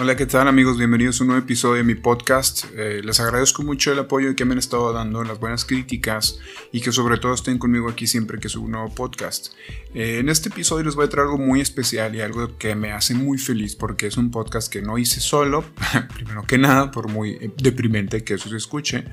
Hola, 0.00 0.14
¿qué 0.14 0.26
tal 0.26 0.46
amigos? 0.46 0.78
Bienvenidos 0.78 1.18
a 1.20 1.24
un 1.24 1.30
nuevo 1.30 1.42
episodio 1.42 1.78
de 1.78 1.82
mi 1.82 1.96
podcast. 1.96 2.66
Eh, 2.76 3.00
les 3.02 3.18
agradezco 3.18 3.64
mucho 3.64 3.90
el 3.90 3.98
apoyo 3.98 4.36
que 4.36 4.44
me 4.44 4.52
han 4.52 4.60
estado 4.60 4.92
dando, 4.92 5.24
las 5.24 5.40
buenas 5.40 5.64
críticas 5.64 6.38
y 6.70 6.80
que 6.80 6.92
sobre 6.92 7.18
todo 7.18 7.34
estén 7.34 7.58
conmigo 7.58 7.90
aquí 7.90 8.06
siempre 8.06 8.38
que 8.38 8.48
subo 8.48 8.66
un 8.66 8.70
nuevo 8.70 8.94
podcast. 8.94 9.54
Eh, 9.94 10.20
en 10.20 10.28
este 10.28 10.50
episodio 10.50 10.84
les 10.84 10.94
voy 10.94 11.06
a 11.06 11.08
traer 11.08 11.24
algo 11.26 11.38
muy 11.38 11.60
especial 11.60 12.14
y 12.14 12.20
algo 12.20 12.56
que 12.58 12.76
me 12.76 12.92
hace 12.92 13.12
muy 13.14 13.38
feliz 13.38 13.74
porque 13.74 14.06
es 14.06 14.16
un 14.16 14.30
podcast 14.30 14.72
que 14.72 14.82
no 14.82 14.98
hice 14.98 15.18
solo, 15.18 15.64
primero 16.14 16.44
que 16.44 16.58
nada, 16.58 16.92
por 16.92 17.08
muy 17.08 17.52
deprimente 17.56 18.22
que 18.22 18.34
eso 18.34 18.48
se 18.48 18.56
escuche, 18.56 19.04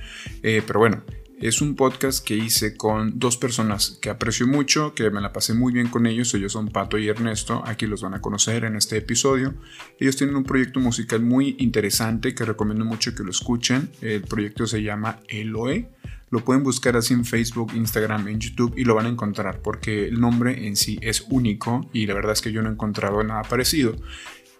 eh, 0.43 0.61
pero 0.67 0.81
bueno, 0.81 1.01
es 1.47 1.61
un 1.61 1.75
podcast 1.75 2.25
que 2.25 2.35
hice 2.35 2.75
con 2.75 3.19
dos 3.19 3.37
personas 3.37 3.99
que 4.01 4.09
aprecio 4.09 4.47
mucho, 4.47 4.95
que 4.95 5.11
me 5.11 5.21
la 5.21 5.31
pasé 5.31 5.53
muy 5.53 5.73
bien 5.73 5.89
con 5.89 6.07
ellos. 6.07 6.33
Ellos 6.33 6.53
son 6.53 6.69
Pato 6.69 6.97
y 6.97 7.07
Ernesto. 7.07 7.61
Aquí 7.65 7.85
los 7.85 8.01
van 8.01 8.15
a 8.15 8.21
conocer 8.21 8.63
en 8.63 8.75
este 8.75 8.97
episodio. 8.97 9.53
Ellos 9.99 10.15
tienen 10.15 10.35
un 10.35 10.43
proyecto 10.43 10.79
musical 10.79 11.21
muy 11.21 11.55
interesante 11.59 12.33
que 12.33 12.45
recomiendo 12.45 12.83
mucho 12.83 13.13
que 13.13 13.23
lo 13.23 13.29
escuchen. 13.29 13.91
El 14.01 14.23
proyecto 14.23 14.65
se 14.65 14.81
llama 14.81 15.19
Eloe. 15.27 15.89
Lo 16.31 16.43
pueden 16.43 16.63
buscar 16.63 16.97
así 16.97 17.13
en 17.13 17.25
Facebook, 17.25 17.73
Instagram, 17.75 18.27
en 18.27 18.39
YouTube 18.39 18.73
y 18.75 18.83
lo 18.83 18.95
van 18.95 19.05
a 19.05 19.09
encontrar 19.09 19.61
porque 19.61 20.07
el 20.07 20.19
nombre 20.19 20.65
en 20.65 20.75
sí 20.75 20.97
es 21.01 21.25
único 21.29 21.87
y 21.93 22.07
la 22.07 22.15
verdad 22.15 22.33
es 22.33 22.41
que 22.41 22.51
yo 22.51 22.63
no 22.63 22.69
he 22.69 22.73
encontrado 22.73 23.23
nada 23.23 23.43
parecido. 23.43 23.95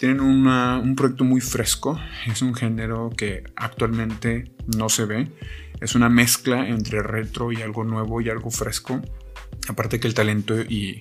Tienen 0.06 0.22
un 0.22 0.96
proyecto 0.96 1.24
muy 1.24 1.42
fresco, 1.42 2.00
es 2.28 2.44
un 2.44 2.54
género 2.54 3.10
que 3.10 3.42
actualmente 3.56 4.52
no 4.78 4.88
se 4.88 5.06
ve. 5.06 5.32
Es 5.82 5.96
una 5.96 6.10
mezcla 6.10 6.70
entre 6.70 7.02
retro 7.02 7.52
y 7.52 7.64
algo 7.64 7.84
nuevo 7.84 8.22
y 8.22 8.30
algo 8.30 8.52
fresco. 8.52 9.02
Aparte 9.68 10.00
que 10.00 10.08
el 10.08 10.14
talento 10.14 10.62
y 10.62 11.00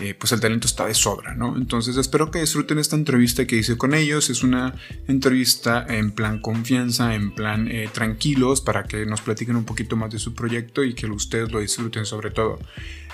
eh, 0.00 0.14
pues 0.14 0.32
el 0.32 0.40
talento 0.40 0.66
está 0.66 0.86
de 0.86 0.94
sobra, 0.94 1.34
¿no? 1.34 1.54
Entonces 1.56 1.98
espero 1.98 2.30
que 2.30 2.40
disfruten 2.40 2.78
esta 2.78 2.96
entrevista 2.96 3.46
que 3.46 3.56
hice 3.56 3.76
con 3.76 3.92
ellos. 3.92 4.30
Es 4.30 4.42
una 4.42 4.74
entrevista 5.06 5.84
en 5.86 6.12
plan 6.12 6.40
confianza, 6.40 7.14
en 7.14 7.34
plan 7.34 7.68
eh, 7.70 7.90
tranquilos, 7.92 8.62
para 8.62 8.84
que 8.84 9.04
nos 9.04 9.20
platiquen 9.20 9.54
un 9.54 9.64
poquito 9.64 9.94
más 9.96 10.10
de 10.10 10.18
su 10.18 10.34
proyecto 10.34 10.82
y 10.82 10.94
que 10.94 11.06
ustedes 11.06 11.52
lo 11.52 11.60
disfruten 11.60 12.06
sobre 12.06 12.30
todo. 12.30 12.58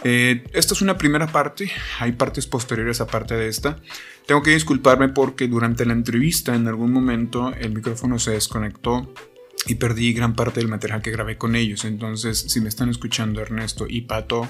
Eh, 0.05 0.45
esta 0.53 0.75
es 0.75 0.81
una 0.81 0.97
primera 0.97 1.27
parte, 1.27 1.71
hay 1.99 2.13
partes 2.13 2.47
posteriores 2.47 3.01
aparte 3.01 3.35
de 3.35 3.49
esta. 3.49 3.81
Tengo 4.27 4.43
que 4.43 4.53
disculparme 4.53 5.09
porque 5.09 5.49
durante 5.49 5.85
la 5.85 5.95
entrevista 5.95 6.55
en 6.55 6.69
algún 6.69 6.93
momento 6.93 7.53
el 7.55 7.75
micrófono 7.75 8.21
se 8.21 8.33
desconectó 8.33 9.13
y 9.69 9.75
perdí 9.75 10.13
gran 10.13 10.35
parte 10.35 10.61
del 10.61 10.69
material 10.69 11.03
que 11.03 11.11
grabé 11.11 11.37
con 11.37 11.55
ellos. 11.55 11.85
Entonces, 11.85 12.39
si 12.39 12.61
me 12.61 12.69
están 12.69 12.89
escuchando 12.89 13.41
Ernesto 13.41 13.87
y 13.89 14.03
Pato, 14.03 14.49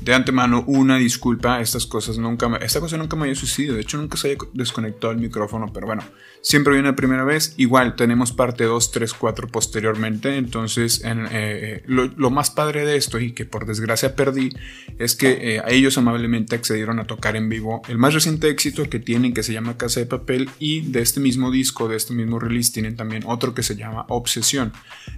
de 0.00 0.14
antemano 0.14 0.64
una 0.66 0.96
disculpa, 0.98 1.60
estas 1.60 1.86
cosas 1.86 2.18
nunca 2.18 2.48
me, 2.48 2.58
esta 2.58 2.80
cosa 2.80 2.96
nunca 2.96 3.16
me 3.16 3.22
había 3.22 3.34
sucedido, 3.34 3.74
de 3.74 3.80
hecho 3.80 3.98
nunca 3.98 4.16
se 4.16 4.28
había 4.28 4.38
desconectado 4.52 5.12
el 5.12 5.18
micrófono, 5.18 5.72
pero 5.72 5.86
bueno, 5.86 6.02
siempre 6.42 6.74
viene 6.74 6.88
la 6.88 6.96
primera 6.96 7.24
vez, 7.24 7.54
igual 7.56 7.96
tenemos 7.96 8.32
parte 8.32 8.64
2, 8.64 8.90
3, 8.90 9.14
4 9.14 9.48
posteriormente, 9.48 10.36
entonces 10.36 11.04
en, 11.04 11.26
eh, 11.26 11.28
eh, 11.32 11.82
lo, 11.86 12.30
más 12.30 12.50
padre 12.50 12.84
de 12.84 12.96
esto 12.96 13.18
y 13.18 13.32
que 13.32 13.46
por 13.46 13.66
desgracia 13.66 14.14
perdí 14.14 14.50
es 14.98 15.16
que 15.16 15.56
eh, 15.56 15.60
a 15.60 15.70
ellos 15.70 15.96
amablemente 15.96 16.56
accedieron 16.56 16.98
a 16.98 17.06
tocar 17.06 17.36
en 17.36 17.48
vivo 17.48 17.82
el 17.88 17.96
más 17.96 18.12
reciente 18.12 18.50
éxito 18.50 18.88
que 18.88 19.00
tienen 19.00 19.32
que 19.32 19.42
se 19.42 19.52
llama 19.52 19.78
Casa 19.78 20.00
de 20.00 20.06
Papel 20.06 20.50
y 20.58 20.82
de 20.82 21.00
este 21.00 21.20
mismo 21.20 21.50
disco, 21.50 21.88
de 21.88 21.96
este 21.96 22.12
mismo 22.12 22.38
release 22.38 22.72
tienen 22.72 22.96
también 22.96 23.22
otro 23.26 23.54
que 23.54 23.62
se 23.62 23.76
llama 23.76 24.04
Obsesión 24.08 24.57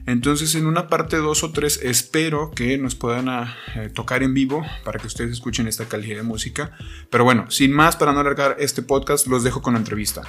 entonces 0.06 0.54
en 0.54 0.66
una 0.66 0.88
parte 0.88 1.16
2 1.16 1.44
o 1.44 1.52
3 1.52 1.80
espero 1.82 2.50
que 2.50 2.78
nos 2.78 2.94
puedan 2.94 3.28
ah, 3.28 3.56
eh, 3.76 3.90
tocar 3.94 4.22
en 4.22 4.34
vivo 4.34 4.64
para 4.84 4.98
que 4.98 5.06
ustedes 5.06 5.32
escuchen 5.32 5.68
esta 5.68 5.86
calidad 5.86 6.16
de 6.16 6.22
música. 6.22 6.76
Pero 7.10 7.24
bueno, 7.24 7.50
sin 7.50 7.72
más, 7.72 7.96
para 7.96 8.12
no 8.12 8.20
alargar 8.20 8.56
este 8.58 8.82
podcast, 8.82 9.26
los 9.26 9.44
dejo 9.44 9.62
con 9.62 9.74
la 9.74 9.80
entrevista. 9.80 10.22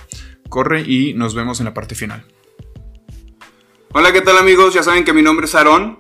Corre 0.49 0.81
y 0.81 1.13
nos 1.13 1.35
vemos 1.35 1.59
en 1.59 1.65
la 1.65 1.73
parte 1.73 1.95
final. 1.95 2.25
Hola, 3.93 4.13
¿qué 4.13 4.21
tal 4.21 4.37
amigos? 4.37 4.73
Ya 4.73 4.83
saben 4.83 5.03
que 5.03 5.13
mi 5.13 5.21
nombre 5.21 5.45
es 5.45 5.55
Aarón. 5.55 6.00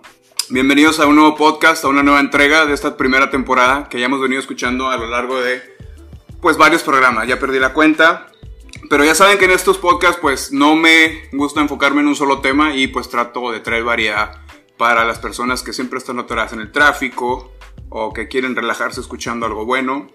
Bienvenidos 0.49 0.99
a 0.99 1.07
un 1.07 1.15
nuevo 1.15 1.35
podcast, 1.35 1.83
a 1.85 1.87
una 1.87 2.03
nueva 2.03 2.19
entrega 2.19 2.65
de 2.65 2.73
esta 2.73 2.97
primera 2.97 3.29
temporada 3.29 3.87
que 3.89 3.99
ya 3.99 4.05
hemos 4.05 4.21
venido 4.21 4.39
escuchando 4.39 4.89
a 4.89 4.97
lo 4.97 5.07
largo 5.07 5.41
de 5.41 5.61
pues 6.41 6.57
varios 6.57 6.83
programas. 6.83 7.27
Ya 7.27 7.39
perdí 7.39 7.59
la 7.59 7.73
cuenta, 7.73 8.30
pero 8.91 9.05
ya 9.05 9.15
saben 9.15 9.37
que 9.37 9.45
en 9.45 9.51
estos 9.51 9.77
podcasts 9.77 10.19
pues 10.19 10.51
no 10.51 10.75
me 10.75 11.29
gusta 11.31 11.61
enfocarme 11.61 12.01
en 12.01 12.07
un 12.07 12.15
solo 12.17 12.41
tema 12.41 12.75
y 12.75 12.87
pues 12.87 13.07
trato 13.07 13.49
de 13.49 13.61
traer 13.61 13.85
variedad 13.85 14.41
para 14.75 15.05
las 15.05 15.17
personas 15.17 15.63
que 15.63 15.71
siempre 15.71 15.97
están 15.97 16.19
atoradas 16.19 16.51
en 16.51 16.59
el 16.59 16.73
tráfico 16.73 17.53
o 17.87 18.11
que 18.11 18.27
quieren 18.27 18.53
relajarse 18.53 18.99
escuchando 18.99 19.45
algo 19.45 19.63
bueno. 19.63 20.07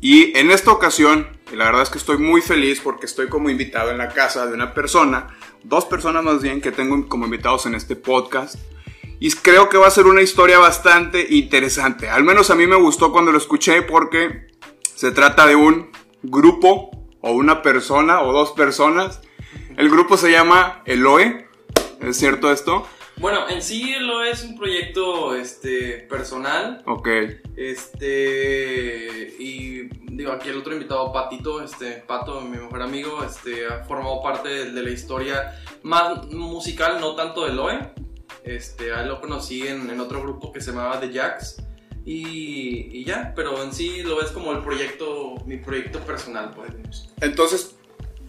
Y 0.00 0.34
en 0.38 0.50
esta 0.50 0.72
ocasión, 0.72 1.28
la 1.52 1.66
verdad 1.66 1.82
es 1.82 1.90
que 1.90 1.98
estoy 1.98 2.16
muy 2.16 2.40
feliz 2.40 2.80
porque 2.80 3.04
estoy 3.04 3.28
como 3.28 3.50
invitado 3.50 3.90
en 3.90 3.98
la 3.98 4.08
casa 4.08 4.46
de 4.46 4.54
una 4.54 4.72
persona, 4.72 5.36
dos 5.62 5.84
personas 5.84 6.24
más 6.24 6.40
bien 6.40 6.62
que 6.62 6.72
tengo 6.72 7.06
como 7.06 7.26
invitados 7.26 7.66
en 7.66 7.74
este 7.74 7.96
podcast. 7.96 8.54
Y 9.18 9.30
creo 9.30 9.68
que 9.68 9.76
va 9.76 9.88
a 9.88 9.90
ser 9.90 10.06
una 10.06 10.22
historia 10.22 10.58
bastante 10.58 11.26
interesante. 11.28 12.08
Al 12.08 12.24
menos 12.24 12.48
a 12.48 12.54
mí 12.54 12.66
me 12.66 12.76
gustó 12.76 13.12
cuando 13.12 13.30
lo 13.30 13.36
escuché 13.36 13.82
porque 13.82 14.48
se 14.94 15.12
trata 15.12 15.46
de 15.46 15.54
un 15.54 15.90
grupo 16.22 16.99
o 17.20 17.32
una 17.32 17.62
persona 17.62 18.22
o 18.22 18.32
dos 18.32 18.52
personas. 18.52 19.20
El 19.76 19.90
grupo 19.90 20.16
se 20.16 20.30
llama 20.30 20.82
Eloe, 20.84 21.48
¿es 22.00 22.16
cierto 22.16 22.52
esto? 22.52 22.86
Bueno, 23.20 23.48
en 23.50 23.62
sí 23.62 23.92
Eloe 23.92 24.30
es 24.30 24.44
un 24.44 24.56
proyecto 24.56 25.34
este, 25.34 26.06
personal. 26.08 26.82
Ok. 26.86 27.08
Este, 27.54 29.34
y 29.38 29.88
digo, 30.10 30.32
aquí 30.32 30.48
el 30.48 30.56
otro 30.56 30.72
invitado, 30.72 31.12
Patito, 31.12 31.62
este, 31.62 32.02
Pato, 32.06 32.40
mi 32.40 32.56
mejor 32.56 32.80
amigo, 32.80 33.22
este, 33.22 33.66
ha 33.66 33.84
formado 33.84 34.22
parte 34.22 34.70
de, 34.70 34.82
la 34.82 34.90
historia 34.90 35.54
más 35.82 36.26
musical, 36.28 36.98
no 36.98 37.14
tanto 37.14 37.44
de 37.44 37.50
Eloe. 37.50 37.92
Este, 38.42 38.94
a 38.94 39.02
él 39.02 39.08
lo 39.08 39.20
conocí 39.20 39.66
en, 39.66 39.90
en 39.90 40.00
otro 40.00 40.22
grupo 40.22 40.50
que 40.50 40.62
se 40.62 40.70
llamaba 40.70 40.98
The 40.98 41.12
Jacks. 41.12 41.62
Y, 42.04 43.04
ya, 43.04 43.32
pero 43.36 43.62
en 43.62 43.72
sí 43.72 44.02
lo 44.02 44.16
ves 44.16 44.30
como 44.30 44.52
el 44.52 44.62
proyecto, 44.62 45.34
mi 45.46 45.58
proyecto 45.58 46.00
personal, 46.00 46.52
pues. 46.54 47.08
Entonces, 47.20 47.74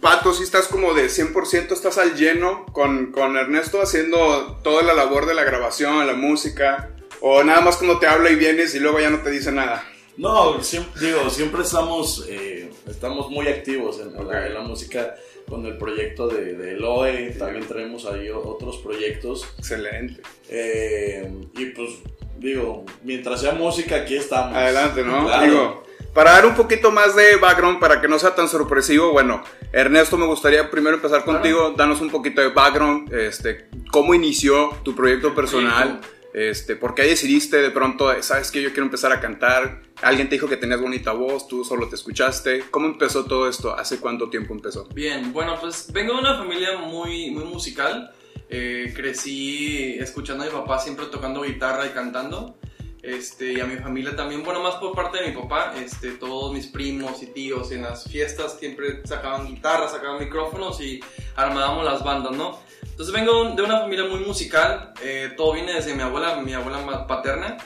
Pato, 0.00 0.34
si 0.34 0.42
estás 0.42 0.68
como 0.68 0.94
de 0.94 1.06
100%, 1.06 1.72
estás 1.72 1.96
al 1.96 2.16
lleno 2.16 2.66
con, 2.66 3.12
con 3.12 3.36
Ernesto 3.36 3.80
haciendo 3.80 4.58
toda 4.62 4.82
la 4.82 4.94
labor 4.94 5.26
de 5.26 5.34
la 5.34 5.44
grabación, 5.44 6.06
la 6.06 6.14
música, 6.14 6.90
o 7.20 7.44
nada 7.44 7.60
más 7.60 7.76
como 7.76 7.98
te 7.98 8.06
habla 8.06 8.30
y 8.30 8.34
vienes 8.34 8.74
y 8.74 8.80
luego 8.80 8.98
ya 8.98 9.10
no 9.10 9.20
te 9.20 9.30
dice 9.30 9.52
nada. 9.52 9.84
No, 10.16 10.62
siempre, 10.62 11.06
digo, 11.06 11.30
siempre 11.30 11.62
estamos, 11.62 12.26
eh, 12.28 12.70
estamos 12.86 13.30
muy 13.30 13.48
activos 13.48 13.98
en, 14.00 14.12
la, 14.14 14.60
música 14.60 15.14
con 15.48 15.66
el 15.66 15.76
proyecto 15.76 16.28
de, 16.28 16.54
de 16.54 16.72
Eloe, 16.72 17.34
también 17.38 17.64
tenemos 17.66 18.06
ahí 18.06 18.30
otros 18.30 18.78
proyectos. 18.78 19.46
Excelente. 19.58 20.22
Eh, 20.48 21.30
y 21.54 21.66
pues 21.66 21.90
digo, 22.38 22.84
mientras 23.02 23.40
sea 23.40 23.52
música, 23.52 23.96
aquí 23.96 24.16
estamos. 24.16 24.56
Adelante, 24.56 25.04
¿no? 25.04 25.40
Digo, 25.40 25.82
para 26.12 26.32
dar 26.32 26.46
un 26.46 26.54
poquito 26.54 26.90
más 26.90 27.16
de 27.16 27.36
background, 27.36 27.80
para 27.80 28.00
que 28.00 28.08
no 28.08 28.18
sea 28.18 28.34
tan 28.34 28.48
sorpresivo, 28.48 29.12
bueno, 29.12 29.42
Ernesto, 29.72 30.18
me 30.18 30.26
gustaría 30.26 30.70
primero 30.70 30.96
empezar 30.96 31.24
contigo, 31.24 31.72
danos 31.76 32.00
un 32.00 32.10
poquito 32.10 32.42
de 32.42 32.48
background, 32.48 33.12
este, 33.14 33.68
cómo 33.90 34.14
inició 34.14 34.70
tu 34.82 34.94
proyecto 34.94 35.34
personal, 35.34 36.00
este, 36.34 36.76
por 36.76 36.94
qué 36.94 37.02
decidiste 37.02 37.58
de 37.58 37.70
pronto, 37.70 38.10
sabes 38.22 38.50
que 38.50 38.62
yo 38.62 38.70
quiero 38.70 38.84
empezar 38.84 39.12
a 39.12 39.20
cantar, 39.20 39.82
alguien 40.00 40.28
te 40.28 40.36
dijo 40.36 40.48
que 40.48 40.56
tenías 40.56 40.80
bonita 40.80 41.12
voz, 41.12 41.46
tú 41.46 41.64
solo 41.64 41.88
te 41.88 41.96
escuchaste, 41.96 42.64
¿cómo 42.70 42.86
empezó 42.86 43.24
todo 43.24 43.48
esto? 43.48 43.74
¿Hace 43.74 44.00
cuánto 44.00 44.30
tiempo 44.30 44.54
empezó? 44.54 44.88
Bien, 44.94 45.32
bueno, 45.32 45.58
pues 45.60 45.92
vengo 45.92 46.14
de 46.14 46.20
una 46.20 46.38
familia 46.38 46.78
muy, 46.78 47.30
muy 47.30 47.44
musical. 47.44 48.12
Eh, 48.48 48.92
crecí 48.94 49.96
escuchando 49.98 50.44
a 50.44 50.46
mi 50.46 50.52
papá 50.52 50.78
siempre 50.78 51.06
tocando 51.06 51.42
guitarra 51.42 51.86
y 51.86 51.90
cantando. 51.90 52.58
Este, 53.02 53.54
y 53.54 53.60
a 53.60 53.66
mi 53.66 53.76
familia 53.76 54.14
también, 54.14 54.44
bueno, 54.44 54.62
más 54.62 54.76
por 54.76 54.94
parte 54.94 55.20
de 55.20 55.30
mi 55.30 55.36
papá, 55.36 55.74
este, 55.76 56.12
todos 56.12 56.52
mis 56.52 56.68
primos 56.68 57.20
y 57.22 57.26
tíos 57.26 57.72
en 57.72 57.82
las 57.82 58.04
fiestas 58.04 58.58
siempre 58.60 59.04
sacaban 59.04 59.48
guitarras, 59.48 59.90
sacaban 59.90 60.20
micrófonos 60.20 60.80
y 60.80 61.00
armábamos 61.34 61.84
las 61.84 62.04
bandas, 62.04 62.32
¿no? 62.36 62.60
Entonces 62.92 63.12
vengo 63.12 63.50
de 63.50 63.62
una 63.62 63.80
familia 63.80 64.04
muy 64.04 64.20
musical, 64.20 64.92
eh, 65.02 65.32
todo 65.36 65.54
viene 65.54 65.74
desde 65.74 65.94
mi 65.94 66.02
abuela, 66.02 66.36
mi 66.36 66.54
abuela 66.54 67.06
paterna, 67.06 67.56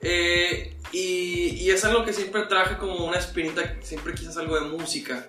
eh, 0.00 0.76
y, 0.92 1.64
y, 1.64 1.70
es 1.70 1.84
algo 1.84 2.04
que 2.04 2.12
siempre 2.12 2.42
traje 2.42 2.78
como 2.78 3.04
una 3.04 3.18
espinita, 3.18 3.76
siempre 3.82 4.14
quise 4.14 4.38
algo 4.38 4.58
de 4.58 4.68
música. 4.68 5.26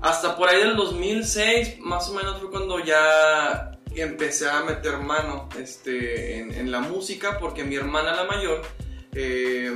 Hasta 0.00 0.36
por 0.36 0.48
ahí 0.48 0.58
del 0.60 0.76
2006, 0.76 1.80
más 1.80 2.08
o 2.08 2.14
menos 2.14 2.38
fue 2.38 2.50
cuando 2.50 2.78
ya 2.78 3.70
empecé 3.94 4.48
a 4.48 4.62
meter 4.62 4.98
mano 4.98 5.48
este, 5.58 6.40
en, 6.40 6.70
la 6.70 6.80
música 6.80 7.38
porque 7.38 7.64
mi 7.64 7.76
hermana 7.76 8.14
la 8.14 8.24
mayor 8.24 8.62
eh, 9.14 9.72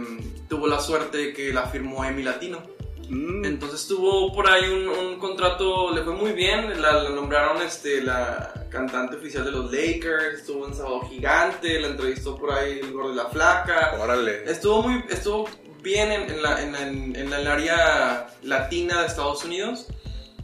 tuvo 0.48 0.66
la 0.66 0.80
suerte 0.80 1.18
de 1.18 1.32
que 1.32 1.52
la 1.52 1.66
firmó 1.66 2.04
Emi 2.04 2.22
Latino. 2.22 2.62
Mm. 3.08 3.44
Entonces 3.44 3.86
tuvo 3.86 4.32
por 4.32 4.48
ahí 4.48 4.64
un, 4.68 5.18
contrato, 5.18 5.92
le 5.94 6.02
fue 6.02 6.14
muy 6.14 6.32
bien, 6.32 6.80
la, 6.80 7.08
nombraron 7.10 7.60
este, 7.62 8.02
la 8.02 8.63
cantante 8.74 9.16
oficial 9.16 9.44
de 9.44 9.52
los 9.52 9.72
Lakers, 9.72 10.40
estuvo 10.40 10.66
en 10.66 10.74
Sábado 10.74 11.08
Gigante, 11.08 11.80
la 11.80 11.88
entrevistó 11.88 12.36
por 12.36 12.52
ahí 12.52 12.80
el 12.80 12.92
gordo 12.92 13.10
de 13.10 13.16
la 13.16 13.26
flaca. 13.26 13.96
Órale. 13.98 14.50
Estuvo, 14.50 14.82
muy, 14.82 15.04
estuvo 15.08 15.48
bien 15.80 16.10
en, 16.10 16.42
la, 16.42 16.60
en, 16.60 16.74
en, 17.16 17.32
el 17.32 17.46
área 17.46 18.26
latina 18.42 19.00
de 19.02 19.06
Estados 19.06 19.44
Unidos. 19.44 19.86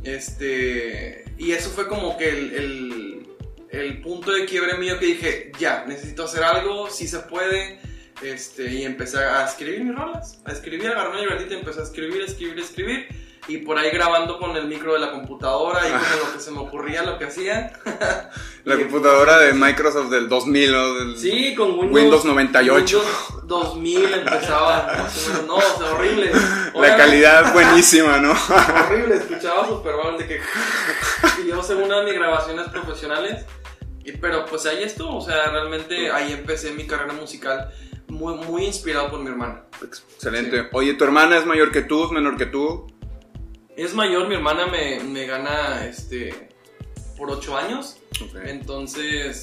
Este, 0.05 1.25
y 1.37 1.51
eso 1.51 1.71
fue 1.71 1.89
como 1.89 2.17
que 2.17 2.31
el, 2.31 2.55
el, 2.55 3.29
el 3.71 4.01
punto 4.01 4.31
de 4.31 4.47
quiebre 4.47 4.79
mío 4.79 4.99
que 4.99 5.07
dije, 5.07 5.53
ya, 5.59 5.85
necesito 5.87 6.25
hacer 6.25 6.45
algo, 6.45 6.89
si 6.89 7.09
se 7.09 7.19
puede. 7.19 7.81
Este, 8.23 8.71
y 8.73 8.85
empecé 8.85 9.19
a 9.19 9.45
escribir 9.45 9.83
mis 9.83 9.97
rolas, 9.97 10.41
a 10.45 10.53
escribir, 10.53 10.87
agarré 10.89 11.11
una 11.11 11.21
libretita 11.21 11.55
y 11.55 11.59
empecé 11.59 11.81
a 11.81 11.85
escribir, 11.85 12.23
escribir, 12.23 12.59
escribir. 12.61 13.09
Y 13.51 13.59
por 13.59 13.77
ahí 13.77 13.91
grabando 13.91 14.39
con 14.39 14.57
el 14.57 14.69
micro 14.69 14.93
de 14.93 15.01
la 15.01 15.11
computadora 15.11 15.81
y 15.89 15.91
con 15.91 16.01
lo 16.21 16.33
que 16.33 16.39
se 16.39 16.53
me 16.53 16.61
ocurría, 16.61 17.03
lo 17.03 17.19
que 17.19 17.25
hacía. 17.25 17.73
La 18.65 18.77
computadora 18.77 19.39
de 19.39 19.55
Microsoft 19.55 20.09
del 20.11 20.29
2000 20.29 20.75
o 20.75 20.95
del 20.95 21.19
Sí, 21.19 21.57
con 21.57 21.71
Windows, 21.71 21.93
Windows 21.93 22.25
98. 22.27 22.99
Windows 22.99 23.47
2000 23.49 24.15
empezaba. 24.15 24.95
más 24.99 25.27
o 25.27 25.31
menos. 25.31 25.47
No, 25.47 25.57
o 25.57 25.61
sea, 25.61 25.93
horrible. 25.95 26.31
La 26.31 26.71
Obviamente, 26.75 26.97
calidad 26.97 27.53
buenísima, 27.55 28.19
¿no? 28.19 28.31
Horrible, 28.31 29.17
escuchaba 29.17 29.67
súper 29.67 29.97
mal 29.97 30.17
de 30.17 30.27
que. 30.29 30.41
Y 31.43 31.49
yo, 31.49 31.61
según 31.63 31.85
una 31.85 32.01
de 32.01 32.05
mis 32.05 32.15
grabaciones 32.15 32.69
profesionales. 32.69 33.45
Y, 34.05 34.13
pero 34.13 34.47
pues 34.47 34.65
ahí 34.67 34.85
estuvo, 34.85 35.17
o 35.17 35.21
sea, 35.21 35.51
realmente 35.51 36.13
ahí 36.13 36.33
empecé 36.33 36.71
mi 36.71 36.87
carrera 36.87 37.15
musical 37.15 37.73
muy, 38.07 38.35
muy 38.35 38.65
inspirado 38.67 39.11
por 39.11 39.21
mi 39.21 39.29
hermana. 39.29 39.63
Excelente. 39.83 40.69
Oye, 40.73 40.95
¿tu 40.95 41.05
hermana 41.05 41.39
es 41.39 41.47
mayor 41.47 41.73
que 41.73 41.83
tú, 41.83 42.05
es 42.05 42.11
menor 42.11 42.37
que 42.37 42.47
tú? 42.47 42.87
Es 43.81 43.95
mayor, 43.95 44.29
mi 44.29 44.35
hermana 44.35 44.67
me, 44.67 45.01
me 45.01 45.25
gana 45.25 45.87
este 45.87 46.51
por 47.17 47.31
8 47.31 47.57
años. 47.57 47.97
Entonces, 48.45 49.43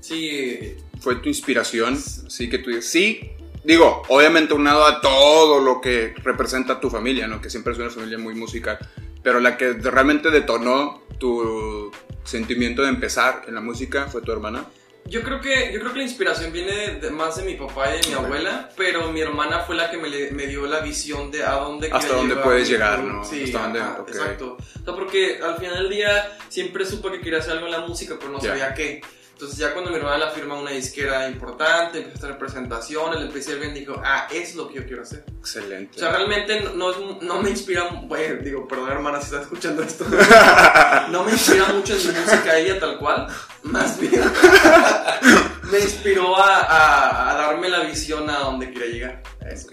sí, 0.00 0.76
¿Fue 1.00 1.16
tu 1.16 1.28
inspiración? 1.28 1.98
Sí, 1.98 2.48
que 2.48 2.58
tú 2.58 2.70
dices, 2.70 2.88
sí. 2.88 3.32
Digo, 3.64 4.04
obviamente 4.06 4.54
unado 4.54 4.86
a 4.86 5.00
todo 5.00 5.58
lo 5.58 5.80
que 5.80 6.14
representa 6.22 6.78
tu 6.78 6.90
familia, 6.90 7.26
¿no? 7.26 7.40
Que 7.40 7.50
siempre 7.50 7.72
es 7.72 7.78
una 7.80 7.90
familia 7.90 8.18
muy 8.18 8.36
musical. 8.36 8.78
Pero 9.24 9.40
la 9.40 9.56
que 9.56 9.72
realmente 9.72 10.30
detonó 10.30 11.02
tu 11.18 11.90
sentimiento 12.22 12.82
de 12.82 12.90
empezar 12.90 13.46
en 13.48 13.56
la 13.56 13.60
música 13.60 14.06
fue 14.06 14.22
tu 14.22 14.30
hermana. 14.30 14.64
Yo 15.08 15.22
creo 15.22 15.40
que 15.40 15.72
yo 15.72 15.78
creo 15.80 15.92
que 15.92 15.98
la 15.98 16.04
inspiración 16.04 16.52
viene 16.52 16.96
de- 17.00 17.10
más 17.10 17.36
de 17.36 17.44
mi 17.44 17.54
papá 17.54 17.94
y 17.94 18.00
de 18.02 18.08
mi 18.08 18.14
Ok. 18.14 18.24
abuela, 18.24 18.70
pero 18.76 19.10
mi 19.12 19.20
hermana 19.20 19.60
fue 19.60 19.76
la 19.76 19.90
que 19.90 19.96
me, 19.98 20.08
le- 20.08 20.30
me 20.32 20.46
dio 20.46 20.66
la 20.66 20.80
visión 20.80 21.30
de 21.30 21.44
a 21.44 21.52
dónde 21.52 21.88
Hasta 21.92 22.14
dónde 22.14 22.30
llevar 22.34 22.44
puedes 22.44 22.68
llegar. 22.68 22.98
¿no? 23.00 23.24
Sí, 23.24 23.44
Hasta 23.44 23.62
dónde- 23.62 23.80
ajá, 23.80 23.98
ok. 24.00 24.08
exacto. 24.08 24.56
O 24.58 24.84
sea, 24.84 24.94
porque 24.94 25.38
al 25.42 25.56
final 25.58 25.74
del 25.74 25.90
día 25.90 26.36
siempre 26.48 26.84
supe 26.84 27.10
que 27.12 27.20
quería 27.20 27.38
hacer 27.38 27.52
algo 27.52 27.66
en 27.66 27.72
la 27.72 27.80
música, 27.80 28.16
pero 28.18 28.32
no 28.32 28.40
Ya. 28.40 28.48
sabía 28.50 28.74
qué. 28.74 29.00
Entonces 29.36 29.58
ya 29.58 29.74
cuando 29.74 29.90
mi 29.90 29.98
hermana 29.98 30.16
la 30.16 30.30
firma 30.30 30.54
una 30.54 30.70
disquera 30.70 31.28
importante, 31.28 31.98
empezó 31.98 32.16
a 32.16 32.20
tener 32.22 32.38
presentaciones, 32.38 33.20
le 33.20 33.26
empecé 33.26 33.50
a 33.50 33.54
ir 33.56 33.60
bien, 33.60 33.74
dijo, 33.74 34.00
ah, 34.02 34.26
es 34.32 34.54
lo 34.54 34.66
que 34.66 34.76
yo 34.76 34.86
quiero 34.86 35.02
hacer. 35.02 35.24
Excelente. 35.38 35.96
O 35.96 35.98
sea, 36.00 36.10
realmente 36.12 36.58
no, 36.74 36.98
no, 36.98 37.18
no 37.20 37.42
me 37.42 37.50
inspira, 37.50 37.84
bueno, 38.04 38.42
digo, 38.42 38.66
perdón 38.66 38.92
hermana 38.92 39.18
si 39.20 39.26
estás 39.26 39.42
escuchando 39.42 39.82
esto, 39.82 40.06
no 41.10 41.22
me 41.24 41.32
inspira 41.32 41.66
mucho 41.66 41.92
en 41.94 42.14
mi 42.14 42.18
música 42.20 42.56
ella 42.56 42.80
tal 42.80 42.96
cual, 42.98 43.26
más 43.64 44.00
bien 44.00 44.22
me 45.70 45.80
inspiró 45.80 46.34
a, 46.36 46.60
a- 46.62 47.30
a 47.32 47.34
darme 47.34 47.68
la 47.68 47.80
visión 47.80 48.30
a 48.30 48.38
donde 48.38 48.72
quería 48.72 48.86
llegar. 48.88 49.22
Eso, 49.46 49.68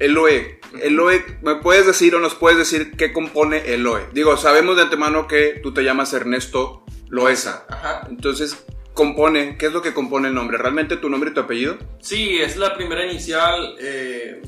Eso. 0.00 0.10
Eloe. 0.10 0.60
Eloe, 0.82 1.24
¿me 1.42 1.56
puedes 1.56 1.86
decir 1.86 2.14
o 2.14 2.20
nos 2.20 2.34
puedes 2.34 2.58
decir 2.58 2.92
qué 2.96 3.12
compone 3.12 3.74
Eloe? 3.74 4.08
Digo, 4.12 4.36
sabemos 4.36 4.76
de 4.76 4.82
antemano 4.82 5.28
que 5.28 5.60
tú 5.62 5.72
te 5.72 5.82
llamas 5.82 6.12
Ernesto 6.12 6.84
Loesa. 7.08 7.66
Ajá. 7.68 8.06
Entonces, 8.08 8.64
compone, 8.94 9.56
¿qué 9.58 9.66
es 9.66 9.72
lo 9.72 9.82
que 9.82 9.94
compone 9.94 10.28
el 10.28 10.34
nombre? 10.34 10.58
¿Realmente 10.58 10.96
tu 10.96 11.08
nombre 11.08 11.30
y 11.30 11.34
tu 11.34 11.40
apellido? 11.40 11.78
Sí, 12.00 12.38
es 12.38 12.56
la 12.56 12.74
primera 12.74 13.04
inicial 13.04 13.76
eh, 13.80 14.42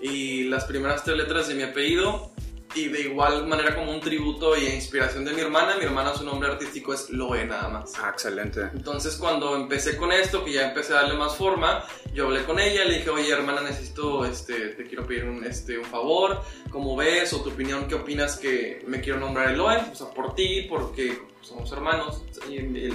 y 0.00 0.44
las 0.44 0.64
primeras 0.64 1.04
tres 1.04 1.16
letras 1.16 1.48
de 1.48 1.54
mi 1.54 1.62
apellido. 1.62 2.32
Y 2.74 2.88
de 2.88 3.00
igual 3.00 3.46
manera 3.46 3.74
como 3.74 3.90
un 3.92 4.00
tributo 4.00 4.56
y 4.56 4.66
inspiración 4.66 5.24
de 5.24 5.32
mi 5.32 5.40
hermana. 5.40 5.76
Mi 5.76 5.84
hermana 5.84 6.14
su 6.14 6.24
nombre 6.24 6.50
artístico 6.50 6.92
es 6.92 7.10
Loe 7.10 7.44
nada 7.46 7.68
más. 7.68 7.94
Ah, 7.98 8.10
excelente. 8.10 8.60
Entonces 8.74 9.16
cuando 9.16 9.56
empecé 9.56 9.96
con 9.96 10.12
esto, 10.12 10.44
que 10.44 10.52
ya 10.52 10.68
empecé 10.68 10.92
a 10.92 10.96
darle 10.96 11.14
más 11.14 11.36
forma, 11.36 11.84
yo 12.12 12.26
hablé 12.26 12.44
con 12.44 12.60
ella, 12.60 12.84
le 12.84 12.98
dije, 12.98 13.10
oye 13.10 13.32
hermana, 13.32 13.62
necesito, 13.62 14.24
este, 14.24 14.68
te 14.70 14.84
quiero 14.86 15.06
pedir 15.06 15.24
un, 15.24 15.44
este, 15.44 15.78
un 15.78 15.84
favor, 15.84 16.42
¿cómo 16.70 16.94
ves? 16.94 17.32
O 17.32 17.42
tu 17.42 17.50
opinión, 17.50 17.88
¿qué 17.88 17.94
opinas 17.94 18.36
que 18.36 18.84
me 18.86 19.00
quiero 19.00 19.18
nombrar 19.18 19.50
Eloy? 19.50 19.76
O 19.90 19.94
sea, 19.94 20.08
por 20.10 20.34
ti, 20.34 20.66
porque 20.68 21.18
somos 21.40 21.72
hermanos. 21.72 22.22
Y 22.48 22.58
él, 22.58 22.94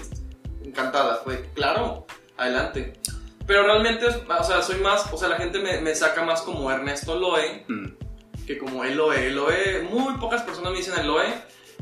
encantada, 0.64 1.22
fue, 1.24 1.50
claro, 1.54 2.06
adelante. 2.38 2.94
Pero 3.46 3.64
realmente, 3.64 4.06
o 4.08 4.44
sea, 4.44 4.62
soy 4.62 4.80
más, 4.80 5.12
o 5.12 5.18
sea, 5.18 5.28
la 5.28 5.36
gente 5.36 5.60
me, 5.60 5.82
me 5.82 5.94
saca 5.96 6.24
más 6.24 6.42
como 6.44 6.72
Ernesto 6.72 7.16
Loe 7.16 7.66
Mm, 7.68 7.88
que 8.46 8.58
como 8.58 8.84
Eloe. 8.84 9.28
Eloe, 9.28 9.88
muy 9.90 10.16
pocas 10.18 10.42
personas 10.44 10.72
me 10.72 10.78
dicen 10.78 11.00
Eloe. 11.00 11.24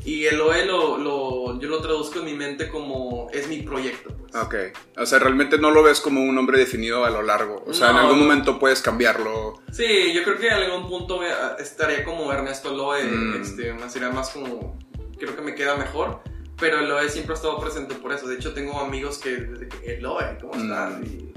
Y 0.04 0.24
Eloe 0.26 0.64
lo, 0.66 0.98
lo, 0.98 1.60
yo 1.60 1.68
lo 1.68 1.80
traduzco 1.80 2.18
en 2.18 2.24
mi 2.24 2.34
mente 2.34 2.68
como 2.68 3.28
es 3.32 3.46
mi 3.46 3.58
proyecto. 3.62 4.12
Pues. 4.16 4.34
ok. 4.34 4.54
O 4.98 5.06
sea, 5.06 5.20
realmente 5.20 5.58
no 5.58 5.70
lo 5.70 5.82
ves 5.84 6.00
como 6.00 6.20
un 6.22 6.34
nombre 6.34 6.58
definido 6.58 7.04
a 7.04 7.10
lo 7.10 7.22
largo. 7.22 7.62
O 7.68 7.72
sea, 7.72 7.90
en 7.90 7.94
No, 7.96 8.00
algún 8.02 8.18
no. 8.18 8.24
momento 8.24 8.58
puedes 8.58 8.82
cambiarlo. 8.82 9.62
Sí, 9.70 10.12
yo 10.12 10.24
creo 10.24 10.38
que 10.38 10.48
en 10.48 10.54
algún 10.54 10.88
punto 10.88 11.20
estaría 11.58 12.04
como 12.04 12.32
Ernesto 12.32 12.72
Eloe. 12.72 13.04
Mm. 13.04 13.42
Este, 13.42 13.88
sería 13.90 14.10
más 14.10 14.30
como. 14.30 14.76
Creo 15.18 15.36
que 15.36 15.42
me 15.42 15.54
queda 15.54 15.76
mejor. 15.76 16.20
Pero 16.58 16.80
Eloe 16.80 17.08
siempre 17.08 17.34
ha 17.34 17.36
estado 17.36 17.60
presente 17.60 17.94
por 17.94 18.12
eso. 18.12 18.26
De 18.26 18.34
hecho, 18.36 18.54
tengo 18.54 18.80
amigos 18.80 19.18
que. 19.18 19.30
desde 19.36 19.68
que, 19.68 19.94
Eloe, 19.98 20.36
¿cómo 20.40 20.54
estás? 20.54 20.98
Mm. 20.98 21.04
Y, 21.04 21.32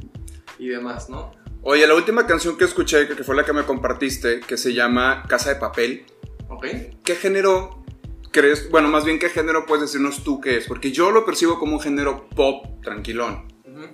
y 0.58 0.68
demás, 0.70 1.08
¿no? 1.10 1.32
Oye, 1.68 1.88
la 1.88 1.96
última 1.96 2.28
canción 2.28 2.58
que 2.58 2.66
escuché, 2.66 3.08
que 3.08 3.24
fue 3.24 3.36
la 3.36 3.44
que 3.44 3.52
me 3.52 3.64
compartiste, 3.64 4.40
que 4.42 4.56
se 4.56 4.74
llama 4.74 5.24
Casa 5.28 5.50
de 5.50 5.56
Papel, 5.56 6.06
¿Ok? 6.48 6.66
¿qué 7.04 7.16
género 7.16 7.84
crees? 8.32 8.70
Bueno, 8.70 8.88
más 8.88 9.04
bien, 9.04 9.18
¿qué 9.18 9.30
género 9.30 9.66
puedes 9.66 9.82
decirnos 9.82 10.24
tú 10.24 10.40
que 10.40 10.58
es? 10.58 10.68
Porque 10.68 10.92
yo 10.92 11.10
lo 11.10 11.26
percibo 11.26 11.58
como 11.58 11.74
un 11.78 11.82
género 11.82 12.28
pop 12.36 12.66
tranquilón. 12.84 13.52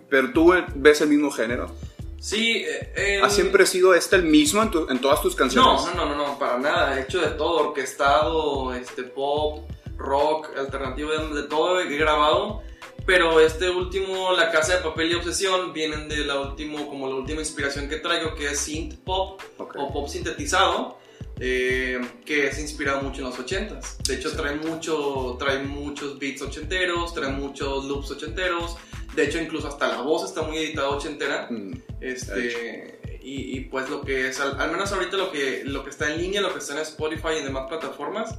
Pero 0.09 0.31
tú 0.33 0.53
eh, 0.53 0.65
ves 0.75 0.99
el 1.01 1.07
mismo 1.09 1.31
género. 1.31 1.73
Sí, 2.19 2.63
eh, 2.67 3.21
¿Ha 3.23 3.29
siempre 3.29 3.65
sido 3.65 3.95
este 3.95 4.17
el 4.17 4.23
mismo 4.23 4.61
en, 4.61 4.69
tu- 4.69 4.87
en 4.89 4.99
todas 4.99 5.21
tus 5.21 5.33
canciones? 5.35 5.81
No, 5.85 5.93
no, 5.95 6.05
no, 6.05 6.15
no, 6.15 6.27
no, 6.27 6.37
para 6.39 6.59
nada. 6.59 6.99
He 6.99 7.03
hecho 7.03 7.19
de 7.21 7.29
todo, 7.29 7.69
orquestado, 7.69 8.73
este, 8.75 9.03
pop, 9.03 9.67
rock, 9.97 10.49
alternativo, 10.57 11.09
de 11.11 11.43
todo 11.43 11.79
he 11.79 11.97
grabado. 11.97 12.61
Pero 13.05 13.39
este 13.39 13.69
último, 13.69 14.31
La 14.33 14.51
Casa 14.51 14.77
de 14.77 14.83
Papel 14.83 15.11
y 15.11 15.15
Obsesión, 15.15 15.73
vienen 15.73 16.07
de 16.07 16.17
la 16.17 16.39
último, 16.39 16.87
como 16.87 17.09
la 17.09 17.15
última 17.15 17.39
inspiración 17.41 17.89
que 17.89 17.97
traigo, 17.97 18.35
que 18.35 18.47
es 18.51 18.59
synth 18.59 18.95
pop 19.03 19.41
Ok. 19.57 19.75
o 19.77 19.91
pop 19.91 20.07
sintetizado, 20.07 20.97
eh, 21.39 21.99
que 22.25 22.47
es 22.47 22.59
inspirado 22.59 23.01
mucho 23.01 23.21
en 23.21 23.25
los 23.29 23.39
80s. 23.39 23.97
De 24.07 24.15
hecho, 24.15 24.31
trae, 24.35 24.55
mucho, 24.55 25.35
trae 25.39 25.59
muchos 25.63 26.19
beats 26.19 26.41
ochenteros, 26.43 27.13
trae 27.13 27.31
muchos 27.31 27.85
loops 27.85 28.11
ochenteros. 28.11 28.77
De 29.15 29.23
hecho, 29.25 29.39
incluso 29.39 29.67
hasta 29.67 29.87
la 29.87 30.01
voz 30.01 30.23
está 30.23 30.43
muy 30.43 30.57
editada 30.57 30.89
ochentera. 30.89 31.47
Mm, 31.49 31.71
Este, 32.01 32.99
y, 33.23 33.57
y, 33.57 33.61
pues 33.65 33.89
lo 33.89 34.01
que 34.01 34.27
es, 34.29 34.39
al, 34.39 34.59
al 34.59 34.71
menos 34.71 34.91
ahorita 34.91 35.17
lo 35.17 35.31
que, 35.31 35.63
lo 35.65 35.83
que 35.83 35.89
está 35.91 36.11
en 36.11 36.19
línea, 36.21 36.41
lo 36.41 36.51
que 36.53 36.59
está 36.59 36.73
en 36.73 36.79
Spotify 36.79 37.29
y 37.35 37.37
en 37.39 37.45
demás 37.45 37.67
plataformas, 37.69 38.35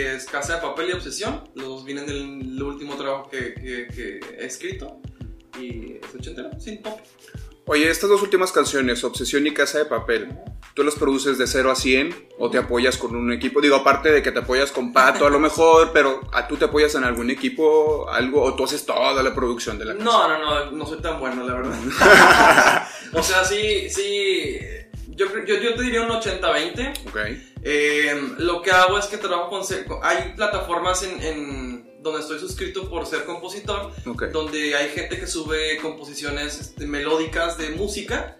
es 0.00 0.24
Casa 0.26 0.56
de 0.56 0.62
Papel 0.62 0.90
y 0.90 0.92
Obsesión. 0.92 1.42
Los 1.54 1.66
dos 1.66 1.84
vienen 1.84 2.06
del 2.06 2.62
último 2.62 2.96
trabajo 2.96 3.28
que, 3.30 3.54
que- 3.54 3.86
que 3.94 4.20
he 4.38 4.46
escrito. 4.46 5.00
Y 5.60 5.94
es 6.02 6.14
ochentero, 6.14 6.50
sin 6.60 6.82
pop. 6.82 7.00
Oye, 7.68 7.90
estas 7.90 8.08
dos 8.10 8.22
últimas 8.22 8.52
canciones, 8.52 9.02
Obsesión 9.02 9.44
y 9.46 9.52
Casa 9.52 9.78
de 9.78 9.86
Papel, 9.86 10.28
¿tú 10.74 10.84
las 10.84 10.94
produces 10.94 11.36
de 11.36 11.48
0 11.48 11.72
a 11.72 11.74
100 11.74 12.14
o 12.38 12.48
te 12.48 12.58
apoyas 12.58 12.96
con 12.96 13.16
un 13.16 13.32
equipo? 13.32 13.60
Digo, 13.60 13.74
aparte 13.74 14.12
de 14.12 14.22
que 14.22 14.30
te 14.30 14.38
apoyas 14.38 14.70
con 14.70 14.92
Pato 14.92 15.26
a 15.26 15.30
lo 15.30 15.40
mejor, 15.40 15.90
pero 15.92 16.20
¿a 16.32 16.46
tú 16.46 16.56
te 16.56 16.66
apoyas 16.66 16.94
en 16.94 17.02
algún 17.02 17.28
equipo, 17.28 18.08
algo, 18.08 18.40
o 18.42 18.54
tú 18.54 18.64
haces 18.64 18.86
toda 18.86 19.20
la 19.20 19.34
producción 19.34 19.80
de 19.80 19.84
la 19.86 19.94
canción? 19.96 20.14
No, 20.14 20.28
no, 20.38 20.64
no, 20.66 20.70
no 20.70 20.86
soy 20.86 20.98
tan 21.00 21.18
bueno, 21.18 21.44
la 21.44 21.54
verdad. 21.54 22.88
o 23.14 23.22
sea, 23.22 23.44
sí, 23.44 23.90
sí. 23.90 24.58
Yo, 25.08 25.26
yo, 25.44 25.54
yo 25.60 25.74
te 25.74 25.82
diría 25.82 26.02
un 26.02 26.10
80-20. 26.10 27.06
Ok, 27.08 27.16
Eh, 27.68 28.34
lo 28.38 28.62
que 28.62 28.70
hago 28.70 28.96
es 28.96 29.06
que 29.06 29.16
trabajo 29.18 29.50
con... 29.50 29.64
ser- 29.64 29.86
Hay 30.02 30.34
plataformas 30.36 31.02
en, 31.02 31.20
en 31.20 32.00
donde 32.00 32.20
estoy 32.20 32.38
suscrito 32.38 32.88
por 32.88 33.06
ser 33.06 33.24
compositor, 33.24 33.90
ok. 34.06 34.22
donde 34.26 34.76
hay 34.76 34.88
gente 34.90 35.18
que 35.18 35.26
sube 35.26 35.76
composiciones 35.78 36.60
este, 36.60 36.86
melódicas 36.86 37.58
de 37.58 37.70
música. 37.70 38.36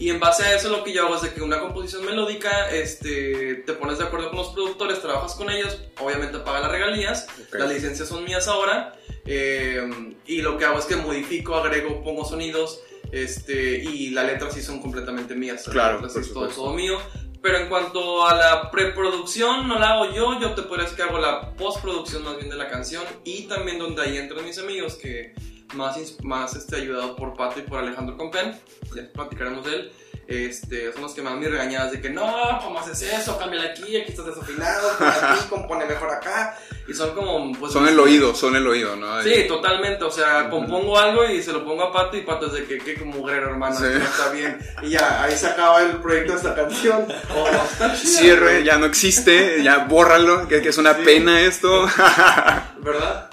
Y 0.00 0.10
en 0.10 0.18
base 0.18 0.42
a 0.42 0.54
eso 0.56 0.68
lo 0.68 0.82
que 0.82 0.92
yo 0.92 1.06
hago 1.06 1.14
es 1.14 1.22
de 1.22 1.32
que 1.32 1.42
una 1.42 1.60
composición 1.60 2.04
melódica, 2.04 2.68
este, 2.70 3.62
te 3.66 3.72
pones 3.74 3.98
de 3.98 4.04
acuerdo 4.04 4.30
con 4.30 4.38
los 4.40 4.48
productores, 4.48 5.00
trabajas 5.00 5.34
con 5.36 5.48
ellos, 5.48 5.80
obviamente 6.00 6.38
paga 6.40 6.60
las 6.60 6.70
regalías, 6.72 7.26
ok. 7.48 7.54
las 7.60 7.68
licencias 7.72 8.08
son 8.08 8.24
mías 8.24 8.46
ahora, 8.48 8.94
eh, 9.24 9.88
y 10.26 10.42
lo 10.42 10.58
que 10.58 10.64
hago 10.66 10.78
es 10.80 10.84
que 10.86 10.96
modifico, 10.96 11.54
agrego, 11.54 12.02
pongo 12.02 12.24
sonidos, 12.26 12.80
este, 13.12 13.76
y 13.84 14.10
las 14.10 14.26
letras 14.26 14.52
sí 14.54 14.60
son 14.60 14.82
completamente 14.82 15.34
mías. 15.34 15.64
Claro, 15.70 16.00
Las 16.02 16.14
letras 16.14 16.26
es 16.26 16.34
todo, 16.34 16.48
todo 16.48 16.74
mío. 16.74 16.98
Pero 17.46 17.58
en 17.58 17.68
cuanto 17.68 18.26
a 18.26 18.34
la 18.34 18.70
preproducción, 18.72 19.68
no 19.68 19.78
la 19.78 19.90
hago 19.90 20.12
yo, 20.12 20.40
yo 20.40 20.56
te 20.56 20.62
podría 20.62 20.82
decir 20.82 20.96
que 20.96 21.04
hago 21.04 21.20
la 21.20 21.52
postproducción 21.52 22.24
más 22.24 22.36
bien 22.38 22.50
de 22.50 22.56
la 22.56 22.68
canción, 22.68 23.04
y 23.22 23.42
también 23.42 23.78
donde 23.78 24.02
ahí 24.02 24.18
entran 24.18 24.44
mis 24.44 24.58
amigos, 24.58 24.96
que 24.96 25.32
más, 25.74 25.96
más 26.24 26.56
este, 26.56 26.74
ayudado 26.74 27.14
por 27.14 27.34
Pato 27.34 27.60
y 27.60 27.62
por 27.62 27.78
Alejandro 27.78 28.16
Compen, 28.16 28.60
ya 28.96 29.12
platicaremos 29.12 29.64
de 29.64 29.76
él. 29.76 29.92
Este, 30.28 30.92
son 30.92 31.02
los 31.02 31.14
que 31.14 31.22
me 31.22 31.30
dan 31.30 31.38
mis 31.38 31.50
regañadas 31.50 31.92
de 31.92 32.00
que 32.00 32.10
no, 32.10 32.58
¿cómo 32.62 32.80
haces 32.80 33.00
eso? 33.02 33.38
Cámbiale 33.38 33.70
aquí, 33.70 33.96
aquí 33.96 34.10
estás 34.10 34.26
desafinado, 34.26 34.90
aquí, 34.98 35.44
compone 35.50 35.84
mejor 35.86 36.10
acá. 36.10 36.58
Y 36.88 36.94
son 36.94 37.14
como. 37.14 37.52
Pues, 37.58 37.72
son 37.72 37.86
el 37.86 37.98
oído, 37.98 38.34
son 38.34 38.56
el 38.56 38.66
oído, 38.66 38.96
¿no? 38.96 39.22
Sí, 39.22 39.44
totalmente. 39.46 40.04
O 40.04 40.10
sea, 40.10 40.48
compongo 40.50 40.98
algo 40.98 41.24
y 41.24 41.42
se 41.42 41.52
lo 41.52 41.64
pongo 41.64 41.84
a 41.84 41.92
Pato 41.92 42.16
y 42.16 42.22
Pato 42.22 42.46
es 42.46 42.52
de 42.54 42.64
que, 42.64 42.78
qué 42.78 43.04
mugrero, 43.04 43.50
hermano, 43.50 43.78
no 43.78 43.86
está 43.86 44.30
bien. 44.30 44.58
Y 44.82 44.90
ya, 44.90 45.22
ahí 45.22 45.36
se 45.36 45.46
acaba 45.46 45.82
el 45.82 45.96
proyecto 45.98 46.32
de 46.32 46.38
esta 46.38 46.54
canción. 46.54 47.06
Oh, 47.36 47.46
está 47.48 47.94
Cierre, 47.94 48.64
ya 48.64 48.78
no 48.78 48.86
existe, 48.86 49.62
ya 49.62 49.84
bórralo, 49.84 50.48
que, 50.48 50.58
es 50.58 50.78
una 50.78 50.96
pena 50.96 51.40
esto. 51.42 51.86
¿Verdad? 52.78 53.30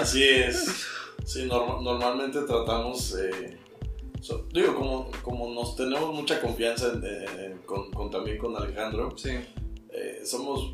Así 0.00 0.22
es. 0.22 0.86
Sí, 1.24 1.46
normalmente 1.46 2.40
tratamos. 2.42 3.16
Eh 3.16 3.58
digo, 4.52 4.74
como, 4.74 5.10
como 5.22 5.52
nos 5.52 5.76
tenemos 5.76 6.14
mucha 6.14 6.40
confianza 6.40 6.92
con, 7.66 8.10
también 8.10 8.38
con 8.38 8.56
Alejandro, 8.56 9.16
sí. 9.16 9.30
Eh, 9.90 10.22
somos 10.24 10.72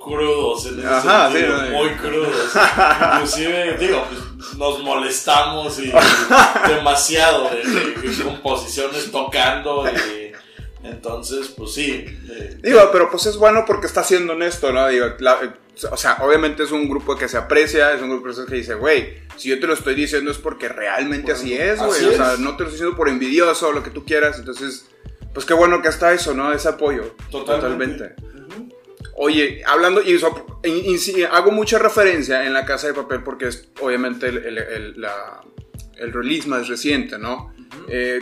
crudos 0.00 0.66
en 0.66 0.86
Ajá, 0.86 1.30
muy 1.30 1.90
crudos. 1.90 2.52
Inclusive, 3.14 3.76
digo, 3.78 4.04
pues, 4.08 4.54
nos 4.56 4.82
molestamos 4.82 5.78
y, 5.78 5.92
demasiado 6.68 7.50
de, 7.50 8.22
composiciones 8.22 9.10
tocando 9.10 9.84
y 9.88 10.29
entonces, 10.82 11.48
pues 11.48 11.74
sí. 11.74 12.04
Eh, 12.30 12.58
digo, 12.62 12.80
pero 12.92 13.10
pues 13.10 13.26
es 13.26 13.36
bueno 13.36 13.64
porque 13.66 13.86
está 13.86 14.02
siendo 14.02 14.32
honesto, 14.32 14.72
¿no? 14.72 14.88
Digo, 14.88 15.06
o 15.90 15.96
sea, 15.96 16.18
obviamente 16.22 16.62
es 16.62 16.72
un 16.72 16.88
grupo 16.88 17.16
que 17.16 17.28
se 17.28 17.36
aprecia, 17.36 17.92
es 17.92 18.02
un 18.02 18.10
grupo 18.10 18.46
que 18.46 18.54
dice, 18.54 18.74
güey, 18.74 19.18
si 19.36 19.48
yo 19.48 19.60
te 19.60 19.66
lo 19.66 19.74
estoy 19.74 19.94
diciendo 19.94 20.30
es 20.30 20.38
porque 20.38 20.68
realmente 20.68 21.32
así 21.32 21.54
es, 21.54 21.78
güey. 21.78 22.04
O 22.06 22.12
sea, 22.12 22.36
no 22.38 22.56
te 22.56 22.64
lo 22.64 22.68
estoy 22.68 22.72
diciendo 22.72 22.96
por 22.96 23.08
envidioso 23.08 23.68
o 23.68 23.72
lo 23.72 23.82
que 23.82 23.90
tú 23.90 24.04
quieras. 24.04 24.38
Entonces, 24.38 24.86
pues 25.34 25.46
qué 25.46 25.54
bueno 25.54 25.82
que 25.82 25.88
está 25.88 26.12
eso, 26.12 26.34
¿no? 26.34 26.52
Ese 26.52 26.68
apoyo. 26.68 27.14
Totalmente. 27.30 28.14
Oye, 29.16 29.62
hablando, 29.66 30.00
y, 30.02 30.18
hago 31.30 31.50
mucha 31.50 31.78
referencia 31.78 32.46
en 32.46 32.54
la 32.54 32.64
casa 32.64 32.86
de 32.86 32.94
papel 32.94 33.22
porque 33.22 33.48
es 33.48 33.68
obviamente 33.80 34.28
el, 34.28 34.38
el, 34.38 35.06
el 35.98 36.12
release 36.12 36.48
más 36.48 36.68
reciente, 36.68 37.18
¿no? 37.18 37.52
eh, 37.88 38.20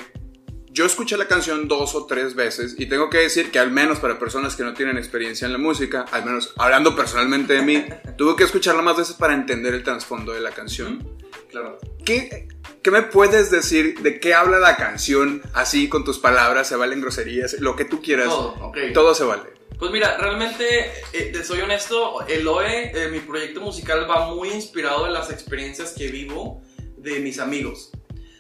yo 0.71 0.85
escuché 0.85 1.17
la 1.17 1.27
canción 1.27 1.69
dos 1.69 1.95
o 1.95 2.07
tres 2.07 2.35
veces 2.35 2.75
y 2.79 2.87
tengo 2.87 3.11
que 3.11 3.19
decir 3.19 3.51
que 3.51 3.59
al 3.59 3.71
menos 3.71 3.99
para 3.99 4.19
personas 4.19 4.57
que 4.57 4.63
no 4.63 4.75
tienen 4.75 4.99
experiencia 4.99 5.47
en 5.47 5.53
la 5.53 5.59
música, 5.59 6.05
al 6.13 6.25
menos 6.25 6.55
hablando 6.57 6.95
personalmente 6.95 7.55
de 7.55 7.63
mí, 7.63 7.85
tuve 8.19 8.37
que 8.37 8.45
escucharla 8.45 8.83
más 8.83 8.97
veces 8.97 9.17
para 9.17 9.35
entender 9.35 9.75
el 9.75 9.83
trasfondo 9.83 10.33
de 10.33 10.41
la 10.41 10.51
canción. 10.51 11.17
Claro. 11.51 11.79
¿Qué, 12.05 12.49
¿Qué 12.83 12.91
me 12.91 13.03
puedes 13.03 13.51
decir 13.51 14.01
de 14.01 14.21
qué 14.21 14.35
habla 14.35 14.59
la 14.59 14.77
canción 14.77 15.43
así 15.55 15.89
con 15.89 16.05
tus 16.05 16.19
palabras? 16.19 16.69
Se 16.69 16.77
valen 16.77 17.01
groserías, 17.01 17.55
lo 17.61 17.75
que 17.75 17.85
tú 17.85 18.03
quieras. 18.03 18.29
Todo, 18.29 18.55
okay. 18.69 18.93
Todo 18.93 19.15
se 19.15 19.25
vale. 19.25 19.59
Pues 19.79 19.93
mira, 19.93 20.17
realmente, 20.19 20.91
eh, 21.13 21.31
te 21.33 21.45
soy 21.45 21.61
honesto, 21.61 22.27
el 22.27 22.47
OE, 22.49 22.91
eh, 22.91 23.09
mi 23.11 23.21
proyecto 23.21 23.61
musical 23.61 24.11
va 24.11 24.35
muy 24.35 24.49
inspirado 24.51 25.07
en 25.07 25.13
las 25.13 25.31
experiencias 25.31 25.95
que 25.97 26.09
vivo 26.09 26.63
de 26.97 27.21
mis 27.21 27.39
amigos. 27.39 27.93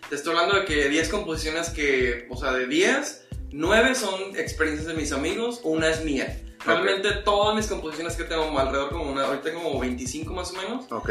Te 0.08 0.14
estoy 0.14 0.34
hablando 0.34 0.60
de 0.60 0.64
que 0.64 0.88
10 0.88 1.10
composiciones 1.10 1.68
que, 1.68 2.26
o 2.30 2.36
sea, 2.36 2.52
de 2.52 2.66
10, 2.66 3.28
9 3.52 3.94
son 3.94 4.36
experiencias 4.36 4.88
de 4.88 4.94
mis 4.94 5.12
amigos, 5.12 5.60
una 5.64 5.90
es 5.90 6.02
mía. 6.02 6.40
Realmente 6.64 7.12
todas 7.24 7.54
mis 7.54 7.66
composiciones 7.66 8.16
que 8.16 8.24
tengo 8.24 8.58
alrededor 8.58 8.88
como 8.88 9.12
una, 9.12 9.24
ahorita 9.24 9.52
como 9.52 9.78
25 9.78 10.32
más 10.32 10.50
o 10.52 10.54
menos. 10.54 10.90
Ok. 10.90 11.10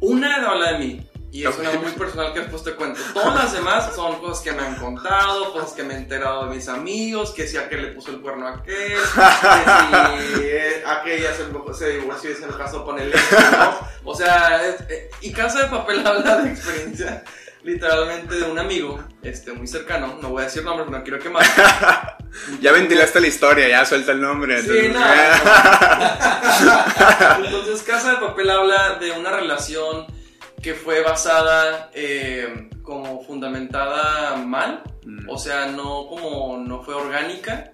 Una 0.00 0.36
habla 0.36 0.72
de 0.72 0.78
mí. 0.78 1.06
Y 1.32 1.46
es 1.46 1.56
una 1.58 1.70
muy 1.72 1.92
personal 1.92 2.32
que 2.32 2.40
después 2.40 2.64
te 2.64 2.72
cuento. 2.72 2.98
Todas 3.12 3.34
las 3.34 3.52
demás 3.52 3.94
son 3.94 4.18
cosas 4.20 4.42
que 4.42 4.52
me 4.52 4.62
han 4.62 4.76
contado, 4.76 5.52
cosas 5.52 5.72
que 5.74 5.82
me 5.84 5.94
he 5.94 5.96
enterado 5.98 6.48
de 6.48 6.56
mis 6.56 6.66
amigos, 6.66 7.32
que 7.32 7.46
si 7.46 7.56
aquel 7.58 7.82
le 7.82 7.88
puso 7.92 8.10
el 8.10 8.20
cuerno 8.20 8.48
a 8.48 8.56
aquel, 8.56 8.96
que 8.96 10.34
si 10.34 10.42
eh, 10.42 10.82
aquella 10.84 11.32
se, 11.34 11.44
se 11.74 11.98
divorció 11.98 12.30
y 12.30 12.34
se 12.34 12.46
casó 12.48 12.84
con 12.84 12.98
el 12.98 13.10
¿no? 13.10 13.78
O 14.04 14.14
sea, 14.16 14.66
eh, 14.88 15.10
y 15.20 15.30
Casa 15.30 15.62
de 15.62 15.68
Papel 15.68 16.04
habla 16.06 16.38
de 16.38 16.50
experiencia 16.50 17.22
literalmente 17.62 18.36
de 18.36 18.44
un 18.44 18.58
amigo, 18.58 19.02
este, 19.22 19.52
muy 19.52 19.66
cercano, 19.66 20.18
no 20.20 20.30
voy 20.30 20.42
a 20.42 20.44
decir 20.46 20.64
nombres, 20.64 20.88
no 20.90 21.02
quiero 21.02 21.18
quemar. 21.18 21.44
ya 22.60 22.72
ventilaste 22.72 23.20
la 23.20 23.26
historia, 23.26 23.68
ya 23.68 23.84
suelta 23.84 24.12
el 24.12 24.20
nombre. 24.20 24.62
Sí, 24.62 24.70
entonces... 24.72 25.12
entonces, 27.44 27.82
Casa 27.82 28.12
de 28.12 28.16
Papel 28.18 28.50
habla 28.50 28.94
de 29.00 29.12
una 29.12 29.30
relación 29.30 30.06
que 30.62 30.74
fue 30.74 31.02
basada 31.02 31.90
eh, 31.94 32.70
como 32.82 33.22
fundamentada 33.22 34.36
mal, 34.36 34.82
mm. 35.04 35.28
o 35.28 35.38
sea, 35.38 35.66
no 35.66 36.06
como 36.06 36.58
no 36.58 36.82
fue 36.82 36.94
orgánica. 36.94 37.72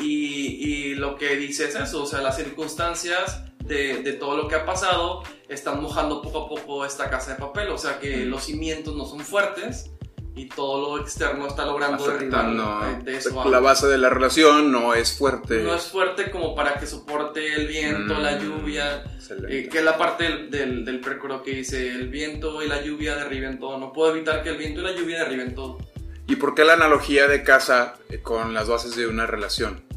Y, 0.00 0.60
y 0.64 0.94
lo 0.94 1.16
que 1.16 1.36
dice 1.36 1.64
es 1.68 1.74
eso, 1.74 2.04
o 2.04 2.06
sea, 2.06 2.20
las 2.20 2.36
circunstancias 2.36 3.42
de, 3.68 4.12
todo 4.14 4.36
lo 4.36 4.48
que 4.48 4.54
ha 4.54 4.64
pasado, 4.64 5.22
están 5.48 5.82
mojando 5.82 6.22
poco 6.22 6.44
a 6.44 6.48
poco 6.48 6.84
esta 6.84 7.10
casa 7.10 7.32
de 7.32 7.38
papel, 7.38 7.68
o 7.70 7.78
sea 7.78 7.98
que 7.98 8.24
los 8.24 8.44
cimientos 8.44 8.96
no 8.96 9.04
son 9.04 9.20
fuertes 9.20 9.90
y 10.34 10.48
todo 10.48 10.96
lo 10.96 11.02
externo 11.02 11.48
está 11.48 11.66
logrando 11.66 12.06
derribar 12.06 13.02
de 13.02 13.16
eso. 13.16 13.44
La 13.50 13.58
base 13.58 13.88
de 13.88 13.98
la 13.98 14.08
relación 14.08 14.70
no 14.70 14.94
es 14.94 15.12
fuerte. 15.18 15.62
No 15.62 15.74
es 15.74 15.84
fuerte 15.84 16.30
como 16.30 16.54
para 16.54 16.78
que 16.78 16.86
soporte 16.86 17.54
el 17.54 17.66
viento, 17.66 18.14
la 18.18 18.36
mm, 18.36 18.42
lluvia, 18.42 19.04
eh, 19.48 19.68
que 19.70 19.78
es 19.78 19.84
la 19.84 19.98
parte 19.98 20.24
del, 20.24 20.50
del, 20.50 20.84
del 20.84 21.00
que 21.44 21.50
dice 21.50 21.88
el 21.88 22.08
viento 22.08 22.62
y 22.62 22.68
la 22.68 22.82
lluvia 22.82 23.16
derriben 23.16 23.58
todo. 23.58 23.78
No 23.78 23.92
puedo 23.92 24.14
evitar 24.14 24.42
que 24.42 24.50
el 24.50 24.56
viento 24.56 24.80
y 24.80 24.84
la 24.84 24.92
lluvia 24.92 25.24
derriben 25.24 25.54
todo. 25.54 25.78
¿Y 26.28 26.36
por 26.36 26.54
qué 26.54 26.64
la 26.64 26.74
analogía 26.74 27.26
de 27.26 27.42
casa 27.42 27.94
eh, 28.10 28.20
con 28.20 28.54
las 28.54 28.68
bases 28.68 28.94
de 28.94 29.08
una 29.08 29.26
relación? 29.26 29.87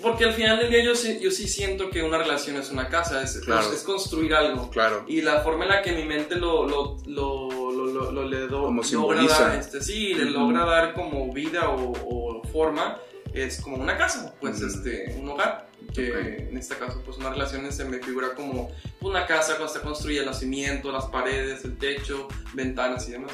Porque 0.00 0.24
al 0.24 0.32
final 0.32 0.58
del 0.58 0.70
día 0.70 0.84
yo 0.84 0.94
sí, 0.94 1.18
yo 1.20 1.30
sí 1.30 1.48
siento 1.48 1.90
que 1.90 2.02
una 2.02 2.18
relación 2.18 2.56
es 2.56 2.70
una 2.70 2.88
casa, 2.88 3.22
es, 3.22 3.36
es, 3.36 3.82
construir 3.82 4.34
algo. 4.34 4.70
Claro. 4.70 5.04
Y 5.08 5.22
la 5.22 5.40
forma 5.40 5.64
en 5.64 5.70
la 5.70 5.82
que 5.82 5.92
mi 5.92 6.04
mente 6.04 6.36
lo, 6.36 6.66
lo, 6.68 6.96
lo, 7.06 7.72
lo, 8.12 8.28
le 8.28 8.46
do, 8.46 8.64
como 8.64 8.82
logra 8.82 9.26
dar, 9.26 9.56
este, 9.56 9.82
sí, 9.82 10.14
le 10.14 10.26
logra 10.26 10.64
dar 10.64 10.94
como 10.94 11.32
vida 11.32 11.70
o, 11.70 12.42
forma, 12.52 12.98
es 13.32 13.60
como 13.60 13.76
una 13.76 13.96
casa, 13.96 14.34
pues 14.40 14.60
este, 14.60 15.16
un 15.18 15.28
hogar. 15.28 15.68
Que 15.94 16.48
en 16.50 16.56
este 16.56 16.76
caso, 16.76 17.00
pues 17.04 17.16
una 17.16 17.30
relación 17.30 17.70
se 17.72 17.84
me 17.84 17.98
figura 17.98 18.34
como 18.34 18.70
una 19.00 19.26
casa 19.26 19.56
cuando 19.56 19.72
se 19.72 19.80
construye 19.80 20.18
el 20.18 20.26
nacimiento, 20.26 20.92
las 20.92 21.06
paredes, 21.06 21.64
el 21.64 21.78
techo, 21.78 22.28
ventanas 22.52 23.08
y 23.08 23.12
demás. 23.12 23.32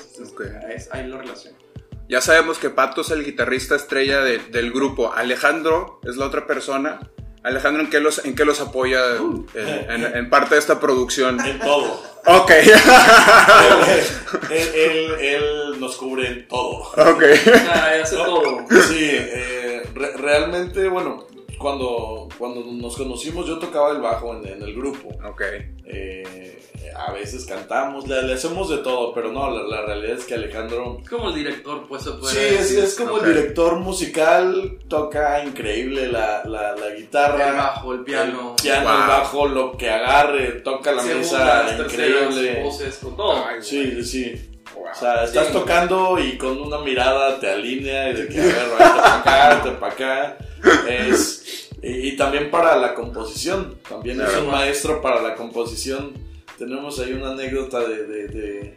es, 0.71 0.88
ahí 0.92 1.06
lo 1.06 1.18
relaciono. 1.18 1.63
Ya 2.08 2.20
sabemos 2.20 2.58
que 2.58 2.70
Pato 2.70 3.00
es 3.00 3.11
el 3.11 3.25
guitarrista 3.25 3.76
estrella 3.76 4.20
del 4.20 4.73
grupo. 4.73 5.12
Alejandro 5.14 6.00
es 6.04 6.16
la 6.16 6.26
otra 6.26 6.46
persona. 6.46 7.00
Alejandro, 7.42 7.82
¿en 7.82 7.90
qué 7.90 8.00
los, 8.00 8.25
en 8.25 8.34
qué 8.34 8.44
los 8.44 8.61
apoya 8.61 9.20
uh. 9.20 9.46
en, 9.54 10.30
parte 10.30 10.54
de 10.54 10.61
esta 10.61 10.80
producción? 10.80 11.38
En 11.44 11.58
todo. 11.58 12.02
Ok. 12.26 12.50
él, 14.50 15.76
nos 15.78 15.96
cubre 15.96 16.28
en 16.28 16.49
todo. 16.49 16.90
Ok. 16.96 17.23
hace 18.02 18.16
todo. 18.16 18.64
Sí, 18.88 19.11
eh, 19.11 19.82
realmente, 20.16 20.88
bueno, 20.88 21.26
cuando, 21.64 22.28
cuando 22.37 22.62
nos 22.62 22.94
conocimos 22.94 23.47
yo 23.47 23.59
tocaba 23.59 23.90
el 23.92 24.02
bajo 24.02 24.37
en, 24.37 24.62
el 24.62 24.75
grupo. 24.75 25.09
Ok. 25.26 25.40
Eh, 25.87 26.62
a 26.94 27.11
veces 27.11 27.47
cantamos, 27.47 28.06
le, 28.06 28.35
hacemos 28.35 28.68
de 28.68 28.78
todo, 28.78 29.14
pero 29.14 29.33
no, 29.33 29.50
la, 29.50 29.80
realidad 29.80 30.18
es 30.18 30.26
que 30.26 30.35
Alejandro... 30.35 30.99
Como 31.09 31.30
el 31.30 31.37
director, 31.37 31.87
pues 31.88 32.02
se 32.02 32.11
puede 32.11 32.62
Sí, 32.62 32.76
es, 32.76 32.94
como 32.97 33.16
el 33.16 33.35
director 33.35 33.76
musical, 33.76 34.78
toca 34.88 35.42
increíble 35.42 36.12
la, 36.12 36.44
la, 36.44 36.75
guitarra. 36.94 37.49
El 37.49 37.56
bajo, 37.56 37.94
el 37.94 38.00
piano. 38.00 38.56
El 38.59 38.62
piano, 38.62 38.90
el 38.90 39.09
bajo, 39.09 39.47
lo 39.47 39.73
que 39.78 39.88
agarre, 39.88 40.61
toca 40.61 40.92
la 40.92 41.02
mesa, 41.02 41.78
increíble. 41.78 42.62
voces, 42.62 42.99
con 42.99 43.16
todo. 43.16 43.42
sí, 43.62 44.04
sí. 44.04 44.50
O 44.76 44.94
sea, 44.94 45.25
estás 45.25 45.50
tocando 45.50 46.18
y 46.18 46.37
con 46.37 46.61
una 46.61 46.78
mirada 46.80 47.40
te 47.40 47.50
alinea 47.50 48.11
y 48.11 48.14
de 48.14 48.28
que, 48.28 48.38
a 48.38 48.44
ver, 48.44 48.68
para 48.78 49.59
acá, 49.59 49.80
para 49.80 49.92
acá. 49.92 50.37
Es, 50.88 51.44
y, 51.85 52.17
también 52.17 52.50
para 52.50 52.76
la 52.76 52.95
composición, 52.95 53.76
también 53.88 54.21
es 54.21 54.37
un 54.37 54.50
maestro 54.50 55.03
para 55.03 55.21
la 55.21 55.35
composición 55.35 56.25
tenemos 56.59 56.99
ahí 57.00 57.12
una 57.12 57.31
anécdota 57.31 57.81
de, 57.81 58.75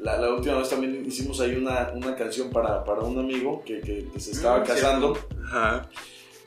la, 0.00 0.30
última 0.30 0.56
vez 0.56 0.68
también 0.68 1.04
hicimos 1.06 1.40
ahí 1.40 1.54
una, 1.54 2.16
canción 2.16 2.50
para, 2.50 2.82
un 2.82 3.18
amigo 3.18 3.62
que, 3.64 4.06
se 4.16 4.32
estaba 4.32 4.60
mm, 4.60 4.64
casando. 4.64 5.18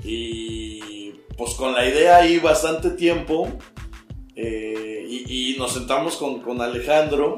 Y 0.03 1.12
pues 1.38 1.53
con 1.53 1.74
la 1.74 1.88
idea 1.88 2.17
ahí 2.17 2.39
bastante 2.39 2.91
tiempo. 2.91 3.48
Eh, 4.36 5.05
y, 5.07 5.55
nos 5.57 5.74
sentamos 5.74 6.17
con, 6.17 6.62
Alejandro. 6.62 7.38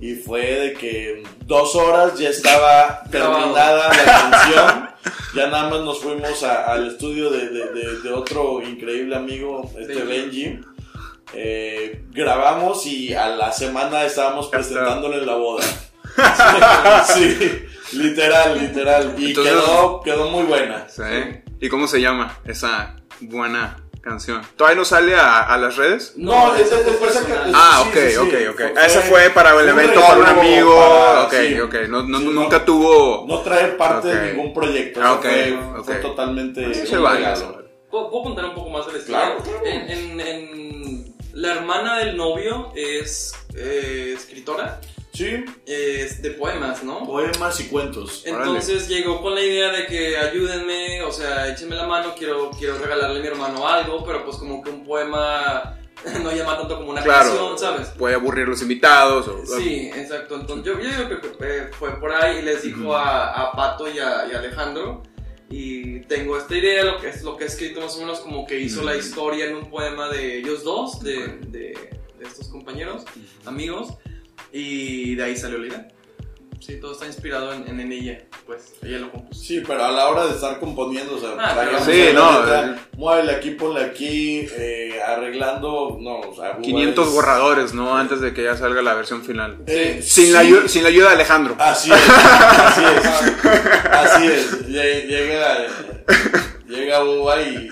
Y 0.00 0.14
fue 0.14 0.40
de 0.40 0.72
que 0.72 1.22
dos 1.44 1.74
horas 1.76 2.18
ya 2.18 2.30
estaba 2.30 3.02
terminada 3.10 3.88
la 3.88 4.04
canción. 4.04 4.90
ya 5.34 5.46
nada 5.48 5.68
más 5.68 5.80
nos 5.80 6.00
fuimos 6.00 6.42
al 6.42 6.88
estudio 6.88 7.30
de, 7.30 8.10
otro 8.12 8.62
increíble 8.62 9.14
amigo, 9.16 9.70
este 9.78 10.02
Benji. 10.02 10.60
Eh, 11.32 12.04
grabamos 12.10 12.86
y 12.86 13.14
a 13.14 13.28
la 13.28 13.52
semana 13.52 14.04
estábamos 14.04 14.48
presentándole 14.48 15.24
la 15.24 15.36
boda. 15.36 15.64
sí, 17.14 17.66
Literal, 17.92 18.58
literal. 18.58 19.14
Y 19.18 19.34
quedó, 19.34 20.00
quedó 20.02 20.30
muy 20.30 20.44
buena. 20.44 20.88
¿Sí? 20.88 21.02
¿Y 21.60 21.68
cómo 21.68 21.86
se 21.86 22.00
llama 22.00 22.38
esa 22.44 22.96
buena 23.20 23.79
canción. 24.00 24.42
¿Todavía 24.56 24.78
no 24.78 24.84
sale 24.84 25.14
a, 25.14 25.42
a 25.42 25.58
las 25.58 25.76
redes? 25.76 26.14
No, 26.16 26.54
esa 26.54 26.76
fue 26.78 27.08
Ah, 27.52 27.84
ok, 27.86 27.96
ok, 28.26 28.34
ok. 28.52 28.60
Esa 28.84 29.00
fue 29.02 29.30
para 29.30 29.58
el 29.60 29.68
evento, 29.68 30.00
para 30.00 30.18
un 30.18 30.26
amigo. 30.26 30.74
ok, 31.24 31.34
ok. 31.64 31.74
No, 31.88 32.02
no, 32.02 32.18
nunca 32.20 32.64
tuvo. 32.64 33.26
No 33.26 33.40
trae 33.40 33.68
parte 33.72 34.08
de 34.08 34.32
ningún 34.32 34.52
proyecto. 34.54 35.00
Ah, 35.02 35.14
okay, 35.14 35.58
fue, 35.74 35.84
fue, 35.84 35.94
totalmente. 35.96 36.74
Sí, 36.74 36.86
se 36.86 36.98
vale. 36.98 37.26
¿Puedo, 37.90 38.10
contar 38.10 38.44
un 38.44 38.54
poco 38.54 38.70
más 38.70 38.86
de 38.86 38.92
la 38.92 38.98
historia? 38.98 39.36
Claro. 39.36 39.64
En, 39.64 39.90
en, 39.90 40.20
en, 40.20 41.14
la 41.32 41.54
hermana 41.54 41.98
del 41.98 42.16
novio 42.16 42.72
es 42.74 43.34
eh, 43.54 44.14
escritora. 44.16 44.80
Sí. 45.12 45.44
Es 45.66 46.22
de 46.22 46.30
poemas, 46.30 46.82
¿no? 46.84 47.04
Poemas 47.06 47.60
y 47.60 47.64
cuentos. 47.64 48.22
Entonces 48.24 48.88
llegó 48.88 49.20
con 49.20 49.34
la 49.34 49.42
idea 49.42 49.72
de 49.72 49.86
que 49.86 50.16
ayúdenme, 50.16 51.02
o 51.02 51.12
sea, 51.12 51.48
échenme 51.48 51.76
la 51.76 51.86
mano, 51.86 52.14
quiero, 52.16 52.50
quiero 52.50 52.78
regalarle 52.78 53.18
a 53.18 53.22
mi 53.22 53.28
hermano 53.28 53.66
algo, 53.66 54.04
pero 54.04 54.24
pues 54.24 54.36
como 54.36 54.62
que 54.62 54.70
un 54.70 54.84
poema 54.84 55.78
no 56.22 56.32
llama 56.32 56.58
tanto 56.58 56.76
como 56.76 56.90
una 56.90 57.02
canción, 57.02 57.58
¿sabes? 57.58 57.88
Puede 57.90 58.14
aburrir 58.14 58.48
los 58.48 58.62
invitados. 58.62 59.28
O... 59.28 59.44
Sí, 59.44 59.90
exacto. 59.94 60.36
Entonces 60.36 60.66
yo, 60.66 60.80
yo 60.80 61.06
creo 61.06 61.20
que 61.20 61.28
eh, 61.40 61.70
fue 61.72 61.98
por 61.98 62.12
ahí 62.12 62.38
y 62.38 62.42
les 62.42 62.62
dijo 62.62 62.94
a, 62.94 63.32
a, 63.32 63.52
Pato 63.52 63.88
y 63.88 63.98
a, 63.98 64.26
y 64.30 64.34
a, 64.34 64.38
Alejandro. 64.38 65.02
Y 65.52 66.02
tengo 66.02 66.38
esta 66.38 66.56
idea, 66.56 66.84
lo 66.84 67.00
que 67.00 67.08
es 67.08 67.22
lo 67.22 67.36
que 67.36 67.42
he 67.44 67.46
escrito 67.48 67.80
más 67.80 67.96
o 67.96 68.00
menos 68.00 68.20
como 68.20 68.46
que 68.46 68.60
hizo 68.60 68.84
la 68.84 68.96
historia 68.96 69.46
en 69.46 69.56
un 69.56 69.68
poema 69.68 70.08
de 70.08 70.38
ellos 70.38 70.62
dos, 70.62 71.00
de, 71.00 71.26
de, 71.48 71.98
de 72.18 72.24
estos 72.24 72.46
compañeros, 72.48 73.02
amigos. 73.44 73.88
Y 74.52 75.14
de 75.14 75.22
ahí 75.24 75.36
salió 75.36 75.58
la 75.58 75.66
idea. 75.66 75.88
Sí, 76.60 76.78
todo 76.78 76.92
está 76.92 77.06
inspirado 77.06 77.54
en, 77.54 77.80
en, 77.80 77.90
ella, 77.90 78.18
pues 78.44 78.74
ella 78.82 78.98
lo 78.98 79.10
compuso. 79.10 79.42
Sí, 79.42 79.62
pero 79.66 79.82
a 79.82 79.90
la 79.90 80.08
hora 80.08 80.26
de 80.26 80.34
estar 80.34 80.60
componiendo, 80.60 81.16
o 81.16 81.18
sea, 81.18 81.30
ah, 81.38 81.80
sí, 81.82 82.08
no, 82.12 82.76
muévele 82.98 83.32
aquí, 83.32 83.52
ponle 83.52 83.82
aquí, 83.82 84.46
eh, 84.58 85.00
arreglando, 85.04 85.96
no, 85.98 86.20
o 86.20 86.36
sea, 86.36 86.58
500 86.58 87.12
borradores, 87.14 87.72
¿no? 87.72 87.96
Antes 87.96 88.20
de 88.20 88.34
que 88.34 88.44
ya 88.44 88.58
salga 88.58 88.82
la 88.82 88.92
versión 88.92 89.24
final. 89.24 89.56
Eh, 89.66 90.00
sin, 90.02 90.34
la, 90.34 90.42
sin 90.68 90.82
la 90.82 90.90
ayuda 90.90 91.08
de 91.08 91.14
Alejandro. 91.14 91.56
Así 91.58 91.90
es, 91.90 92.08
así 92.10 92.82
es, 92.84 93.06
así 93.90 94.26
es. 94.26 94.68
Llega, 94.68 95.66
llega 96.68 97.04
Uba 97.04 97.40
y, 97.40 97.70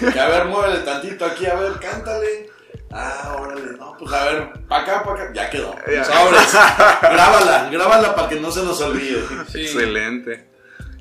y, 0.00 0.18
a 0.18 0.28
ver, 0.28 0.46
muévele 0.46 0.80
tantito 0.80 1.26
aquí, 1.26 1.44
a 1.44 1.54
ver, 1.54 1.72
cántale. 1.74 2.55
Ah, 2.90 3.36
órale, 3.40 3.76
no, 3.76 3.96
pues 3.98 4.12
a 4.12 4.24
ver, 4.24 4.52
para 4.68 4.82
acá, 4.82 5.04
para 5.04 5.24
acá, 5.24 5.32
ya 5.34 5.50
quedó. 5.50 5.72
Sobres. 5.72 6.52
grábala, 7.02 7.68
grábala 7.70 8.14
para 8.14 8.28
que 8.28 8.40
no 8.40 8.50
se 8.50 8.62
nos 8.62 8.80
olvide. 8.80 9.24
Excelente. 9.54 10.48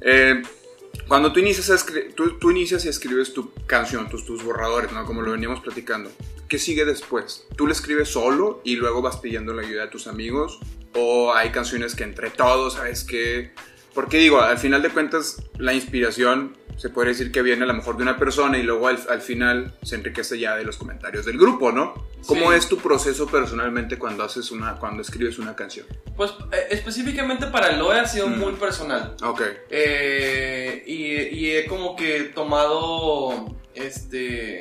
Eh, 0.01 0.41
cuando 1.07 1.31
tú 1.31 1.39
inicias, 1.39 1.69
a 1.69 1.85
tú, 2.15 2.39
tú, 2.39 2.51
inicias 2.51 2.85
y 2.85 2.89
escribes 2.89 3.33
tu 3.33 3.53
canción, 3.67 4.09
tus, 4.09 4.25
tus 4.25 4.43
borradores, 4.43 4.91
¿no? 4.91 5.05
Como 5.05 5.21
lo 5.21 5.31
veníamos 5.31 5.59
platicando, 5.59 6.11
¿qué 6.47 6.57
sigue 6.57 6.85
después? 6.85 7.45
¿Tú 7.55 7.67
le 7.67 7.73
escribes 7.73 8.09
solo 8.09 8.61
y 8.63 8.75
luego 8.75 9.01
vas 9.01 9.17
pidiendo 9.17 9.53
la 9.53 9.61
ayuda 9.61 9.83
de 9.83 9.87
tus 9.89 10.07
amigos? 10.07 10.59
¿O 10.95 11.33
hay 11.33 11.51
canciones 11.51 11.95
que 11.95 12.03
entre 12.03 12.31
todos, 12.31 12.73
sabes 12.73 13.03
qué? 13.03 13.51
Porque 13.93 14.17
digo, 14.17 14.41
al 14.41 14.57
final 14.57 14.81
de 14.81 14.89
cuentas, 14.89 15.43
la 15.57 15.73
inspiración 15.73 16.57
se 16.77 16.89
puede 16.89 17.09
decir 17.09 17.31
que 17.31 17.41
viene 17.41 17.63
a 17.63 17.67
lo 17.67 17.73
mejor 17.73 17.97
de 17.97 18.03
una 18.03 18.17
persona 18.17 18.57
y 18.57 18.63
luego 18.63 18.87
al, 18.87 19.21
final 19.21 19.73
se 19.81 19.95
enriquece 19.95 20.37
ya 20.39 20.55
de 20.55 20.63
los 20.63 20.77
comentarios 20.77 21.25
del 21.25 21.37
grupo, 21.37 21.71
¿no? 21.71 21.93
¿Cómo 22.27 22.51
es 22.53 22.67
tu 22.67 22.77
proceso 22.77 23.27
personalmente 23.27 23.97
cuando 23.97 24.23
haces 24.23 24.51
una, 24.51 24.75
cuando 24.75 25.01
escribes 25.01 25.37
una 25.39 25.55
canción? 25.55 25.85
Pues 26.15 26.31
eh, 26.51 26.67
específicamente 26.71 27.47
para 27.47 27.69
el 27.69 27.81
OE 27.81 27.99
ha 27.99 28.07
sido 28.07 28.27
mm. 28.27 28.39
muy 28.39 28.53
personal. 28.53 29.15
Ok. 29.23 29.41
Eh, 29.69 30.83
y, 30.85 31.37
y, 31.37 31.51
he 31.51 31.65
como 31.67 31.95
que 31.95 32.23
tomado, 32.35 33.55
este, 33.73 34.59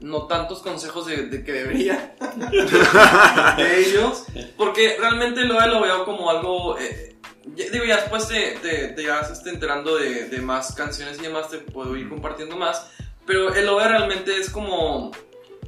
no 0.00 0.26
tantos 0.26 0.60
consejos 0.60 1.06
de, 1.06 1.44
que 1.44 1.52
debería 1.52 2.14
de 3.56 3.80
ellos, 3.80 4.24
porque 4.56 4.96
realmente 4.98 5.42
el 5.42 5.50
OE 5.50 5.68
lo 5.68 5.80
veo 5.80 6.04
como 6.04 6.30
algo... 6.30 6.78
Eh, 6.78 7.07
digo, 7.46 7.84
ya 7.84 7.96
después 7.96 8.28
te, 8.28 8.52
te, 8.62 8.88
te 8.88 9.08
vas 9.08 9.30
este, 9.30 9.50
enterando 9.50 9.96
de, 9.96 10.28
de, 10.28 10.40
más 10.40 10.74
canciones 10.74 11.18
y 11.18 11.22
demás, 11.22 11.50
te 11.50 11.58
puedo 11.58 11.96
ir 11.96 12.08
compartiendo 12.08 12.56
más. 12.56 12.90
Pero 13.26 13.54
el 13.54 13.68
OE 13.68 13.88
realmente 13.88 14.36
es 14.36 14.50
como. 14.50 15.12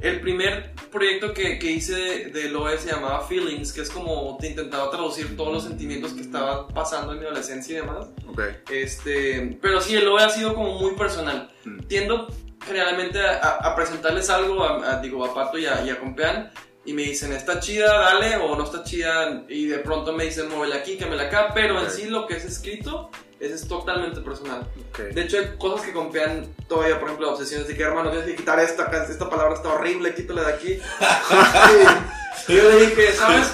El 0.01 0.19
primer 0.19 0.73
proyecto 0.91 1.31
que, 1.31 1.59
que 1.59 1.69
hice 1.69 1.93
de, 1.93 2.25
del 2.31 2.55
OE 2.55 2.75
se 2.79 2.89
llamaba 2.89 3.21
Feelings, 3.27 3.71
que 3.71 3.81
es 3.81 3.89
como 3.91 4.35
te 4.41 4.47
intentaba 4.47 4.89
traducir 4.89 5.37
todos 5.37 5.53
los 5.53 5.63
sentimientos 5.63 6.13
que 6.13 6.21
estaba 6.21 6.67
pasando 6.69 7.13
en 7.13 7.19
mi 7.19 7.25
adolescencia 7.25 7.73
y 7.73 7.81
demás. 7.81 8.07
Okay. 8.29 8.55
Este, 8.71 9.59
pero 9.61 9.79
sí, 9.79 9.95
el 9.95 10.07
OE 10.07 10.23
ha 10.23 10.29
sido 10.29 10.55
como 10.55 10.79
muy 10.79 10.95
personal. 10.95 11.51
Mm. 11.65 11.81
Tiendo 11.81 12.33
generalmente 12.65 13.21
a, 13.21 13.57
a, 13.57 13.75
presentarles 13.75 14.27
algo 14.31 14.63
a, 14.63 14.99
digo, 15.01 15.23
a 15.23 15.35
Pato 15.35 15.59
y 15.59 15.67
a, 15.67 15.85
y 15.85 15.91
a 15.91 15.99
Compean 15.99 16.51
y 16.83 16.93
me 16.93 17.03
dicen, 17.03 17.31
está 17.31 17.59
chida, 17.59 17.95
dale, 17.95 18.37
o 18.37 18.55
no 18.55 18.63
está 18.63 18.83
chida, 18.83 19.43
y 19.47 19.67
de 19.67 19.79
pronto 19.79 20.13
me 20.13 20.25
dicen, 20.25 20.49
muévela 20.49 20.77
aquí, 20.77 20.97
que 20.97 21.05
me 21.05 21.15
la 21.15 21.23
acá, 21.23 21.51
pero 21.53 21.79
en 21.79 21.89
sí 21.91 22.07
lo 22.07 22.25
que 22.25 22.37
es 22.37 22.43
escrito 22.43 23.11
es, 23.39 23.51
es 23.51 23.67
totalmente 23.67 24.21
personal. 24.21 24.67
De 24.97 25.21
hecho, 25.21 25.37
hay 25.37 25.57
cosas 25.59 25.85
que 25.85 25.93
compean 25.93 26.55
todavía, 26.67 26.99
por 26.99 27.09
ejemplo, 27.09 27.31
obsesiones 27.31 27.67
de 27.67 27.75
que, 27.75 27.83
hermano, 27.83 28.09
tienes 28.09 28.27
que 28.27 28.35
quitar 28.35 28.59
esta, 28.59 28.89
esta 29.07 29.29
palabra 29.29 29.55
está 29.55 29.69
horrible, 29.69 30.15
quítala 30.15 30.43
de 30.43 30.53
aquí. 30.53 30.79
y 32.47 32.55
yo 32.55 32.63
le 32.63 32.87
dije, 32.87 33.13
¿sabes 33.13 33.53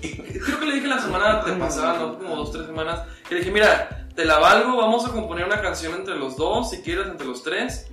qué? 0.00 0.40
creo 0.40 0.58
que 0.58 0.66
le 0.66 0.74
dije 0.76 0.86
la 0.86 1.02
semana 1.02 1.44
pasada, 1.58 1.98
¿no? 1.98 2.18
como 2.18 2.36
dos, 2.36 2.52
tres 2.52 2.66
semanas, 2.66 3.06
que 3.28 3.34
le 3.34 3.40
dije, 3.40 3.52
mira, 3.52 4.06
te 4.14 4.24
la 4.24 4.38
valgo, 4.38 4.76
vamos 4.76 5.06
a 5.06 5.12
componer 5.12 5.44
una 5.44 5.60
canción 5.60 5.94
entre 5.94 6.16
los 6.16 6.36
dos, 6.36 6.70
si 6.70 6.80
quieres, 6.80 7.08
entre 7.08 7.26
los 7.26 7.42
tres. 7.42 7.86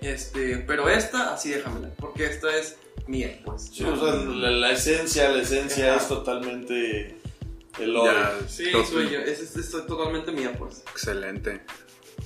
Este, 0.00 0.58
pero 0.66 0.88
esta, 0.88 1.34
así 1.34 1.50
déjamela, 1.50 1.90
porque 1.98 2.26
esta 2.26 2.56
es 2.56 2.76
mía, 3.06 3.40
pues. 3.44 3.70
Sí, 3.72 3.84
o 3.84 3.96
sea, 3.96 4.14
la, 4.14 4.70
esencia, 4.70 5.30
la 5.30 5.42
esencia 5.42 5.96
es 5.96 6.08
totalmente 6.08 7.16
el 7.78 7.96
oro. 7.96 8.12
sí, 8.46 8.66
soy 8.90 9.10
yo, 9.10 9.20
es, 9.20 9.56
es, 9.56 9.70
totalmente 9.70 10.32
mía, 10.32 10.52
pues. 10.58 10.82
Excelente. 10.92 11.62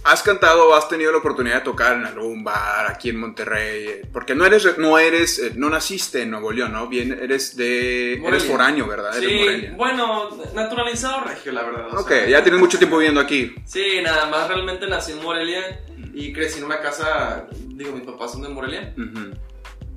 ¿Has 0.05 0.23
cantado 0.23 0.69
o 0.69 0.75
has 0.75 0.89
tenido 0.89 1.11
la 1.11 1.19
oportunidad 1.19 1.57
de 1.57 1.61
tocar 1.63 1.97
en 1.97 2.05
algún 2.05 2.45
bar 2.45 2.87
aquí 2.89 3.09
en 3.09 3.19
Monterrey? 3.19 4.03
Porque 4.13 4.35
no 4.35 4.45
eres, 4.45 4.79
no 4.79 4.99
eres, 4.99 5.39
eh, 5.39 5.53
no 5.57 5.69
naciste 5.69 6.23
en 6.23 6.31
Nuevo 6.31 6.53
León, 6.53 6.73
¿no? 6.73 6.87
Bien, 6.87 7.19
eres 7.21 7.57
de, 7.57 8.15
eres 8.15 8.45
foráneo, 8.45 8.87
¿verdad? 8.87 9.13
Sí, 9.19 9.69
bueno, 9.77 10.31
naturalizado 10.55 11.25
regio, 11.25 11.53
la 11.53 11.63
verdad. 11.65 11.99
Ok, 11.99 12.13
ya 12.29 12.43
tienes 12.43 12.61
mucho 12.61 12.79
tiempo 12.79 12.99
viviendo 12.99 13.21
aquí. 13.21 13.55
Sí, 13.65 14.01
nada 14.03 14.27
más 14.27 14.47
realmente 14.49 14.87
nací 14.87 15.13
en 15.13 15.23
Morelia 15.23 15.81
y 16.15 16.33
crecí 16.33 16.59
en 16.59 16.65
una 16.65 16.81
casa, 16.81 17.47
digo, 17.67 17.93
mis 17.93 18.05
papás 18.05 18.33
son 18.33 18.43
de 18.43 18.49
Morelia. 18.49 18.95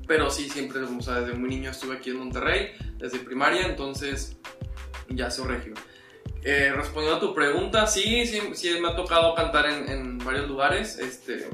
Pero 0.09 0.31
sí, 0.31 0.49
siempre, 0.49 0.81
o 0.81 1.01
sea, 1.03 1.21
desde 1.21 1.37
muy 1.37 1.49
niño 1.49 1.69
estuve 1.69 1.97
aquí 1.97 2.09
en 2.09 2.17
Monterrey, 2.17 2.71
desde 2.97 3.19
primaria, 3.19 3.67
entonces 3.67 4.35
ya 5.07 5.29
soy 5.29 5.49
regio. 5.49 5.75
Eh, 6.41 6.73
respondiendo 6.75 7.17
a 7.17 7.19
tu 7.19 7.35
pregunta, 7.35 7.85
sí, 7.85 8.25
sí, 8.25 8.41
sí, 8.55 8.79
me 8.81 8.89
ha 8.89 8.95
tocado 8.95 9.35
cantar 9.35 9.67
en, 9.67 9.87
en, 9.87 10.17
varios 10.17 10.47
lugares. 10.47 10.97
Este, 10.97 11.47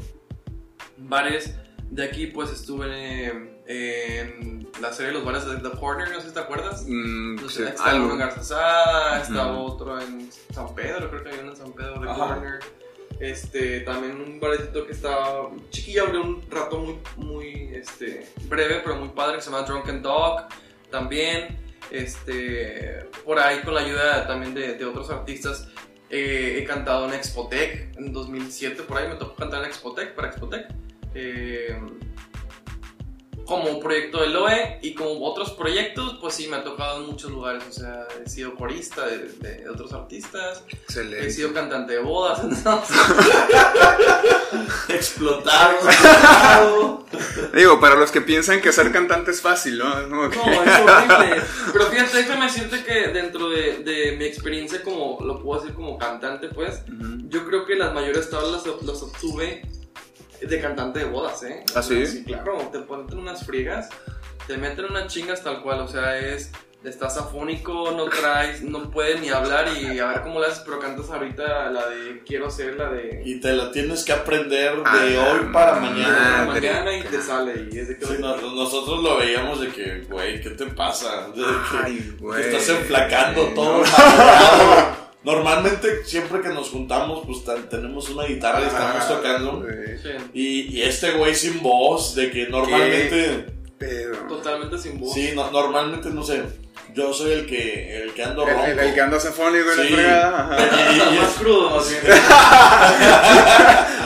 bares 0.95 1.53
de 1.89 2.05
aquí, 2.05 2.27
pues 2.27 2.49
estuve 2.49 3.25
en 3.67 4.69
la 4.79 4.93
serie 4.93 5.07
de 5.07 5.17
los 5.17 5.25
bares 5.25 5.45
de 5.45 5.57
The 5.57 5.77
Corner, 5.77 6.09
no 6.09 6.21
sé 6.21 6.29
si 6.29 6.33
te 6.33 6.39
acuerdas. 6.39 6.85
Mm, 6.87 7.37
sí, 7.49 7.61
estaba 7.61 7.95
uno 7.95 8.13
en 8.13 8.19
Garzazada, 8.19 9.21
estaba 9.21 9.59
otro 9.59 9.99
en 9.99 10.29
San 10.53 10.73
Pedro, 10.73 11.09
creo 11.09 11.23
que 11.23 11.29
había 11.29 11.41
uno 11.41 11.51
en 11.51 11.57
San 11.57 11.73
Pedro, 11.73 11.99
The 11.99 12.05
Corner. 12.05 12.59
Este, 13.19 13.81
también 13.81 14.19
un 14.19 14.39
barecito 14.39 14.85
que 14.85 14.91
estaba 14.91 15.49
chiquilla, 15.69 16.03
abrió 16.03 16.21
un 16.21 16.41
rato 16.49 16.79
muy, 16.79 16.99
muy 17.15 17.69
este, 17.73 18.27
breve, 18.47 18.81
pero 18.83 18.97
muy 18.97 19.09
padre, 19.09 19.37
que 19.37 19.41
se 19.41 19.51
llama 19.51 19.63
Drunken 19.63 20.01
Dog. 20.01 20.47
También, 20.91 21.57
este, 21.91 23.05
por 23.23 23.39
ahí 23.39 23.59
con 23.61 23.73
la 23.73 23.81
ayuda 23.81 24.27
también 24.27 24.53
de, 24.53 24.83
otros 24.85 25.09
artistas, 25.09 25.67
eh, 26.09 26.59
he 26.59 26.63
cantado 26.65 27.07
en 27.07 27.13
Expotec 27.13 27.97
en 27.97 28.11
2007, 28.11 28.83
por 28.83 28.97
ahí 28.97 29.07
me 29.07 29.15
tocó 29.15 29.35
cantar 29.35 29.63
en 29.63 29.69
Expotec, 29.69 30.13
para 30.13 30.27
Expotec. 30.27 30.67
Eh, 31.13 31.79
como 33.45 33.69
un 33.69 33.79
proyecto 33.79 34.21
de 34.21 34.29
Loe 34.29 34.79
y 34.81 34.95
como 34.95 35.23
otros 35.23 35.51
proyectos, 35.51 36.17
pues 36.19 36.33
sí, 36.33 36.47
me 36.47 36.57
ha 36.57 36.63
tocado 36.63 37.01
en 37.01 37.07
muchos 37.07 37.31
lugares. 37.31 37.63
O 37.69 37.71
sea, 37.71 38.07
he 38.23 38.29
sido 38.29 38.55
corista 38.55 39.05
de, 39.05 39.69
otros 39.69 39.93
artistas. 39.93 40.63
Excelente. 40.67 41.27
He 41.27 41.31
sido 41.31 41.53
cantante 41.53 41.93
de 41.93 41.99
bodas. 41.99 42.41
Explotado. 44.89 47.05
Digo, 47.53 47.79
para 47.79 47.95
los 47.95 48.11
que 48.11 48.21
piensan 48.21 48.61
que 48.61 48.71
ser 48.71 48.91
cantante 48.91 49.31
es 49.31 49.41
fácil, 49.41 49.77
¿no? 49.77 50.07
No, 50.07 50.25
es 50.25 50.37
horrible. 50.37 51.41
Pero 51.71 51.85
fíjate, 51.87 52.17
déjame 52.17 52.45
decirte 52.45 52.83
que 52.83 53.07
dentro 53.09 53.49
de, 53.49 54.15
mi 54.17 54.25
experiencia 54.25 54.81
como, 54.83 55.19
lo 55.23 55.41
puedo 55.41 55.61
decir 55.61 55.75
como 55.75 55.97
cantante, 55.97 56.49
pues, 56.49 56.81
yo 57.27 57.45
creo 57.45 57.65
que 57.65 57.75
las 57.75 57.93
mayores 57.93 58.29
tablas 58.29 58.63
las 58.65 59.01
obtuve 59.01 59.61
de 60.47 60.61
cantante 60.61 60.99
de 60.99 61.05
bodas, 61.05 61.43
¿eh? 61.43 61.63
¿Ah, 61.75 61.81
sí? 61.81 62.05
Sí, 62.05 62.23
claro, 62.23 62.57
te 62.71 62.79
ponen 62.79 63.17
unas 63.17 63.45
friegas, 63.45 63.89
te 64.47 64.57
meten 64.57 64.85
unas 64.85 65.07
chingas 65.07 65.43
tal 65.43 65.61
cual, 65.61 65.81
o 65.81 65.87
sea, 65.87 66.17
es 66.17 66.51
estás 66.89 67.17
afónico, 67.17 67.91
no 67.91 68.05
traes, 68.05 68.61
no 68.61 68.89
puedes 68.91 69.19
ni 69.21 69.29
hablar 69.29 69.67
y 69.75 69.99
a 69.99 70.07
ver 70.07 70.21
cómo 70.21 70.39
le 70.39 70.47
haces, 70.47 70.61
pero 70.65 70.79
cantas 70.79 71.09
ahorita 71.09 71.71
la 71.71 71.87
de 71.87 72.23
quiero 72.25 72.49
ser 72.49 72.75
la 72.75 72.89
de... 72.89 73.21
Y 73.25 73.39
te 73.39 73.53
la 73.53 73.71
tienes 73.71 74.03
que 74.03 74.13
aprender 74.13 74.75
de 74.75 75.17
hoy 75.17 75.39
para 75.51 75.79
mañana. 75.79 76.45
mañana 76.47 76.95
y 76.95 77.03
te 77.03 77.21
sale 77.21 77.67
y 77.71 77.79
es 77.79 77.87
de 77.87 77.97
que... 77.97 78.05
nosotros 78.19 79.03
lo 79.03 79.17
veíamos 79.17 79.59
de 79.61 79.69
que, 79.69 80.01
güey, 80.09 80.41
¿qué 80.41 80.51
te 80.51 80.65
pasa? 80.67 81.27
De 81.29 81.41
que, 81.41 81.77
Ay, 81.83 82.15
güey. 82.19 82.41
te 82.41 82.57
estás 82.57 82.77
enflacando 82.77 83.47
todo. 83.55 83.83
Normalmente, 85.25 86.05
siempre 86.05 86.39
que 86.41 86.49
nos 86.49 86.69
juntamos, 86.69 87.25
pues 87.25 87.43
tenemos 87.69 88.07
una 88.09 88.25
guitarra 88.25 88.61
y 88.61 88.67
estamos 88.67 89.07
tocando. 89.07 89.65
Sí, 90.01 90.09
Y, 90.33 90.77
y 90.77 90.81
este 90.83 91.11
güey 91.11 91.33
sin 91.33 91.61
voz, 91.63 92.13
de 92.13 92.29
que 92.31 92.47
normalmente. 92.47 93.47
Pero... 93.79 94.15
totalmente 94.27 94.77
sin 94.77 94.99
voz. 94.99 95.13
Sí, 95.13 95.31
no- 95.35 95.49
normalmente 95.51 96.09
no 96.11 96.23
sé. 96.23 96.43
Yo 96.95 97.13
soy 97.13 97.33
el 97.33 97.45
que, 97.45 98.03
el 98.03 98.13
que 98.13 98.23
ando 98.23 98.45
ronco. 98.45 98.63
El, 98.65 98.79
el 98.79 98.93
que 98.93 99.01
anda 99.01 99.17
afónico 99.17 99.69
en 99.71 99.77
la 99.77 99.83
Sí. 99.83 99.93
fregada. 99.93 100.39
ajá. 100.53 100.91
Y- 100.93 101.15
y- 101.15 101.19
más 101.19 101.29
crudo, 101.39 101.69
más 101.71 101.89
bien. 101.89 102.01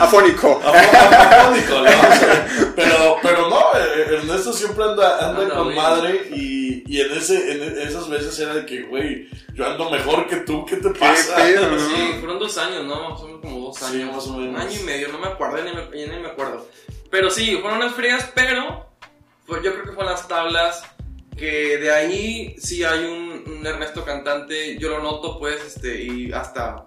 Afónico. 0.00 0.60
Afónico, 0.64 1.74
¿no? 1.74 1.82
O 1.82 1.84
sea, 2.16 2.72
pero, 2.74 3.16
pero 3.22 3.48
no, 3.48 3.62
Ernesto 3.76 4.52
siempre 4.52 4.84
anda, 4.84 5.18
anda 5.28 5.42
Anda 5.42 5.54
con 5.54 5.68
bien. 5.68 5.76
madre 5.82 6.28
y, 6.34 6.82
y 6.86 7.00
en, 7.00 7.12
ese, 7.12 7.52
en 7.52 7.78
esas 7.88 8.08
veces 8.08 8.38
era 8.40 8.54
de 8.54 8.66
que, 8.66 8.82
güey, 8.82 9.28
yo 9.54 9.66
ando 9.66 9.90
mejor 9.90 10.26
que 10.26 10.36
tú, 10.38 10.64
¿qué 10.66 10.76
te 10.76 10.90
pasa? 10.90 11.36
pedo, 11.36 11.68
no? 11.70 11.78
Sí, 11.78 12.14
fueron 12.18 12.38
dos 12.38 12.56
años, 12.58 12.84
¿no? 12.84 12.96
Menos 13.02 13.20
como 13.40 13.66
dos 13.66 13.76
Sí, 13.76 13.84
años. 14.02 14.16
más 14.16 14.26
o 14.26 14.36
menos. 14.36 14.54
Un 14.54 14.60
año 14.68 14.80
y 14.80 14.82
medio, 14.84 15.08
no 15.08 15.18
me 15.18 15.26
acuerdo, 15.28 15.58
ya 15.58 15.64
ni 15.64 15.72
me, 15.72 15.82
ya 16.06 16.12
ni 16.12 16.20
me 16.22 16.28
acuerdo. 16.28 16.66
Pero 17.10 17.30
sí, 17.30 17.56
fueron 17.60 17.78
unas 17.80 17.94
frías, 17.94 18.30
pero 18.34 18.86
pues 19.46 19.62
yo 19.62 19.72
creo 19.72 19.84
que 19.84 19.92
fueron 19.92 20.12
las 20.12 20.26
tablas 20.28 20.82
que 21.36 21.78
de 21.78 21.90
ahí 21.90 22.54
sí 22.58 22.84
hay 22.84 23.04
un, 23.04 23.44
un 23.46 23.66
Ernesto 23.66 24.04
cantante, 24.04 24.78
yo 24.78 24.90
lo 24.90 25.02
noto 25.02 25.38
pues, 25.38 25.62
este, 25.64 26.02
y 26.02 26.32
hasta 26.32 26.86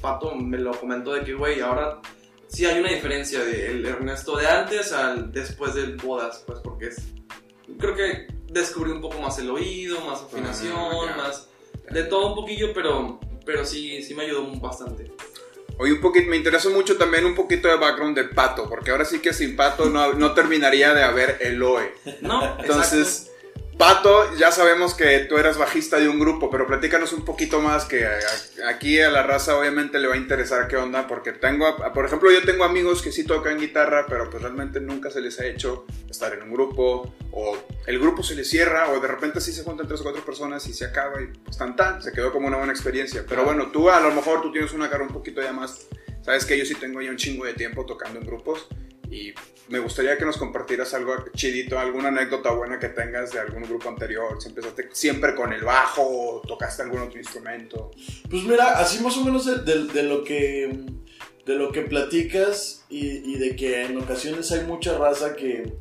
Pato 0.00 0.34
me 0.34 0.58
lo 0.58 0.72
comentó 0.72 1.12
de 1.12 1.24
que, 1.24 1.34
güey, 1.34 1.60
ahora 1.60 2.00
sí 2.48 2.66
hay 2.66 2.80
una 2.80 2.90
diferencia 2.90 3.44
del 3.44 3.84
Ernesto 3.84 4.36
de 4.36 4.46
antes 4.46 4.92
al 4.92 5.32
después 5.32 5.74
del 5.74 5.96
bodas, 5.96 6.42
pues 6.46 6.60
porque 6.60 6.88
es, 6.88 6.98
creo 7.78 7.94
que 7.94 8.26
descubrí 8.46 8.90
un 8.90 9.00
poco 9.00 9.20
más 9.20 9.38
el 9.38 9.50
oído, 9.50 10.00
más 10.00 10.22
afinación, 10.22 11.08
Ah, 11.10 11.16
más 11.16 11.48
de 11.90 12.04
todo 12.04 12.28
un 12.28 12.34
poquillo, 12.34 12.72
pero, 12.72 13.20
pero 13.44 13.64
sí, 13.64 14.02
sí 14.02 14.14
me 14.14 14.24
ayudó 14.24 14.46
bastante. 14.60 15.12
Oye, 15.78 15.92
un 15.92 16.00
poquito, 16.00 16.28
me 16.28 16.36
interesa 16.36 16.68
mucho 16.68 16.98
también 16.98 17.24
un 17.24 17.34
poquito 17.34 17.68
de 17.68 17.76
background 17.76 18.16
de 18.16 18.24
Pato, 18.24 18.68
porque 18.68 18.90
ahora 18.90 19.04
sí 19.04 19.20
que 19.20 19.32
sin 19.32 19.56
Pato 19.56 19.88
no, 19.88 20.12
no 20.12 20.34
terminaría 20.34 20.92
de 20.92 21.02
haber 21.02 21.38
Eloe. 21.40 21.94
No, 22.20 22.58
Entonces, 22.60 23.29
Pato, 23.80 24.36
ya 24.36 24.52
sabemos 24.52 24.92
que 24.92 25.20
tú 25.20 25.38
eras 25.38 25.56
bajista 25.56 25.98
de 25.98 26.06
un 26.06 26.18
grupo, 26.18 26.50
pero 26.50 26.66
platícanos 26.66 27.14
un 27.14 27.24
poquito 27.24 27.62
más 27.62 27.86
que 27.86 28.06
aquí 28.68 29.00
a 29.00 29.08
la 29.08 29.22
raza 29.22 29.58
obviamente 29.58 29.98
le 29.98 30.06
va 30.06 30.16
a 30.16 30.18
interesar 30.18 30.68
qué 30.68 30.76
onda, 30.76 31.08
porque 31.08 31.32
tengo, 31.32 31.74
por 31.94 32.04
ejemplo, 32.04 32.30
yo 32.30 32.42
tengo 32.42 32.64
amigos 32.64 33.00
que 33.00 33.10
sí 33.10 33.24
tocan 33.24 33.58
guitarra, 33.58 34.04
pero 34.06 34.28
pues 34.28 34.42
realmente 34.42 34.82
nunca 34.82 35.10
se 35.10 35.22
les 35.22 35.40
ha 35.40 35.46
hecho 35.46 35.86
estar 36.10 36.34
en 36.34 36.42
un 36.42 36.52
grupo, 36.52 37.14
o 37.32 37.56
el 37.86 37.98
grupo 37.98 38.22
se 38.22 38.34
les 38.34 38.50
cierra, 38.50 38.90
o 38.90 39.00
de 39.00 39.08
repente 39.08 39.40
sí 39.40 39.50
se 39.50 39.62
juntan 39.62 39.88
tres 39.88 40.00
o 40.00 40.02
cuatro 40.02 40.22
personas 40.26 40.66
y 40.66 40.74
se 40.74 40.84
acaba 40.84 41.22
y 41.22 41.28
pues 41.28 41.56
tan 41.56 41.74
tan, 41.74 42.02
se 42.02 42.12
quedó 42.12 42.32
como 42.32 42.48
una 42.48 42.58
buena 42.58 42.74
experiencia. 42.74 43.24
Pero 43.26 43.46
bueno, 43.46 43.70
tú 43.72 43.88
a 43.88 43.98
lo 43.98 44.10
mejor 44.12 44.42
tú 44.42 44.52
tienes 44.52 44.74
una 44.74 44.90
cara 44.90 45.04
un 45.04 45.10
poquito 45.14 45.40
ya 45.40 45.54
más, 45.54 45.86
sabes 46.20 46.44
que 46.44 46.58
yo 46.58 46.66
sí 46.66 46.74
tengo 46.74 47.00
ya 47.00 47.08
un 47.08 47.16
chingo 47.16 47.46
de 47.46 47.54
tiempo 47.54 47.86
tocando 47.86 48.20
en 48.20 48.26
grupos. 48.26 48.68
Y 49.10 49.32
me 49.68 49.78
gustaría 49.80 50.16
que 50.16 50.24
nos 50.24 50.36
compartieras 50.36 50.94
algo 50.94 51.12
chidito, 51.34 51.78
alguna 51.78 52.08
anécdota 52.08 52.50
buena 52.52 52.78
que 52.78 52.88
tengas 52.88 53.32
de 53.32 53.40
algún 53.40 53.62
grupo 53.64 53.88
anterior. 53.88 54.40
Si 54.40 54.48
empezaste 54.48 54.88
siempre 54.92 55.34
con 55.34 55.52
el 55.52 55.62
bajo 55.64 56.02
o 56.02 56.40
tocaste 56.46 56.82
algún 56.82 57.00
otro 57.02 57.18
instrumento. 57.18 57.90
Pues 58.30 58.42
mira, 58.44 58.78
así 58.78 59.02
más 59.02 59.16
o 59.16 59.24
menos 59.24 59.44
de, 59.46 59.58
de- 59.58 59.84
de 59.92 60.02
lo 60.04 60.22
que 60.24 60.84
de 61.46 61.54
lo 61.56 61.72
que 61.72 61.80
platicas 61.82 62.84
y, 62.88 63.06
y 63.32 63.38
de 63.38 63.56
que 63.56 63.84
en 63.86 63.98
ocasiones 63.98 64.52
hay 64.52 64.62
mucha 64.64 64.96
raza 64.96 65.34
que, 65.34 65.72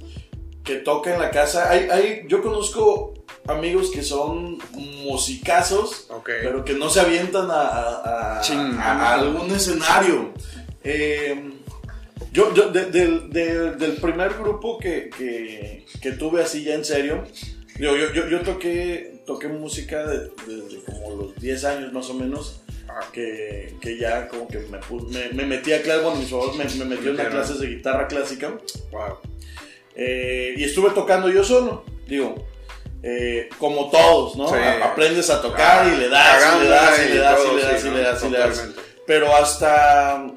que 0.63 0.77
toca 0.77 1.13
en 1.13 1.19
la 1.21 1.29
casa. 1.29 1.69
Hay, 1.69 1.87
hay, 1.91 2.23
yo 2.27 2.41
conozco 2.41 3.13
amigos 3.45 3.91
que 3.91 4.01
son 4.01 4.57
musicazos, 5.03 6.07
Ok. 6.09 6.29
pero 6.41 6.63
que 6.63 6.73
no 6.73 6.89
se 6.89 7.01
avientan 7.01 7.51
a, 7.51 7.61
a- 7.61 8.37
a- 8.39 8.41
Ching. 8.41 8.57
a 8.79 9.13
algún 9.13 9.51
escenario. 9.51 10.33
Eh, 10.83 11.58
yo, 12.31 12.53
yo 12.53 12.69
de- 12.69 12.85
del- 12.85 13.29
de- 13.31 13.71
del 13.71 13.93
primer 13.97 14.33
grupo 14.35 14.77
que, 14.79 15.09
que- 15.15 15.85
que 16.01 16.11
tuve 16.13 16.41
así 16.41 16.63
ya 16.63 16.73
en 16.75 16.85
serio, 16.85 17.23
yo, 17.79 17.95
yo, 17.95 18.11
yo, 18.13 18.27
yo 18.27 18.41
toqué, 18.41 19.21
toqué 19.25 19.47
música 19.47 20.05
de- 20.05 20.29
desde 20.47 20.83
como 20.85 21.15
los 21.15 21.35
10 21.35 21.63
años 21.65 21.93
más 21.93 22.09
o 22.09 22.13
menos, 22.13 22.61
que, 23.13 23.75
que 23.79 23.97
ya 23.97 24.27
como 24.27 24.47
que 24.47 24.57
me, 24.59 24.79
me, 25.11 25.29
me 25.33 25.45
metí 25.45 25.71
a 25.73 25.81
clase, 25.81 26.01
bueno, 26.01 26.19
mis 26.19 26.29
papás 26.29 26.55
me, 26.55 26.65
me 26.83 26.95
metió 26.95 27.11
en 27.11 27.17
las 27.17 27.27
clases 27.27 27.59
de 27.59 27.67
guitarra 27.67 28.07
clásica. 28.07 28.57
wow. 28.91 29.17
Eh, 29.95 30.55
y 30.57 30.63
estuve 30.63 30.91
tocando 30.91 31.29
yo 31.29 31.43
solo, 31.43 31.83
digo, 32.07 32.47
eh, 33.03 33.49
como 33.59 33.89
todos, 33.89 34.35
¿no? 34.37 34.47
Sí. 34.47 34.55
Aprendes 34.83 35.29
a 35.29 35.41
tocar 35.41 35.87
y 35.93 35.97
le 35.97 36.09
das, 36.09 36.55
y 36.57 36.63
le 36.63 36.69
das, 36.69 36.99
y 36.99 37.09
le 37.13 37.17
das, 37.19 37.39
y 37.39 37.55
le 37.55 37.61
das, 37.61 37.85
y 37.85 37.89
le 37.91 38.01
das, 38.01 38.23
y 38.23 38.29
le 38.29 38.37
das. 38.37 38.67
Pero 39.05 39.35
hasta 39.35 40.27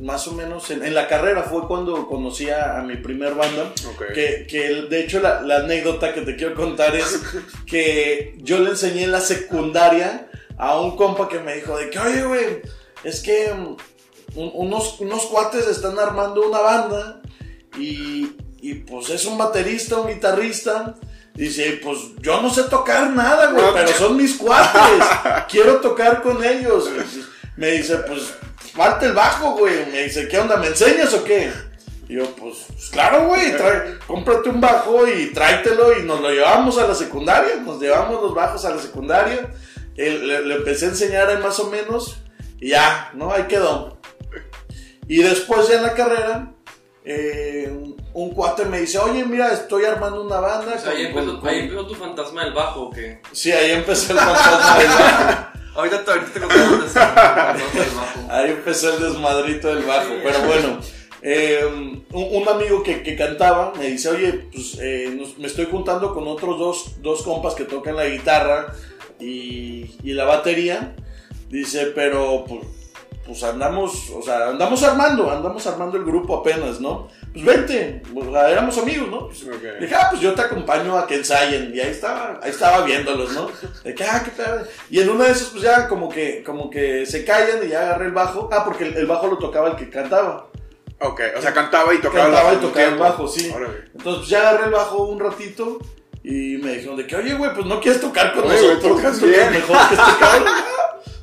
más 0.00 0.26
o 0.26 0.32
menos 0.32 0.70
en, 0.70 0.84
en 0.84 0.94
la 0.94 1.06
carrera 1.08 1.42
fue 1.44 1.66
cuando 1.68 2.06
conocí 2.08 2.48
a, 2.50 2.78
a 2.78 2.82
mi 2.82 2.96
primer 2.96 3.34
banda. 3.34 3.72
Ok. 3.94 4.12
Que, 4.14 4.86
de 4.88 5.00
hecho 5.00 5.20
la, 5.20 5.42
la 5.42 5.56
anécdota 5.58 6.12
que 6.14 6.22
te 6.22 6.36
quiero 6.36 6.54
contar 6.54 6.94
es 6.96 7.20
que 7.66 8.36
yo 8.38 8.58
le 8.58 8.70
enseñé 8.70 9.04
en 9.04 9.12
la 9.12 9.20
secundaria 9.20 10.28
a 10.58 10.80
un 10.80 10.96
compa 10.96 11.28
que 11.28 11.38
me 11.40 11.54
dijo 11.56 11.76
de 11.76 11.90
que, 11.90 11.98
oye, 11.98 12.22
güey, 12.24 12.62
es 13.04 13.20
que 13.20 13.52
mm, 13.52 13.76
un- 14.38 14.50
unos, 14.54 15.00
unos 15.00 15.26
cuates 15.26 15.66
están 15.66 15.98
armando 15.98 16.48
una 16.48 16.60
banda 16.60 17.20
y, 17.78 18.36
y, 18.60 18.74
pues 18.74 19.10
es 19.10 19.24
un 19.26 19.38
baterista, 19.38 19.96
un 19.98 20.08
guitarrista. 20.08 20.94
Dice, 21.34 21.80
pues 21.82 21.98
yo 22.20 22.42
no 22.42 22.52
sé 22.52 22.64
tocar 22.64 23.08
nada, 23.10 23.52
güey, 23.52 23.64
pero 23.72 23.88
son 23.92 24.16
mis 24.18 24.36
cuates. 24.36 25.02
Quiero 25.50 25.76
tocar 25.76 26.22
con 26.22 26.44
ellos. 26.44 26.90
Me 27.56 27.70
dice, 27.70 27.96
pues 28.06 28.34
falta 28.74 29.06
el 29.06 29.12
bajo, 29.12 29.52
güey. 29.58 29.86
Me 29.90 30.02
dice, 30.04 30.28
¿qué 30.28 30.38
onda? 30.38 30.56
¿Me 30.56 30.68
enseñas 30.68 31.12
o 31.14 31.24
qué? 31.24 31.52
Y 32.08 32.14
yo, 32.16 32.26
pues, 32.36 32.66
pues, 32.68 32.90
claro, 32.90 33.26
güey, 33.28 33.52
cómprate 34.06 34.48
un 34.50 34.60
bajo 34.60 35.06
y 35.06 35.32
tráetelo 35.32 35.98
y 35.98 36.02
nos 36.02 36.20
lo 36.20 36.30
llevamos 36.30 36.78
a 36.78 36.86
la 36.86 36.94
secundaria. 36.94 37.56
Nos 37.56 37.80
llevamos 37.80 38.22
los 38.22 38.34
bajos 38.34 38.64
a 38.64 38.70
la 38.70 38.82
secundaria. 38.82 39.50
Le, 39.96 40.42
le 40.42 40.54
empecé 40.56 40.86
a 40.86 40.88
enseñar 40.88 41.38
más 41.40 41.58
o 41.60 41.70
menos 41.70 42.16
y 42.60 42.70
ya, 42.70 43.10
¿no? 43.14 43.32
Ahí 43.32 43.44
quedó. 43.44 43.98
Y 45.08 45.22
después 45.22 45.68
ya 45.68 45.76
en 45.76 45.82
la 45.82 45.94
carrera, 45.94 46.52
eh, 47.04 47.70
un 48.14 48.30
cuate 48.34 48.64
me 48.64 48.80
dice, 48.80 48.98
oye, 48.98 49.24
mira, 49.24 49.52
estoy 49.52 49.84
armando 49.84 50.22
una 50.24 50.40
banda. 50.40 50.74
O 50.76 50.78
sea, 50.78 50.92
ahí 50.92 51.06
empezó, 51.06 51.40
con- 51.40 51.48
ahí 51.48 51.60
empezó 51.60 51.86
tu 51.86 51.94
fantasma 51.94 52.44
del 52.44 52.54
bajo, 52.54 52.82
¿o 52.82 52.90
qué? 52.90 53.20
Sí, 53.32 53.52
ahí 53.52 53.72
empezó 53.72 54.12
el 54.12 54.18
fantasma 54.18 54.78
del 54.78 54.88
bajo. 54.88 55.48
Ahorita 55.74 56.04
te, 56.04 56.10
ahorita 56.10 56.32
te 56.32 56.40
contamos. 56.40 56.96
Ahí 58.30 58.50
empezó 58.50 58.94
el 58.94 59.02
desmadrito 59.02 59.74
del 59.74 59.84
bajo. 59.84 60.10
Pero 60.22 60.40
bueno, 60.46 60.80
eh, 61.22 62.02
un, 62.12 62.48
amigo 62.48 62.82
que, 62.82 63.02
que 63.02 63.16
cantaba 63.16 63.72
me 63.78 63.86
dice, 63.86 64.10
oye, 64.10 64.32
pues 64.52 64.78
eh, 64.80 65.18
me 65.38 65.46
estoy 65.46 65.66
juntando 65.66 66.12
con 66.12 66.26
otros 66.28 66.58
dos, 66.58 67.02
dos 67.02 67.22
compas 67.22 67.54
que 67.54 67.64
tocan 67.64 67.96
la 67.96 68.06
guitarra 68.06 68.74
y, 69.20 69.96
y 70.02 70.12
la 70.12 70.24
batería. 70.24 70.94
Dice, 71.48 71.86
pero 71.94 72.44
pues, 72.46 72.62
pues 73.26 73.42
andamos, 73.44 74.10
o 74.10 74.20
sea, 74.20 74.48
andamos 74.48 74.82
armando, 74.82 75.30
andamos 75.30 75.66
armando 75.66 75.96
el 75.96 76.04
grupo 76.04 76.36
apenas, 76.38 76.80
¿no? 76.80 77.08
Pues 77.32 77.44
vente, 77.44 78.02
éramos 78.50 78.76
amigos, 78.78 79.08
¿no? 79.08 79.26
Pues. 79.28 79.44
Dije, 79.80 79.94
ah, 79.94 80.08
pues 80.10 80.20
yo 80.20 80.34
te 80.34 80.42
acompaño 80.42 80.98
a 80.98 81.06
que 81.06 81.14
ensayen. 81.16 81.72
Y 81.74 81.80
ahí 81.80 81.90
estaba, 81.90 82.40
ahí 82.42 82.50
estaba 82.50 82.84
viéndolos, 82.84 83.32
¿no? 83.32 83.48
De 83.84 83.94
que, 83.94 84.04
ah, 84.04 84.22
qué 84.24 84.30
pedo. 84.32 84.64
Y 84.90 85.00
en 85.00 85.08
una 85.08 85.24
de 85.24 85.30
esas, 85.32 85.48
pues 85.48 85.62
ya 85.62 85.88
como 85.88 86.08
que, 86.08 86.42
como 86.42 86.68
que 86.68 87.06
se 87.06 87.24
callan 87.24 87.64
y 87.64 87.68
ya 87.68 87.82
agarré 87.82 88.06
el 88.06 88.12
bajo. 88.12 88.48
Ah, 88.52 88.64
porque 88.64 88.84
el, 88.88 88.96
el 88.96 89.06
bajo 89.06 89.28
lo 89.28 89.38
tocaba 89.38 89.68
el 89.70 89.76
que 89.76 89.88
cantaba. 89.88 90.48
Ok, 91.00 91.20
o 91.36 91.40
sea, 91.40 91.52
cantaba 91.52 91.94
y 91.94 91.98
tocaba, 91.98 92.24
Cantaba 92.24 92.50
el 92.50 92.54
y 92.54 92.56
bajo 92.58 92.68
tocaba 92.68 92.88
el 92.88 92.98
bajo, 92.98 93.28
sí. 93.28 93.50
Órale. 93.54 93.78
Entonces, 93.94 94.18
pues 94.18 94.28
ya 94.28 94.40
agarré 94.50 94.64
el 94.66 94.72
bajo 94.72 95.04
un 95.04 95.20
ratito. 95.20 95.78
Y 96.24 96.58
me 96.58 96.74
dijeron 96.74 96.96
de 96.96 97.04
que, 97.06 97.16
oye, 97.16 97.34
güey, 97.34 97.52
pues 97.52 97.66
no 97.66 97.80
quieres 97.80 98.00
tocar 98.00 98.32
con 98.32 98.44
Oye, 98.44 98.52
nosotros. 98.54 98.80
tocas 98.96 99.18
Tocas 99.18 99.22
bien. 99.22 99.50
mejor 99.50 99.76
que 99.88 99.94
este 99.94 100.12
cabrón. 100.20 100.44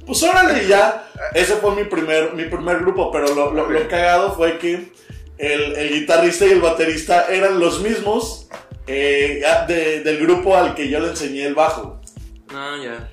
Pues 0.10 0.24
órale, 0.24 0.64
y 0.64 0.68
ya. 0.68 1.08
Ese 1.36 1.56
fue 1.58 1.76
mi 1.76 1.84
primer, 1.84 2.34
mi 2.34 2.46
primer 2.46 2.80
grupo. 2.80 3.12
Pero 3.12 3.34
lo, 3.36 3.54
lo, 3.54 3.70
lo 3.70 3.88
cagado 3.88 4.34
fue 4.36 4.58
que 4.58 4.92
el, 5.38 5.76
el 5.78 5.90
guitarrista 5.92 6.46
y 6.48 6.52
el 6.52 6.62
baterista 6.62 7.28
eran 7.30 7.60
los 7.60 7.80
mismos 7.82 8.48
eh, 8.88 9.44
de- 9.68 10.02
del 10.02 10.18
grupo 10.18 10.58
al 10.58 10.74
que 10.74 10.90
yo 10.90 11.00
le 11.00 11.10
enseñé 11.10 11.46
el 11.46 11.54
bajo. 11.54 12.02
Ah, 12.52 12.76
ya. 12.84 13.08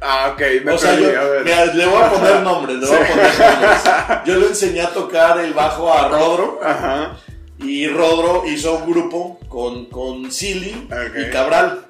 Ah, 0.00 0.30
ok, 0.32 0.40
me 0.64 0.72
O 0.72 0.78
sea, 0.78 0.92
perdí, 0.92 1.02
yo, 1.12 1.20
a 1.20 1.24
ver. 1.24 1.44
mira, 1.44 1.64
le 1.66 1.84
voy 1.86 2.02
a 2.02 2.10
poner 2.10 2.40
nombres, 2.40 2.76
le 2.78 2.86
voy 2.86 2.96
a 2.96 3.06
poner 3.06 3.38
nombres. 3.38 3.80
Yo 4.24 4.36
le 4.36 4.46
enseñé 4.46 4.80
a 4.80 4.88
tocar 4.94 5.38
el 5.40 5.52
bajo 5.52 5.92
a 5.92 6.08
Rodro 6.08 6.58
Ajá. 6.64 7.16
Y 7.58 7.86
Rodro 7.88 8.44
hizo 8.46 8.76
un 8.76 8.90
grupo 8.90 9.38
con, 9.50 9.90
con 9.90 10.32
Silly 10.32 10.88
y 11.18 11.30
Cabral. 11.30 11.84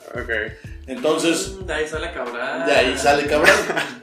Entonces. 0.89 1.53
Mm, 1.61 1.67
de 1.67 1.73
ahí 1.75 1.87
sale 1.87 2.13
Cabral. 2.13 2.67
De 2.67 2.73
ahí 2.73 2.99
sale 2.99 3.27
Cabral. 3.29 3.55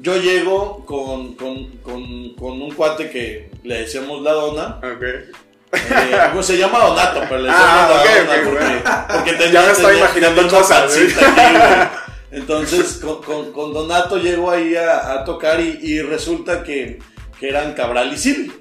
Yo 0.00 0.16
llego 0.16 0.84
con, 0.86 1.34
con, 1.34 1.66
con, 1.78 2.34
con, 2.34 2.62
un 2.62 2.70
cuate 2.72 3.10
que 3.10 3.50
le 3.64 3.80
decíamos 3.80 4.22
la 4.22 4.32
dona. 4.32 4.78
Okay. 4.78 5.30
Eh, 5.72 6.18
pues 6.32 6.46
se 6.46 6.56
llama 6.56 6.78
Donato, 6.78 7.20
pero 7.28 7.42
le 7.42 7.48
decíamos 7.48 7.70
ah, 7.70 7.88
la 7.90 8.14
dona 8.14 8.44
porque, 8.44 9.14
porque 9.14 9.32
tenía, 9.44 9.60
ya 9.60 9.66
me 9.66 9.72
estaba 9.72 9.94
imaginando 9.94 10.48
cosas. 10.48 10.98
Entonces 12.30 13.00
con, 13.02 13.52
con, 13.52 13.72
Donato 13.72 14.18
llego 14.18 14.50
ahí 14.50 14.76
a, 14.76 15.12
a 15.12 15.24
tocar 15.24 15.60
y, 15.60 15.78
y, 15.82 16.02
resulta 16.02 16.62
que, 16.62 16.98
que 17.40 17.48
eran 17.48 17.72
Cabral 17.74 18.12
y 18.12 18.18
Silly. 18.18 18.52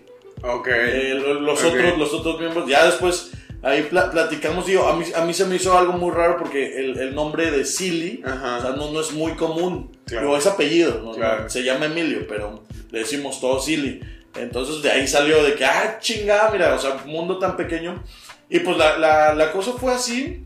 Ok. 0.44 0.68
Eh, 0.70 1.14
los, 1.42 1.64
Otros, 1.64 1.98
los 1.98 2.14
otros 2.14 2.40
miembros, 2.40 2.68
ya 2.68 2.86
después 2.86 3.32
ahí 3.68 3.84
platicamos, 3.84 4.66
digo, 4.66 4.88
a 4.88 4.96
mí, 4.96 5.06
a 5.14 5.26
mí 5.26 5.34
se 5.34 5.46
me 5.46 5.58
hizo 5.58 5.78
algo 5.78 5.94
muy 5.94 6.12
raro 6.12 6.38
porque 6.38 6.80
el, 6.80 6.98
el 6.98 7.14
nombre 7.14 7.52
de 7.52 7.66
Silly, 7.66 8.24
o 8.24 8.62
sea, 8.62 8.74
no, 8.78 8.92
no 8.92 9.02
es 9.02 9.12
muy 9.12 9.34
común, 9.34 9.92
pero 10.06 10.38
es 10.38 10.48
apellido, 10.48 11.02
¿no? 11.04 11.50
se 11.50 11.64
llama 11.64 11.88
Emilio, 11.88 12.26
pero 12.30 12.64
le 12.92 13.00
decimos 13.00 13.42
todo 13.42 13.60
Silly. 13.60 14.02
Entonces 14.36 14.82
de 14.82 14.92
ahí 14.92 15.06
salió 15.06 15.44
de 15.44 15.56
que, 15.56 15.66
ah, 15.66 15.98
chingada, 16.00 16.50
mira, 16.52 16.74
o 16.74 16.80
sea, 16.80 16.98
un 17.04 17.12
mundo 17.12 17.40
tan 17.40 17.58
pequeño. 17.58 18.02
Y 18.50 18.60
pues 18.60 18.78
la, 18.78 18.98
la, 18.98 19.34
la 19.34 19.52
cosa 19.52 19.74
fue 19.74 19.94
así, 19.94 20.46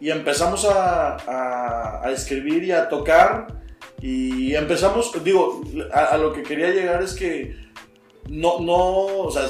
y 0.00 0.10
empezamos 0.10 0.64
a, 0.64 1.16
a, 1.16 2.06
a, 2.06 2.12
escribir 2.12 2.62
y 2.62 2.70
a 2.70 2.88
tocar, 2.88 3.48
y 4.00 4.54
empezamos, 4.54 5.12
digo, 5.24 5.62
a, 5.92 6.04
a 6.04 6.18
lo 6.18 6.32
que 6.32 6.44
quería 6.44 6.70
llegar 6.70 7.02
es 7.02 7.14
que 7.14 7.56
no, 8.28 8.60
no, 8.60 8.78
o 8.78 9.30
sea, 9.32 9.48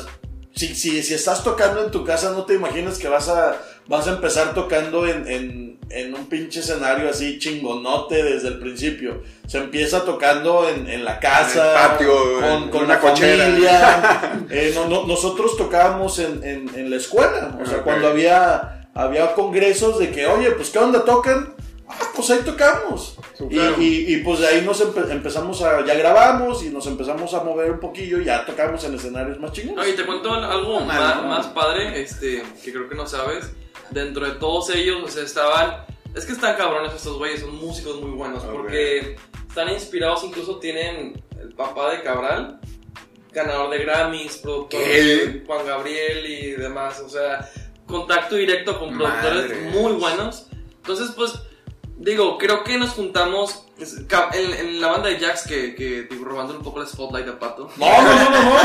si, 0.55 0.75
si, 0.75 1.03
si, 1.03 1.15
estás 1.15 1.43
tocando 1.43 1.85
en 1.85 1.91
tu 1.91 2.05
casa, 2.05 2.31
no 2.31 2.45
te 2.45 2.55
imaginas 2.55 2.99
que 2.99 3.09
vas 3.09 3.29
a, 3.29 3.57
vas 3.87 4.07
a 4.07 4.13
empezar 4.13 4.55
tocando 4.55 5.07
en, 5.07 5.27
en, 5.27 5.79
en 5.89 6.15
un 6.15 6.27
pinche 6.27 6.61
escenario 6.61 7.09
así 7.09 7.39
chingonote 7.39 8.23
desde 8.23 8.49
el 8.49 8.59
principio. 8.59 9.23
Se 9.47 9.59
empieza 9.59 10.05
tocando 10.05 10.69
en, 10.69 10.87
en 10.89 11.05
la 11.05 11.19
casa, 11.19 11.97
con, 11.99 12.71
con 12.71 12.89
la 12.89 12.99
familia. 12.99 14.47
eh, 14.51 14.73
no, 14.75 14.89
no, 14.89 15.07
nosotros 15.07 15.57
tocábamos 15.57 16.19
en, 16.19 16.43
en, 16.45 16.91
la 16.91 16.97
escuela, 16.97 17.59
o 17.61 17.65
sea, 17.65 17.79
cuando 17.79 18.09
había, 18.09 18.89
había 18.95 19.33
congresos 19.35 19.99
de 19.99 20.11
que, 20.11 20.27
oye, 20.27 20.51
pues 20.53 20.71
¿qué 20.71 20.79
onda 20.79 21.05
tocan? 21.05 21.55
Ah, 21.89 22.11
pues 22.15 22.31
ahí 22.31 22.41
tocamos. 22.45 23.17
Y, 23.51 24.15
y, 24.15 24.17
pues 24.19 24.41
de 24.41 24.47
ahí 24.47 24.63
nos 24.63 24.81
empezamos 24.81 25.63
a, 25.63 25.85
ya 25.85 25.95
grabamos 25.95 26.63
y 26.65 26.71
nos 26.71 26.87
empezamos 26.87 27.35
a 27.35 27.43
mover 27.43 27.73
un 27.73 27.81
poquillo 27.81 28.21
y 28.21 28.25
ya 28.25 28.47
tocamos 28.47 28.83
en 28.85 28.95
escenarios 28.95 29.39
más 29.41 29.53
chingones. 29.53 29.77
No, 29.77 29.93
y 29.93 29.97
te 29.97 30.07
cuento 30.07 30.33
algo 30.33 30.81
más, 30.81 31.25
más, 31.25 31.47
padre, 31.49 32.01
este, 32.01 32.43
que 32.63 32.73
creo 32.73 32.89
que 32.89 32.95
no 32.95 33.07
sabes. 33.07 33.51
Dentro 33.91 34.25
de 34.25 34.33
todos 34.33 34.71
ellos, 34.71 35.03
o 35.05 35.09
sea, 35.09 35.25
estaban, 35.25 35.85
es 36.15 36.25
que 36.25 36.33
están 36.33 36.57
cabrones 36.57 36.95
estos 36.95 37.19
güeyes, 37.19 37.41
son 37.41 37.57
músicos 37.57 38.01
muy 38.01 38.13
buenos, 38.13 38.43
porque 38.45 39.17
están 39.49 39.69
inspirados, 39.71 40.25
incluso 40.25 40.59
tienen 40.59 41.23
el 41.39 41.53
papá 41.55 41.91
de 41.91 42.03
Cabral, 42.03 42.61
ganador 43.33 43.71
de 43.71 43.79
Grammys, 43.79 44.39
productor 44.39 44.81
Juan 45.47 45.67
Gabriel 45.67 46.27
y 46.27 46.51
demás, 46.53 47.01
o 47.01 47.09
sea, 47.09 47.51
contacto 47.87 48.37
directo 48.37 48.79
con 48.79 48.97
productores 48.97 49.75
muy 49.75 49.93
buenos. 49.93 50.47
Entonces, 50.77 51.11
pues 51.15 51.35
Digo, 52.03 52.37
creo 52.37 52.65
que 52.65 52.79
nos 52.79 52.91
juntamos 52.91 53.65
en, 53.79 54.81
la 54.81 54.89
banda 54.89 55.09
de 55.09 55.21
Jax 55.21 55.47
que, 55.47 55.75
que 55.77 56.09
digo, 56.11 56.25
robando 56.25 56.57
un 56.57 56.63
poco 56.63 56.81
el 56.81 56.89
spotlight 56.89 57.29
a 57.29 57.39
Pato. 57.39 57.71
No, 57.77 58.03
no, 58.03 58.31
no, 58.31 58.45
no. 58.45 58.59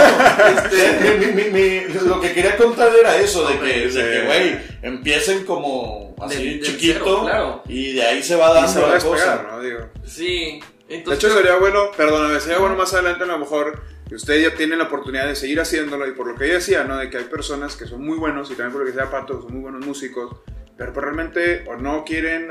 este, 0.57 2.01
lo 2.01 2.19
que 2.19 2.33
quería 2.33 2.57
contar 2.57 2.89
era 2.99 3.15
eso, 3.17 3.47
de 3.47 3.59
que, 3.59 3.87
de 3.89 4.11
que, 4.11 4.25
güey, 4.25 4.57
empiecen 4.81 5.45
como 5.45 6.15
así 6.19 6.61
chiquito 6.61 7.25
claro. 7.25 7.61
y 7.67 7.93
de 7.93 8.03
ahí 8.03 8.23
se 8.23 8.35
va 8.35 8.51
dando 8.53 8.71
se 8.71 8.81
va 8.81 8.89
la 8.95 8.99
cosa. 8.99 9.47
¿no? 9.51 9.59
Digo. 9.59 9.89
Sí. 10.03 10.59
Entonces, 10.89 11.21
de 11.21 11.27
hecho, 11.27 11.37
sería 11.37 11.59
bueno, 11.59 11.91
perdóname, 11.95 12.39
sería 12.39 12.57
bueno 12.57 12.75
más 12.75 12.91
adelante 12.93 13.23
a 13.23 13.27
lo 13.27 13.37
mejor 13.37 13.83
que 14.09 14.15
ustedes 14.15 14.49
ya 14.49 14.55
tienen 14.55 14.79
la 14.79 14.85
oportunidad 14.85 15.27
de 15.27 15.35
seguir 15.35 15.59
haciéndolo 15.59 16.07
y 16.07 16.13
por 16.13 16.25
lo 16.25 16.35
que 16.35 16.45
ella 16.45 16.55
decía, 16.55 16.83
¿no? 16.85 16.97
De 16.97 17.11
que 17.11 17.17
hay 17.17 17.25
personas 17.25 17.75
que 17.75 17.85
son 17.85 18.03
muy 18.03 18.17
buenos 18.17 18.49
y 18.49 18.55
también 18.55 18.71
por 18.71 18.81
lo 18.81 18.87
que 18.87 18.93
sea 18.93 19.11
Pato, 19.11 19.43
son 19.43 19.51
muy 19.51 19.61
buenos 19.61 19.85
músicos, 19.85 20.37
pero 20.75 20.93
pues 20.93 21.03
realmente 21.03 21.65
o 21.67 21.75
no 21.75 22.05
quieren 22.05 22.49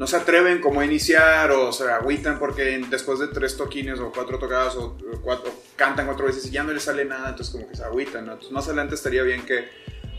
no 0.00 0.06
se 0.06 0.16
atreven 0.16 0.62
como 0.62 0.80
a 0.80 0.86
iniciar 0.86 1.50
o 1.50 1.70
se 1.72 1.84
agüitan 1.92 2.38
porque 2.38 2.82
después 2.88 3.18
de 3.18 3.28
tres 3.28 3.58
toquines 3.58 4.00
o 4.00 4.10
cuatro 4.10 4.38
tocadas 4.38 4.74
o, 4.76 4.96
cuatro, 5.22 5.52
cantan 5.76 6.06
cuatro 6.06 6.24
veces 6.24 6.46
y 6.46 6.50
ya 6.50 6.62
no 6.62 6.72
les 6.72 6.84
sale 6.84 7.04
nada, 7.04 7.28
entonces 7.28 7.52
como 7.52 7.68
que 7.68 7.76
se 7.76 7.84
agüitan, 7.84 8.24
¿no? 8.24 8.32
Entonces 8.32 8.50
más 8.50 8.66
adelante 8.66 8.94
estaría 8.94 9.22
bien 9.24 9.42
que 9.44 9.68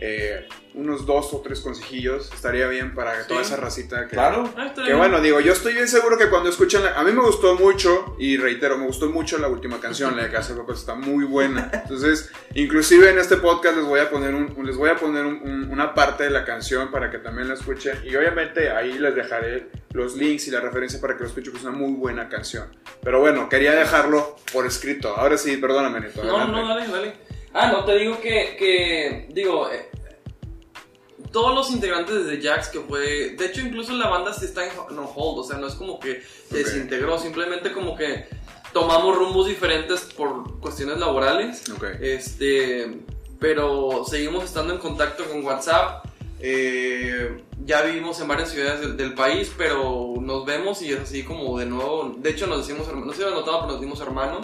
eh, 0.03 0.47
unos 0.73 1.05
dos 1.05 1.31
o 1.31 1.41
tres 1.41 1.59
consejillos 1.59 2.31
estaría 2.33 2.67
bien 2.67 2.95
para 2.95 3.27
toda 3.27 3.41
esa 3.41 3.55
racita 3.55 4.07
que, 4.07 4.15
claro. 4.15 4.51
Ah, 4.57 4.73
que 4.73 4.95
bueno, 4.95 5.21
digo, 5.21 5.39
yo 5.41 5.53
estoy 5.53 5.73
bien 5.73 5.87
seguro 5.87 6.17
que 6.17 6.27
cuando 6.27 6.49
escuchan, 6.49 6.81
a 6.95 7.03
mí 7.03 7.11
me 7.11 7.21
gustó 7.21 7.53
mucho 7.55 8.15
y 8.17 8.35
reitero, 8.35 8.79
me 8.79 8.87
gustó 8.87 9.09
mucho 9.11 9.37
la 9.37 9.47
última 9.47 9.79
canción, 9.79 10.17
la 10.17 10.27
de 10.27 10.35
hace 10.35 10.55
poco 10.55 10.73
está 10.73 10.95
muy 10.95 11.23
buena. 11.23 11.69
Entonces, 11.71 12.31
inclusive 12.55 13.11
en 13.11 13.19
este 13.19 13.37
podcast 13.37 13.77
les 13.77 13.85
voy 13.85 13.99
a 13.99 14.09
poner 14.09 14.33
un, 14.33 14.65
les 14.65 14.75
voy 14.75 14.89
a 14.89 14.95
poner 14.95 15.23
una 15.23 15.93
parte 15.93 16.23
de 16.23 16.31
la 16.31 16.45
canción 16.45 16.89
para 16.89 17.11
que 17.11 17.19
también 17.19 17.47
la 17.47 17.53
escuchen 17.53 17.99
y 18.03 18.15
obviamente 18.15 18.71
ahí 18.71 18.97
les 18.97 19.13
dejaré 19.13 19.67
los 19.93 20.15
links 20.15 20.47
y 20.47 20.51
la 20.51 20.61
referencia 20.61 20.99
para 20.99 21.13
que 21.15 21.21
lo 21.21 21.27
escuchen, 21.27 21.51
que 21.53 21.59
es 21.59 21.63
una 21.63 21.77
muy 21.77 21.93
buena 21.93 22.27
canción. 22.27 22.75
Pero 23.03 23.19
bueno, 23.19 23.49
quería 23.49 23.73
dejarlo 23.73 24.35
por 24.51 24.65
escrito. 24.65 25.15
Ahora 25.15 25.37
sí, 25.37 25.57
perdóname, 25.57 25.99
Neto. 25.99 26.23
No, 26.23 26.47
no, 26.47 26.67
dale, 26.67 26.87
dale. 26.87 27.13
Ah, 27.53 27.71
no, 27.71 27.83
te 27.83 27.97
digo 27.97 28.19
que, 28.21 28.55
que 28.57 29.27
digo, 29.29 29.69
eh, 29.69 29.90
todos 31.31 31.55
los 31.55 31.71
integrantes 31.71 32.25
de 32.25 32.41
Jax 32.41 32.69
que 32.69 32.79
fue, 32.81 33.31
de 33.31 33.45
hecho 33.45 33.61
incluso 33.61 33.93
la 33.93 34.09
banda 34.09 34.33
sí 34.33 34.45
está 34.45 34.65
en 34.65 34.71
hold, 34.97 35.39
o 35.39 35.43
sea, 35.43 35.57
no 35.57 35.67
es 35.67 35.75
como 35.75 35.99
que 35.99 36.23
desintegró, 36.49 37.17
simplemente 37.17 37.71
como 37.71 37.95
que 37.95 38.27
tomamos 38.73 39.15
rumbos 39.15 39.47
diferentes 39.47 40.01
por 40.01 40.59
cuestiones 40.59 40.97
laborales. 40.97 41.63
Este, 42.01 42.99
pero 43.39 44.05
seguimos 44.05 44.43
estando 44.43 44.73
en 44.73 44.79
contacto 44.79 45.25
con 45.25 45.43
WhatsApp. 45.43 46.05
Eh, 46.43 47.43
ya 47.65 47.83
vivimos 47.83 48.19
en 48.19 48.27
varias 48.27 48.49
ciudades 48.49 48.97
del, 48.97 49.13
país, 49.13 49.51
pero 49.55 50.15
nos 50.19 50.45
vemos 50.45 50.81
y 50.81 50.91
es 50.91 50.99
así 51.01 51.23
como 51.23 51.59
de 51.59 51.65
nuevo. 51.67 52.15
De 52.17 52.31
hecho, 52.31 52.47
nos 52.47 52.65
decimos 52.65 52.87
hermanos. 52.87 53.07
No 53.07 53.13
sé 53.13 53.19
si 53.19 53.29
lo 53.29 53.35
notado, 53.35 53.59
pero 53.59 53.71
nos 53.73 53.81
decimos 53.81 54.01
hermano. 54.01 54.41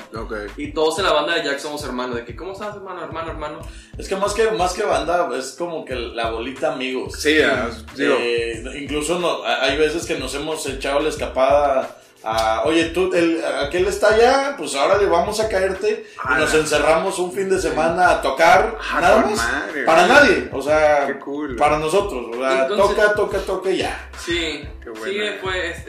Y 0.56 0.72
todos 0.72 1.00
en 1.00 1.06
la 1.06 1.14
banda 1.14 1.36
de 1.36 1.44
Jack 1.44 1.60
somos 1.60 1.84
hermanos. 1.84 2.16
De 2.16 2.26
que, 2.26 2.36
¿cómo 2.36 2.54
estás, 2.54 2.76
hermano, 2.76 3.04
hermano, 3.04 3.32
hermano? 3.32 3.60
Es 3.98 4.08
que 4.08 4.16
más 4.16 4.34
que, 4.34 4.52
más 4.52 4.74
que 4.74 4.84
banda, 4.84 5.30
es 5.38 5.56
como 5.58 5.84
que 5.84 5.96
la 5.96 6.30
bolita 6.30 6.74
amigos. 6.74 7.14
Sí, 7.20 7.38
eh, 7.98 8.64
incluso 8.80 9.20
no, 9.20 9.44
hay 9.44 9.78
veces 9.78 10.06
que 10.06 10.20
nos 10.20 10.36
hemos 10.36 10.66
echado 10.68 11.00
la 11.00 11.10
escapada 11.10 11.98
oye, 12.66 12.86
tú, 12.86 13.13
el, 13.13 13.44
aquel 13.63 13.88
está 13.88 14.13
allá, 14.13 14.56
pues 14.58 14.76
ahora 14.76 14.98
le 14.98 15.06
vamos 15.06 15.40
a 15.40 15.48
caerte 15.48 16.06
y 16.24 16.40
nos 16.40 16.54
encerramos 16.54 17.20
un 17.20 17.32
fin 17.32 17.50
de 17.50 17.60
semana 17.60 18.12
a 18.12 18.22
tocar, 18.22 18.78
ah, 18.92 19.02
nada 19.02 19.26
más, 19.26 19.50
para 19.86 20.08
nadie, 20.08 20.50
o 20.52 20.62
sea, 20.62 21.08
para 21.58 21.80
nosotros, 21.80 22.36
o 22.36 22.40
sea, 22.40 22.68
toca, 22.68 23.13
toca, 23.13 23.40
toca 23.40 23.72
y 23.72 23.78
ya. 23.78 24.10
Sí, 24.24 24.63
sí, 25.04 25.20
pues, 25.42 25.86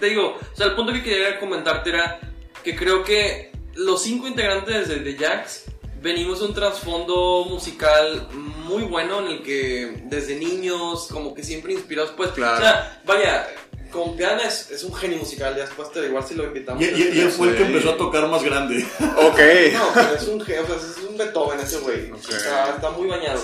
te 0.00 0.06
digo, 0.06 0.38
o 0.40 0.56
sea, 0.56 0.66
el 0.66 0.74
punto 0.74 0.92
que 0.92 1.02
quería 1.02 1.38
comentarte 1.38 1.90
era 1.90 2.20
que 2.62 2.76
creo 2.76 3.04
que 3.04 3.52
los 3.74 4.02
cinco 4.02 4.26
integrantes 4.26 4.88
de, 4.88 4.96
de 4.96 5.16
Jax 5.16 5.64
venimos 6.00 6.40
de 6.40 6.46
un 6.46 6.54
trasfondo 6.54 7.44
musical 7.48 8.28
muy 8.32 8.82
bueno 8.82 9.20
en 9.20 9.26
el 9.26 9.42
que 9.42 10.02
desde 10.04 10.36
niños, 10.36 11.08
como 11.10 11.34
que 11.34 11.42
siempre 11.42 11.72
inspirados, 11.72 12.12
pues, 12.16 12.30
claro. 12.30 12.56
o 12.56 12.60
sea, 12.60 13.02
vaya, 13.04 13.46
con 13.92 14.16
Piana 14.16 14.42
es, 14.42 14.70
es, 14.70 14.82
un 14.82 14.94
genio 14.94 15.18
musical, 15.18 15.54
ya 15.54 15.62
después 15.62 15.92
te 15.92 16.04
igual 16.04 16.24
si 16.24 16.34
lo 16.34 16.44
invitamos. 16.44 16.82
Y, 16.82 16.86
y, 16.86 17.20
él 17.20 17.30
fue 17.30 17.50
el 17.50 17.56
que 17.56 17.64
empezó 17.64 17.90
a 17.90 17.96
tocar 17.96 18.26
más 18.28 18.42
grande. 18.42 18.84
Ok. 19.00 19.38
No, 19.72 19.90
pero 19.94 20.14
es 20.16 20.28
un 20.28 20.40
genio, 20.40 20.62
o 20.62 20.66
sea, 20.66 20.76
es 20.76 20.98
un 21.08 21.16
Beethoven 21.16 21.60
ese 21.60 21.78
güey. 21.78 22.10
Está, 22.10 22.70
está, 22.74 22.90
muy 22.90 23.08
bañado. 23.08 23.40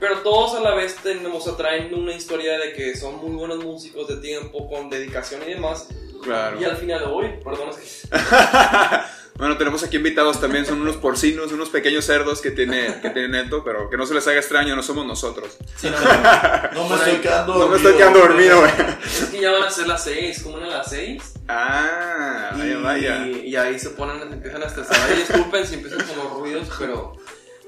Pero 0.00 0.18
todos 0.20 0.54
a 0.54 0.60
la 0.60 0.74
vez 0.74 0.96
tenemos, 1.02 1.46
atraen 1.48 1.92
una 1.92 2.14
historia 2.14 2.58
de 2.58 2.72
que 2.72 2.96
son 2.96 3.16
muy 3.16 3.32
buenos 3.32 3.62
músicos 3.64 4.08
de 4.08 4.16
tiempo, 4.16 4.68
con 4.68 4.88
dedicación 4.88 5.42
y 5.42 5.54
demás. 5.54 5.88
Claro. 6.22 6.60
Y 6.60 6.64
al 6.64 6.76
final, 6.76 7.12
uy, 7.12 7.34
perdón, 7.44 7.70
es 7.70 7.76
que... 7.76 8.16
Bueno, 9.38 9.56
tenemos 9.56 9.84
aquí 9.84 9.98
invitados 9.98 10.40
también, 10.40 10.66
son 10.66 10.80
unos 10.80 10.96
porcinos, 10.96 11.52
unos 11.52 11.68
pequeños 11.68 12.04
cerdos 12.04 12.40
que 12.40 12.50
tiene, 12.50 13.00
que 13.00 13.10
tiene 13.10 13.28
Neto, 13.28 13.62
pero 13.62 13.88
que 13.88 13.96
no 13.96 14.04
se 14.04 14.12
les 14.12 14.26
haga 14.26 14.38
extraño, 14.40 14.74
no 14.74 14.82
somos 14.82 15.06
nosotros. 15.06 15.56
Sí, 15.76 15.88
no, 15.88 15.96
no, 16.00 16.82
no 16.82 16.88
me 16.88 16.96
estoy 16.96 17.18
quedando 17.18 17.52
dormido. 17.52 17.66
No 17.66 17.70
me 17.70 17.76
estoy 17.76 17.94
quedando 17.94 18.18
dormido, 18.18 18.58
güey. 18.58 18.72
Es 19.06 19.28
que 19.30 19.40
ya 19.40 19.52
van 19.52 19.62
a 19.62 19.70
ser 19.70 19.86
las 19.86 20.02
seis, 20.02 20.42
¿cómo 20.42 20.58
eran 20.58 20.70
las 20.70 20.90
seis? 20.90 21.34
Ah, 21.46 22.50
vaya, 22.58 22.78
vaya. 22.78 23.26
Y, 23.28 23.54
ahí 23.54 23.78
se 23.78 23.90
ponen, 23.90 24.20
empiezan 24.32 24.60
a 24.64 24.66
estresar. 24.66 24.96
Ahí 25.08 25.18
disculpen 25.18 25.64
si 25.64 25.74
empiezan 25.74 26.04
con 26.04 26.16
los 26.18 26.32
ruidos, 26.32 26.68
pero... 26.76 27.12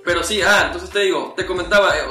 Pero 0.04 0.24
sí, 0.24 0.42
ah, 0.42 0.64
entonces 0.66 0.90
te 0.90 1.00
digo, 1.00 1.34
te 1.36 1.46
comentaba, 1.46 1.96
eh, 1.96 2.02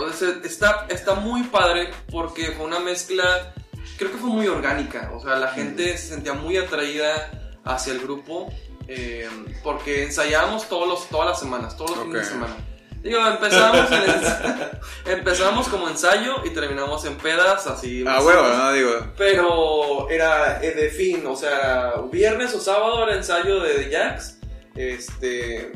está, 0.44 0.86
está 0.90 1.16
muy 1.16 1.44
padre 1.44 1.90
porque 2.12 2.52
fue 2.52 2.66
una 2.66 2.80
mezcla, 2.80 3.54
creo 3.98 4.12
que 4.12 4.18
fue 4.18 4.30
muy 4.30 4.48
orgánica, 4.48 5.12
o 5.12 5.20
sea, 5.20 5.38
la 5.38 5.48
gente 5.48 5.98
se 5.98 6.10
sentía 6.10 6.34
muy 6.34 6.56
atraída 6.56 7.32
hacia 7.66 7.92
el 7.94 8.00
grupo 8.00 8.54
eh, 8.92 9.30
porque 9.64 10.04
ensayábamos 10.04 10.68
todos 10.68 10.88
los, 10.88 11.08
todas 11.10 11.28
las 11.28 11.40
semanas, 11.40 11.78
todos 11.78 11.92
los 11.92 12.06
fines 12.06 12.24
de 12.24 12.34
semana. 12.34 12.58
Digo, 13.04 13.20
empezamos 13.26 13.88
en 13.92 14.72
empezamos 15.20 15.68
como 15.70 15.88
ensayo 15.88 16.44
y 16.44 16.50
terminamos 16.50 17.06
en 17.06 17.16
pedas, 17.18 17.68
así. 17.68 18.04
Ah, 18.08 18.20
huevo, 18.22 18.42
no 18.42 18.74
digo. 18.74 18.92
Pero 19.16 20.10
era 20.10 20.62
eh, 20.64 20.72
de 20.72 20.90
fin, 20.90 21.24
o 21.28 21.36
sea, 21.36 22.02
viernes 22.12 22.54
o 22.56 22.60
sábado 22.60 23.04
era 23.04 23.16
ensayo 23.16 23.60
de 23.62 23.76
The 23.76 23.96
Jax. 23.96 24.40
Este. 24.76 25.72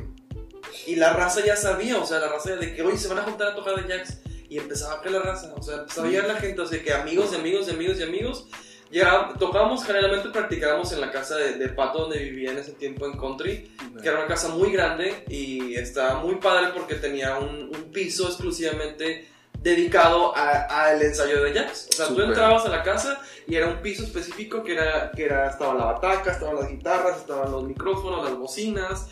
Y 0.88 0.96
la 0.96 1.14
raza 1.14 1.46
ya 1.46 1.56
sabía, 1.56 1.98
o 1.98 2.06
sea, 2.08 2.20
la 2.20 2.30
raza 2.30 2.56
de 2.56 2.74
que 2.74 2.82
hoy 2.82 2.98
se 2.98 3.08
van 3.10 3.20
a 3.20 3.24
juntar 3.24 3.50
a 3.50 3.56
tocar 3.56 3.76
de 3.76 3.94
Jax. 3.94 4.18
Y 4.50 4.58
empezaba 4.58 4.96
a 4.96 5.02
caer 5.02 5.14
la 5.14 5.20
raza, 5.20 5.54
o 5.56 5.62
sea, 5.62 5.78
empezaba 5.78 6.08
a 6.08 6.10
llegar 6.10 6.28
la 6.28 6.36
gente, 6.36 6.62
o 6.62 6.66
sea, 6.66 6.82
que 6.82 6.94
amigos 6.94 7.34
amigos 7.34 7.70
amigos 7.70 8.00
y 8.00 8.04
amigos. 8.04 8.48
Ya 8.94 9.34
tocábamos, 9.40 9.84
generalmente 9.84 10.30
practicábamos 10.30 10.92
en 10.92 11.02
la 11.02 11.12
casa 11.12 11.36
de, 11.36 11.56
de, 11.56 11.70
Pato 11.70 12.02
donde 12.02 12.20
vivía 12.20 12.52
en 12.52 12.60
ese 12.60 12.74
tiempo 12.74 13.08
en 13.08 13.18
Country, 13.18 13.72
que 14.00 14.08
era 14.08 14.20
una 14.20 14.28
casa 14.28 14.50
muy 14.50 14.72
grande 14.72 15.26
y 15.28 15.74
estaba 15.74 16.20
muy 16.20 16.36
padre 16.36 16.68
porque 16.76 16.96
tenía 16.96 17.40
un, 17.40 17.72
un 17.76 17.92
piso 17.92 18.28
exclusivamente 18.28 19.34
dedicado 19.64 20.36
al 20.36 21.02
ensayo 21.02 21.44
de 21.44 21.54
jazz. 21.54 21.88
O 21.92 21.96
sea, 21.96 22.06
Super. 22.08 22.26
tú 22.26 22.30
entrabas 22.30 22.66
a 22.66 22.70
la 22.70 22.84
casa 22.84 23.20
y 23.48 23.56
era 23.56 23.68
un 23.68 23.82
piso 23.82 24.04
específico 24.04 24.64
que 24.64 24.74
era, 24.74 25.12
que 25.12 25.26
era, 25.26 25.50
estaba 25.50 25.74
la 25.74 25.86
bataca, 25.86 26.32
estaban 26.32 26.56
las 26.58 26.70
guitarras, 26.70 27.18
estaban 27.18 27.52
los 27.52 27.64
micrófonos, 27.64 28.24
las 28.24 28.38
bocinas. 28.38 29.08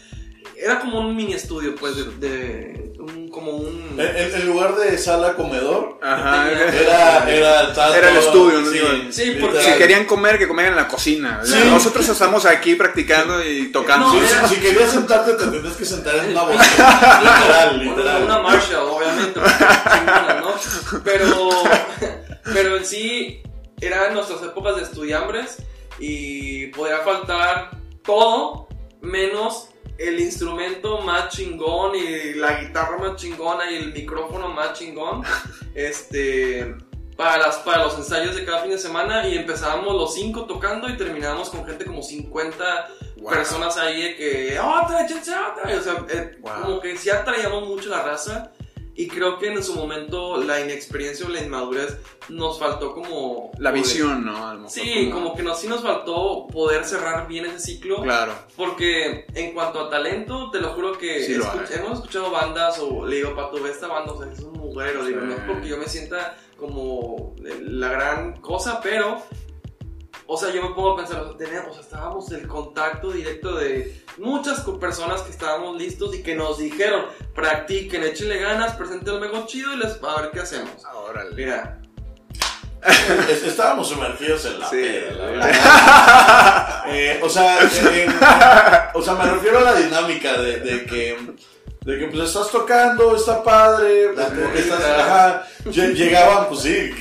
Era 0.55 0.79
como 0.79 0.99
un 0.99 1.15
mini 1.15 1.33
estudio, 1.33 1.73
pues, 1.75 2.19
de, 2.19 2.90
como 3.31 3.51
un... 3.51 3.97
En, 3.97 4.35
en, 4.35 4.45
lugar 4.45 4.75
de 4.75 4.97
sala 4.97 5.33
comedor, 5.33 5.97
Ajá, 6.01 6.51
era, 6.51 6.69
era, 6.69 7.27
era, 7.27 7.97
era 7.97 8.09
el 8.09 8.17
estudio, 8.17 8.61
¿no? 8.61 8.71
Sí, 8.71 9.07
sí 9.11 9.37
porque... 9.39 9.61
Si 9.61 9.71
querían 9.77 10.05
comer, 10.05 10.37
que 10.37 10.47
comieran 10.47 10.73
en 10.73 10.77
la 10.77 10.87
cocina. 10.87 11.41
Sí. 11.43 11.55
Nosotros 11.65 12.07
estamos 12.07 12.45
aquí 12.45 12.75
practicando 12.75 13.43
y 13.43 13.71
tocando. 13.71 14.07
No, 14.07 14.21
era... 14.21 14.47
si, 14.47 14.55
si, 14.55 14.61
querías 14.61 14.91
sentarte, 14.91 15.33
te 15.33 15.45
tendrías 15.45 15.75
que 15.75 15.85
sentar 15.85 16.15
en 16.17 16.31
una 16.31 16.43
bocina. 16.43 17.21
literal, 17.21 17.79
literal. 17.79 18.23
Una 18.23 18.39
Marshall, 18.39 18.89
obviamente. 18.89 19.39
¿no? 19.39 21.01
Pero, 21.03 21.49
pero 22.53 22.77
en 22.77 22.85
sí, 22.85 23.41
eran 23.79 24.13
nuestras 24.13 24.43
épocas 24.43 24.75
de 24.75 24.83
estudiambres 24.83 25.57
y 25.99 26.67
podía 26.67 26.99
faltar 26.99 27.71
todo 28.03 28.67
menos 29.01 29.70
el 30.07 30.19
instrumento 30.19 31.01
más 31.01 31.29
chingón 31.29 31.95
y 31.95 32.33
la 32.33 32.61
guitarra 32.61 32.97
más 32.97 33.15
chingona 33.15 33.69
y 33.71 33.75
el 33.75 33.93
micrófono 33.93 34.49
más 34.49 34.73
chingón 34.73 35.23
este 35.75 36.75
para, 37.15 37.37
las, 37.37 37.57
para 37.57 37.83
los 37.83 37.95
ensayos 37.97 38.35
de 38.35 38.45
cada 38.45 38.61
fin 38.61 38.71
de 38.71 38.77
semana 38.79 39.27
y 39.27 39.37
empezábamos 39.37 39.93
los 39.93 40.15
cinco 40.15 40.45
tocando 40.45 40.89
y 40.89 40.97
terminábamos 40.97 41.49
con 41.49 41.65
gente 41.65 41.85
como 41.85 42.01
50 42.01 42.89
wow. 43.17 43.29
personas 43.29 43.77
ahí 43.77 44.01
de 44.01 44.15
que 44.15 44.59
otra, 44.59 45.05
otra, 45.05 45.77
o 45.77 45.81
sea, 45.81 46.05
eh, 46.09 46.37
wow. 46.41 46.61
como 46.63 46.79
que 46.79 46.97
sí 46.97 47.09
atraíamos 47.09 47.67
mucho 47.67 47.89
la 47.89 48.01
raza 48.01 48.51
y 48.95 49.07
creo 49.07 49.39
que 49.39 49.47
en 49.47 49.63
su 49.63 49.75
momento 49.75 50.37
la 50.37 50.59
inexperiencia 50.59 51.25
o 51.25 51.29
la 51.29 51.41
inmadurez 51.41 51.97
nos 52.29 52.59
faltó 52.59 52.93
como... 52.93 53.51
La 53.57 53.69
poder, 53.69 53.83
visión, 53.83 54.25
¿no? 54.25 54.69
Sí, 54.69 55.09
como... 55.11 55.25
como, 55.25 55.35
que 55.35 55.43
nos, 55.43 55.59
sí 55.59 55.67
nos 55.67 55.81
faltó 55.81 56.47
poder 56.47 56.83
cerrar 56.83 57.27
bien 57.27 57.45
ese 57.45 57.59
ciclo. 57.59 58.01
Claro. 58.01 58.33
Porque 58.55 59.25
en 59.33 59.53
cuanto 59.53 59.79
a 59.81 59.89
talento, 59.89 60.51
te 60.51 60.59
lo 60.59 60.73
juro 60.73 60.97
que 60.97 61.23
sí 61.23 61.33
escuch 61.33 61.71
hemos 61.71 61.99
escuchado 61.99 62.31
bandas 62.31 62.79
o 62.79 63.05
le 63.05 63.17
digo, 63.17 63.35
Pato, 63.35 63.61
ve 63.61 63.71
esta 63.71 63.87
banda, 63.87 64.11
o 64.11 64.21
sea, 64.21 64.31
es 64.31 64.39
un 64.39 64.53
mugrero. 64.53 65.01
Sí. 65.01 65.09
Digo, 65.09 65.21
no 65.21 65.33
es 65.33 65.41
porque 65.41 65.67
yo 65.67 65.77
me 65.77 65.87
sienta 65.87 66.37
como 66.57 67.35
la 67.39 67.89
gran 67.89 68.39
cosa, 68.41 68.81
pero 68.81 69.23
o 70.33 70.37
sea, 70.37 70.49
yo 70.53 70.61
me 70.61 70.73
pongo 70.73 70.93
a 70.93 70.95
pensar, 70.95 71.23
o 71.23 71.27
sea, 71.27 71.37
teníamos, 71.37 71.77
estábamos 71.77 72.31
el 72.31 72.47
contacto 72.47 73.11
directo 73.11 73.53
de 73.55 74.01
muchas 74.17 74.61
personas 74.79 75.23
que 75.23 75.31
estábamos 75.31 75.77
listos 75.77 76.15
y 76.15 76.23
que 76.23 76.35
nos 76.35 76.57
dijeron, 76.57 77.03
practiquen, 77.35 78.01
échenle 78.03 78.39
ganas, 78.39 78.77
presenten 78.77 79.21
algo 79.21 79.45
chido 79.45 79.73
y 79.73 79.77
les 79.79 80.01
a 80.01 80.21
ver 80.21 80.31
qué 80.31 80.39
hacemos. 80.39 80.71
Órale. 80.95 81.35
Mira. 81.35 81.81
Estábamos 83.45 83.89
sumergidos 83.89 84.45
en 84.45 84.59
la 84.61 84.69
sí, 84.69 84.77
peda, 84.77 86.83
eh, 86.87 87.19
o, 87.21 87.29
sea, 87.29 87.59
eh, 87.63 88.07
o 88.93 89.01
sea, 89.01 89.15
me 89.15 89.25
refiero 89.25 89.59
a 89.59 89.61
la 89.61 89.75
dinámica 89.75 90.41
de, 90.41 90.61
de 90.61 90.85
que 90.85 91.17
de 91.85 91.97
que 91.97 92.07
pues 92.09 92.29
estás 92.29 92.51
tocando, 92.51 93.15
está 93.15 93.43
padre, 93.43 94.09
pues, 94.13 94.27
como 94.27 94.53
que 94.53 94.59
estás, 94.59 94.83
ajá, 94.83 95.47
llegaban, 95.65 96.47
pues 96.47 96.61
sí, 96.61 96.91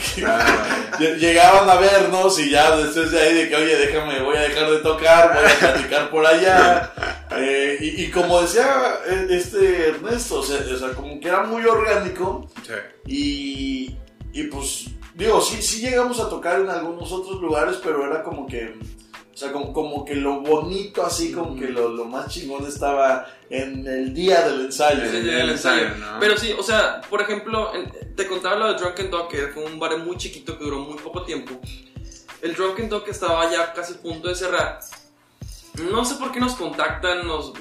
llegaban 1.18 1.68
a 1.68 1.74
vernos 1.74 2.38
y 2.38 2.50
ya 2.50 2.74
después 2.76 3.10
de 3.10 3.20
ahí 3.20 3.34
de 3.34 3.48
que, 3.50 3.56
oye, 3.56 3.76
déjame, 3.76 4.22
voy 4.22 4.38
a 4.38 4.42
dejar 4.42 4.70
de 4.70 4.78
tocar, 4.78 5.34
voy 5.34 5.44
a 5.44 5.58
platicar 5.58 6.10
por 6.10 6.26
allá. 6.26 6.92
Eh, 7.32 7.78
y, 7.80 8.02
y, 8.02 8.10
como 8.10 8.42
decía 8.42 8.98
este 9.28 9.90
Ernesto, 9.90 10.40
o 10.40 10.42
sea, 10.42 10.58
o 10.58 10.76
sea, 10.76 10.88
como 10.94 11.20
que 11.20 11.28
era 11.28 11.44
muy 11.44 11.64
orgánico. 11.64 12.50
Sí. 12.66 12.72
Y, 13.06 13.96
y 14.32 14.42
pues, 14.48 14.86
digo, 15.14 15.40
sí, 15.40 15.62
sí 15.62 15.80
llegamos 15.80 16.18
a 16.18 16.28
tocar 16.28 16.58
en 16.58 16.68
algunos 16.68 17.12
otros 17.12 17.40
lugares, 17.40 17.78
pero 17.82 18.04
era 18.04 18.24
como 18.24 18.48
que... 18.48 18.74
O 19.32 19.36
sea, 19.36 19.52
como, 19.52 19.72
como 19.72 20.04
que 20.04 20.14
lo 20.14 20.40
bonito, 20.40 21.04
así, 21.04 21.32
como 21.32 21.58
que 21.58 21.68
lo, 21.68 21.88
lo, 21.88 22.04
más 22.04 22.28
chingón 22.28 22.66
estaba 22.66 23.26
en 23.48 23.86
el 23.86 24.12
día 24.12 24.42
del 24.42 24.62
ensayo. 24.62 25.02
En 25.04 25.14
el 25.14 25.24
día 25.24 25.36
del 25.36 25.50
ensayo, 25.50 25.94
¿no? 25.96 26.18
Pero 26.18 26.36
sí, 26.36 26.52
o 26.58 26.62
sea, 26.62 27.00
por 27.08 27.22
ejemplo, 27.22 27.72
te 28.16 28.26
contaba 28.26 28.56
lo 28.56 28.72
de 28.72 28.78
Drunken 28.78 29.10
Dog, 29.10 29.28
que 29.28 29.46
fue 29.48 29.64
un 29.64 29.78
bar 29.78 29.96
muy 29.98 30.16
chiquito 30.16 30.58
que 30.58 30.64
duró 30.64 30.80
muy 30.80 30.98
poco 30.98 31.22
tiempo. 31.22 31.58
El 32.42 32.54
Drunken 32.54 32.88
Dog 32.88 33.08
estaba 33.08 33.50
ya 33.50 33.72
casi 33.72 33.94
a 33.94 33.96
punto 33.98 34.28
de 34.28 34.34
cerrar. 34.34 34.80
No 35.90 36.04
sé 36.04 36.16
por 36.16 36.32
qué 36.32 36.40
nos 36.40 36.54
contactan, 36.54 37.26
nos... 37.26 37.52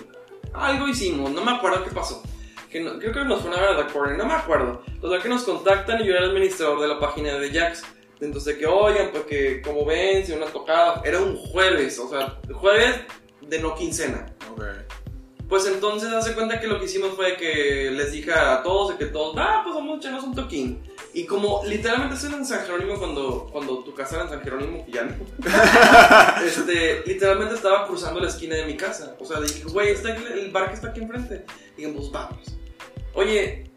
Algo 0.54 0.88
hicimos, 0.88 1.32
no 1.32 1.44
me 1.44 1.52
acuerdo 1.52 1.84
qué 1.84 1.92
pasó. 1.92 2.24
Que 2.70 2.82
no, 2.82 2.98
creo 3.00 3.14
que 3.14 3.26
nos 3.26 3.42
fueron 3.42 3.60
a 3.60 3.62
ver 3.62 3.70
a 3.72 3.86
The 3.88 3.94
Corner, 3.94 4.18
no 4.18 4.26
me 4.26 4.34
acuerdo. 4.34 4.84
Total 5.02 5.22
que 5.22 5.30
nos 5.30 5.44
contactan 5.44 6.02
y 6.02 6.08
yo 6.08 6.14
era 6.14 6.24
el 6.24 6.32
administrador 6.32 6.82
de 6.82 6.88
la 6.88 7.00
página 7.00 7.34
de 7.36 7.52
Jax. 7.52 7.84
Entonces, 8.22 8.58
que 8.58 8.66
oigan, 8.66 9.12
pues 9.12 9.24
que 9.24 9.62
como 9.62 9.86
ven, 9.86 10.26
si 10.26 10.34
una 10.34 10.48
tocada. 10.48 11.02
Era 11.06 11.20
un 11.20 11.38
jueves, 11.38 11.98
o 12.00 12.10
sea, 12.10 12.40
jueves 12.54 12.96
de 13.42 13.60
no 13.60 13.76
quincena. 13.76 14.26
Okay. 14.52 14.86
Pues 15.48 15.66
entonces, 15.66 16.14
hace 16.14 16.34
cuenta 16.34 16.60
que 16.60 16.68
lo 16.68 16.80
que 16.80 16.86
hicimos 16.86 17.16
fue 17.16 17.36
que 17.36 17.90
les 17.92 18.12
dije 18.12 18.32
a 18.32 18.62
todos, 18.62 18.92
de 18.92 19.04
que 19.04 19.12
todos, 19.12 19.36
ah, 19.40 19.62
pues 19.64 19.74
vamos 19.74 19.96
a 19.96 19.98
echarnos 19.98 20.24
un 20.24 20.36
toquín. 20.36 20.80
Y 21.12 21.26
como 21.26 21.64
literalmente 21.66 22.14
estoy 22.16 22.32
en 22.34 22.46
San 22.46 22.64
Jerónimo 22.66 23.00
cuando, 23.00 23.48
cuando 23.52 23.80
tu 23.80 23.96
casa 23.96 24.16
era 24.16 24.26
en 24.26 24.30
San 24.30 24.42
Jerónimo, 24.42 24.86
que 24.86 24.92
ya 24.92 25.04
no. 25.04 25.16
este, 26.46 27.02
literalmente 27.08 27.56
estaba 27.56 27.88
cruzando 27.88 28.20
la 28.20 28.28
esquina 28.28 28.56
de 28.56 28.66
mi 28.66 28.78
casa. 28.78 29.16
O 29.20 29.26
sea, 29.26 29.42
dije, 29.42 29.64
güey, 29.64 29.90
está 29.90 30.16
el 30.16 30.52
bar 30.52 30.68
que 30.68 30.76
está 30.76 30.90
aquí 30.90 31.00
enfrente. 31.00 31.46
Dijimos, 31.76 32.12
vamos. 32.12 32.60
Oye, 33.16 33.72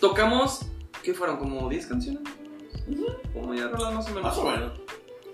tocamos, 0.00 0.66
¿qué 1.02 1.14
fueron? 1.14 1.38
¿Como 1.38 1.66
10 1.70 1.86
canciones? 1.86 2.22
Como 3.32 3.54
ya 3.54 3.68
rolas 3.68 3.94
más 3.94 4.06
o 4.06 4.08
menos. 4.08 4.22
Más 4.22 4.38
o 4.38 4.44
menos. 4.44 4.72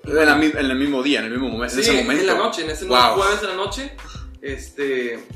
En, 0.04 0.14
la, 0.14 0.32
en, 0.36 0.70
el 0.70 0.76
mismo 0.76 1.02
día, 1.02 1.20
en 1.20 1.26
el 1.26 1.32
mismo 1.32 1.48
momento. 1.48 1.74
Sí, 1.74 1.80
en 1.80 1.96
ese 1.96 2.02
momento. 2.02 2.22
en 2.22 2.26
la 2.28 2.34
noche, 2.34 2.64
en 2.64 2.70
ese 2.70 2.84
wow. 2.86 3.14
jueves 3.14 3.40
de 3.40 3.46
la 3.48 3.54
noche. 3.54 3.96
Este. 4.40 5.26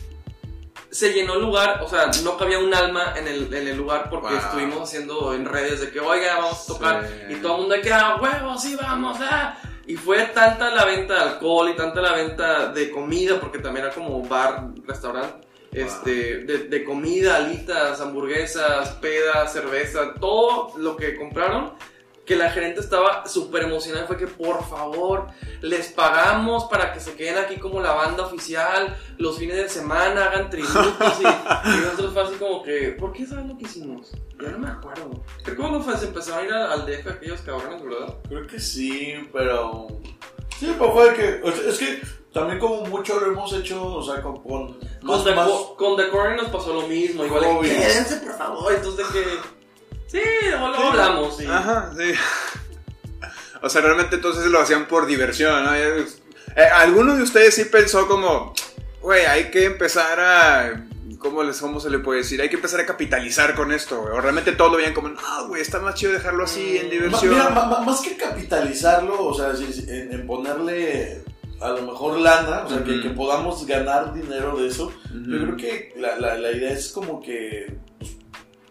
Se 0.90 1.12
llenó 1.12 1.34
el 1.34 1.42
lugar, 1.42 1.80
o 1.84 1.88
sea, 1.88 2.10
no 2.24 2.36
cabía 2.36 2.58
un 2.58 2.74
alma 2.74 3.14
en 3.16 3.28
el, 3.28 3.54
en 3.54 3.68
el 3.68 3.76
lugar 3.76 4.10
porque 4.10 4.34
wow. 4.34 4.38
estuvimos 4.38 4.82
haciendo 4.82 5.34
en 5.34 5.44
redes 5.44 5.80
de 5.80 5.90
que, 5.90 6.00
oiga, 6.00 6.38
vamos 6.38 6.64
a 6.64 6.66
tocar. 6.66 7.06
Sí. 7.06 7.34
Y 7.34 7.36
todo 7.36 7.54
el 7.54 7.60
mundo 7.60 7.76
que, 7.80 7.92
ah, 7.92 8.18
huevo, 8.20 8.58
sí, 8.58 8.76
vamos, 8.76 9.16
ah. 9.20 9.56
Y 9.86 9.96
fue 9.96 10.24
tanta 10.26 10.70
la 10.70 10.84
venta 10.84 11.14
de 11.14 11.20
alcohol 11.20 11.70
y 11.70 11.76
tanta 11.76 12.00
la 12.00 12.12
venta 12.12 12.72
de 12.72 12.90
comida, 12.90 13.40
porque 13.40 13.58
también 13.58 13.86
era 13.86 13.94
como 13.94 14.22
bar, 14.22 14.68
restaurante. 14.84 15.46
Wow. 15.72 15.84
Este, 15.84 16.38
de, 16.38 16.58
de, 16.64 16.84
comida, 16.84 17.36
alitas, 17.36 18.00
hamburguesas, 18.00 18.90
pedas, 18.96 19.52
cerveza, 19.52 20.14
todo 20.14 20.76
lo 20.76 20.96
que 20.96 21.16
compraron 21.16 21.72
que 22.30 22.36
la 22.36 22.48
gerente 22.48 22.78
estaba 22.78 23.26
súper 23.26 23.64
emocionada 23.64 24.06
fue 24.06 24.16
que 24.16 24.28
por 24.28 24.64
favor 24.64 25.26
les 25.62 25.88
pagamos 25.88 26.66
para 26.66 26.92
que 26.92 27.00
se 27.00 27.16
queden 27.16 27.38
aquí 27.38 27.56
como 27.56 27.80
la 27.80 27.90
banda 27.90 28.24
oficial 28.24 28.96
los 29.18 29.36
fines 29.36 29.56
de 29.56 29.68
semana, 29.68 30.26
hagan 30.26 30.48
tributos 30.48 30.94
y, 31.18 31.24
y 31.24 31.80
nosotros 31.80 32.12
fue 32.12 32.22
así 32.22 32.34
como 32.36 32.62
que, 32.62 32.94
¿por 32.96 33.12
qué 33.12 33.26
saben 33.26 33.48
lo 33.48 33.58
que 33.58 33.64
hicimos? 33.64 34.12
Yo 34.40 34.48
no 34.48 34.60
me 34.60 34.68
acuerdo. 34.68 35.10
Creo 35.42 35.56
que 35.56 35.60
cuando 35.60 35.96
se 35.96 36.06
empezaron 36.06 36.44
a 36.44 36.46
ir 36.46 36.52
al 36.52 36.86
DF 36.86 37.08
aquellos 37.08 37.40
cabrones, 37.40 37.82
¿verdad? 37.82 38.14
Creo 38.28 38.46
que 38.46 38.60
sí, 38.60 39.28
pero... 39.32 39.88
Sí, 40.56 40.72
pues 40.78 40.90
fue 40.92 41.14
que... 41.14 41.68
Es 41.68 41.78
que 41.78 42.00
también 42.32 42.60
como 42.60 42.86
mucho 42.86 43.18
lo 43.18 43.32
hemos 43.32 43.52
hecho, 43.54 43.84
o 43.96 44.02
sea, 44.04 44.22
con... 44.22 44.40
Con, 44.40 44.78
con, 45.04 45.24
The, 45.24 45.34
más... 45.34 45.50
con 45.76 45.96
The 45.96 46.06
nos 46.36 46.48
pasó 46.50 46.74
lo 46.74 46.86
mismo, 46.86 47.24
igual, 47.24 47.42
quédense 47.60 48.18
por 48.18 48.38
favor, 48.38 48.72
entonces 48.72 49.12
de 49.12 49.20
que... 49.20 49.59
Sí, 50.10 50.20
luego 50.48 50.74
sí. 50.74 50.82
hablamos, 50.82 51.36
sí. 51.36 51.46
Ajá, 51.46 51.90
sí. 51.96 52.12
O 53.62 53.68
sea, 53.68 53.82
realmente 53.82 54.16
entonces 54.16 54.46
lo 54.46 54.58
hacían 54.58 54.88
por 54.88 55.04
diversión, 55.06 55.64
¿no? 55.64 55.74
Eh, 55.74 56.06
¿Alguno 56.72 57.14
de 57.14 57.22
ustedes 57.22 57.54
sí 57.54 57.66
pensó 57.66 58.08
como, 58.08 58.54
güey, 59.02 59.26
hay 59.26 59.50
que 59.50 59.66
empezar 59.66 60.18
a... 60.18 60.86
¿Cómo, 61.18 61.42
les, 61.42 61.60
¿Cómo 61.60 61.78
se 61.78 61.90
le 61.90 61.98
puede 61.98 62.20
decir? 62.20 62.40
Hay 62.40 62.48
que 62.48 62.56
empezar 62.56 62.80
a 62.80 62.86
capitalizar 62.86 63.54
con 63.54 63.70
esto, 63.72 64.00
güey. 64.00 64.14
O 64.14 64.20
realmente 64.22 64.52
todo 64.52 64.70
lo 64.70 64.76
veían 64.78 64.94
como, 64.94 65.08
no, 65.08 65.48
güey, 65.48 65.60
está 65.60 65.78
más 65.78 65.94
chido 65.94 66.12
dejarlo 66.12 66.44
así 66.44 66.78
en 66.78 66.88
diversión. 66.88 67.34
Mira, 67.34 67.50
más 67.50 68.00
que 68.00 68.16
capitalizarlo, 68.16 69.26
o 69.26 69.34
sea, 69.34 69.50
en, 69.50 70.12
en 70.14 70.26
ponerle 70.26 71.22
a 71.60 71.68
lo 71.68 71.82
mejor 71.82 72.18
lana, 72.18 72.62
o 72.64 72.68
sea, 72.68 72.78
uh 72.78 72.80
-huh. 72.80 73.02
que, 73.02 73.08
que, 73.08 73.10
podamos 73.14 73.66
ganar 73.66 74.14
dinero 74.14 74.56
de 74.56 74.68
eso, 74.68 74.86
uh 74.86 75.14
-huh. 75.14 75.30
yo 75.30 75.44
creo 75.44 75.56
que 75.56 75.92
la, 75.98 76.16
la, 76.16 76.38
la 76.38 76.52
idea 76.52 76.72
es 76.72 76.88
como 76.88 77.20
que 77.20 77.76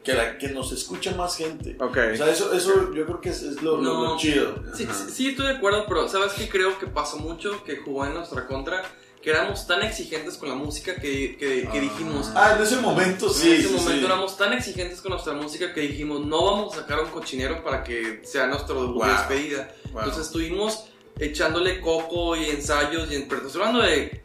que, 0.04 0.14
la, 0.14 0.38
que 0.38 0.50
nos 0.50 0.72
escuche 0.72 1.14
más 1.16 1.36
gente. 1.36 1.76
Ok. 1.80 1.98
O 2.14 2.18
sea, 2.18 2.30
eso, 2.30 2.54
eso 2.54 2.94
yo 2.94 3.06
creo 3.06 3.22
que 3.22 3.30
es, 3.30 3.42
es 3.44 3.62
lo, 3.62 3.78
No. 3.80 4.04
lo 4.04 4.18
chido. 4.18 4.56
Sí, 4.74 4.86
sí, 4.86 5.12
sí, 5.14 5.28
estoy 5.30 5.48
de 5.48 5.54
acuerdo, 5.54 5.86
pero 5.88 6.08
¿sabes 6.08 6.34
qué 6.34 6.48
creo 6.50 6.78
que 6.80 6.88
pasó 6.88 7.18
mucho? 7.18 7.64
Que 7.64 7.78
jugó 7.78 8.06
en 8.06 8.14
nuestra 8.14 8.48
contra. 8.48 8.84
Que 9.22 9.32
éramos 9.32 9.68
tan 9.68 9.82
exigentes 9.84 10.38
con 10.38 10.48
la 10.48 10.56
música 10.56 10.96
que, 10.96 11.36
que, 11.38 11.68
que 11.70 11.78
Ah. 11.78 11.82
dijimos. 11.82 12.32
Ah, 12.36 12.54
en 12.56 12.64
ese 12.64 12.78
momento 12.78 13.28
sí. 13.30 13.50
en 13.50 13.54
ese 13.60 13.68
sí, 13.68 13.74
momento 13.76 14.00
sí. 14.00 14.06
éramos 14.06 14.38
tan 14.38 14.54
exigentes 14.54 15.02
con 15.02 15.12
nuestra 15.12 15.34
música 15.34 15.74
que 15.74 15.82
dijimos, 15.82 16.26
no 16.26 16.46
vamos 16.46 16.74
a 16.74 16.82
sacar 16.82 17.02
un 17.02 17.10
cochinero 17.10 17.62
para 17.62 17.84
que 17.84 18.22
sea 18.24 18.48
de 18.48 18.54
Wow. 18.94 19.06
despedida. 19.06 19.76
Wow. 19.92 20.04
Entonces 20.04 20.28
estuvimos 20.28 20.86
echándole 21.20 21.82
coco 21.82 22.38
y 22.38 22.46
ensayos. 22.46 23.12
Y, 23.12 23.20
pero 23.28 23.46
estoy 23.46 23.62
hablando 23.62 23.86
de 23.86 24.24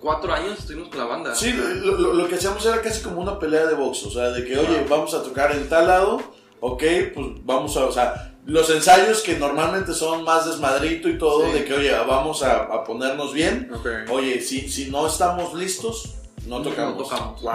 cuatro 0.00 0.32
años 0.32 0.58
estuvimos 0.58 0.88
con 0.88 0.98
la 0.98 1.04
banda. 1.06 1.34
Sí, 1.34 1.52
lo, 1.52 1.92
lo- 1.96 2.12
lo 2.14 2.28
que 2.28 2.36
hacíamos 2.36 2.64
era 2.66 2.80
casi 2.82 3.02
como 3.02 3.20
una 3.20 3.38
pelea 3.38 3.66
de 3.66 3.74
box, 3.74 4.04
o 4.06 4.10
sea, 4.10 4.30
de 4.30 4.44
que, 4.44 4.56
oye, 4.58 4.84
vamos 4.88 5.14
a 5.14 5.22
tocar 5.22 5.52
en 5.52 5.68
tal 5.68 5.86
lado, 5.88 6.20
ok, 6.60 6.82
pues 7.14 7.26
vamos 7.44 7.76
a, 7.76 7.84
o 7.86 7.92
sea, 7.92 8.34
los 8.46 8.70
ensayos 8.70 9.20
que 9.22 9.36
normalmente 9.38 9.92
son 9.92 10.24
más 10.24 10.46
desmadrito 10.46 11.08
y 11.08 11.18
todo, 11.18 11.46
Sí. 11.46 11.52
de 11.52 11.64
que, 11.64 11.74
oye, 11.74 11.92
vamos 12.06 12.42
a, 12.42 12.62
a 12.62 12.84
ponernos 12.84 13.32
bien, 13.34 13.70
Ok. 13.74 13.86
oye, 14.10 14.40
si, 14.40 14.68
si 14.70 14.90
no 14.90 15.06
estamos 15.06 15.52
listos, 15.54 16.14
no 16.46 16.62
tocamos. 16.62 16.96
No 16.96 17.02
tocamos. 17.02 17.42
Wow. 17.42 17.52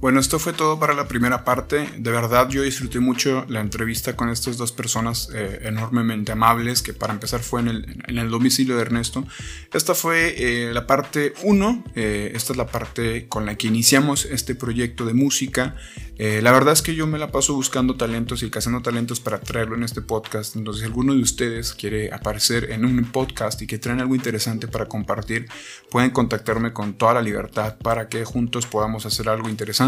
Bueno, 0.00 0.20
esto 0.20 0.38
fue 0.38 0.52
todo 0.52 0.78
para 0.78 0.94
la 0.94 1.08
primera 1.08 1.44
parte. 1.44 1.88
De 1.98 2.12
verdad 2.12 2.48
yo 2.48 2.62
disfruté 2.62 3.00
mucho 3.00 3.44
la 3.48 3.60
entrevista 3.60 4.14
con 4.14 4.30
estas 4.30 4.56
dos 4.56 4.70
personas 4.70 5.28
eh, 5.34 5.58
enormemente 5.62 6.30
amables, 6.30 6.82
que 6.82 6.94
para 6.94 7.12
empezar 7.12 7.40
fue 7.40 7.60
en 7.62 7.68
el, 7.68 8.04
en 8.06 8.18
el 8.18 8.30
domicilio 8.30 8.76
de 8.76 8.82
Ernesto. 8.82 9.26
Esta 9.72 9.94
fue 9.96 10.36
eh, 10.38 10.72
la 10.72 10.86
parte 10.86 11.32
1, 11.42 11.84
esta 11.96 12.52
es 12.52 12.56
la 12.56 12.68
parte 12.68 13.26
con 13.26 13.44
la 13.44 13.56
que 13.56 13.66
iniciamos 13.66 14.24
este 14.24 14.54
proyecto 14.54 15.04
de 15.04 15.14
música. 15.14 15.74
Eh, 16.18 16.40
la 16.42 16.50
verdad 16.50 16.72
es 16.72 16.82
que 16.82 16.96
yo 16.96 17.06
me 17.06 17.16
la 17.16 17.30
paso 17.30 17.54
buscando 17.54 17.94
talentos 17.94 18.42
y 18.42 18.50
cazando 18.50 18.82
talentos 18.82 19.20
para 19.20 19.38
traerlo 19.38 19.76
en 19.76 19.84
este 19.84 20.02
podcast. 20.02 20.56
Entonces, 20.56 20.80
si 20.80 20.86
alguno 20.86 21.14
de 21.14 21.20
ustedes 21.20 21.74
quiere 21.74 22.12
aparecer 22.12 22.72
en 22.72 22.84
un 22.84 23.04
podcast 23.04 23.62
y 23.62 23.68
que 23.68 23.78
traen 23.78 24.00
algo 24.00 24.16
interesante 24.16 24.66
para 24.66 24.86
compartir, 24.86 25.46
pueden 25.90 26.10
contactarme 26.10 26.72
con 26.72 26.94
toda 26.94 27.14
la 27.14 27.22
libertad 27.22 27.78
para 27.78 28.08
que 28.08 28.24
juntos 28.24 28.66
podamos 28.66 29.06
hacer 29.06 29.28
algo 29.28 29.48
interesante, 29.48 29.87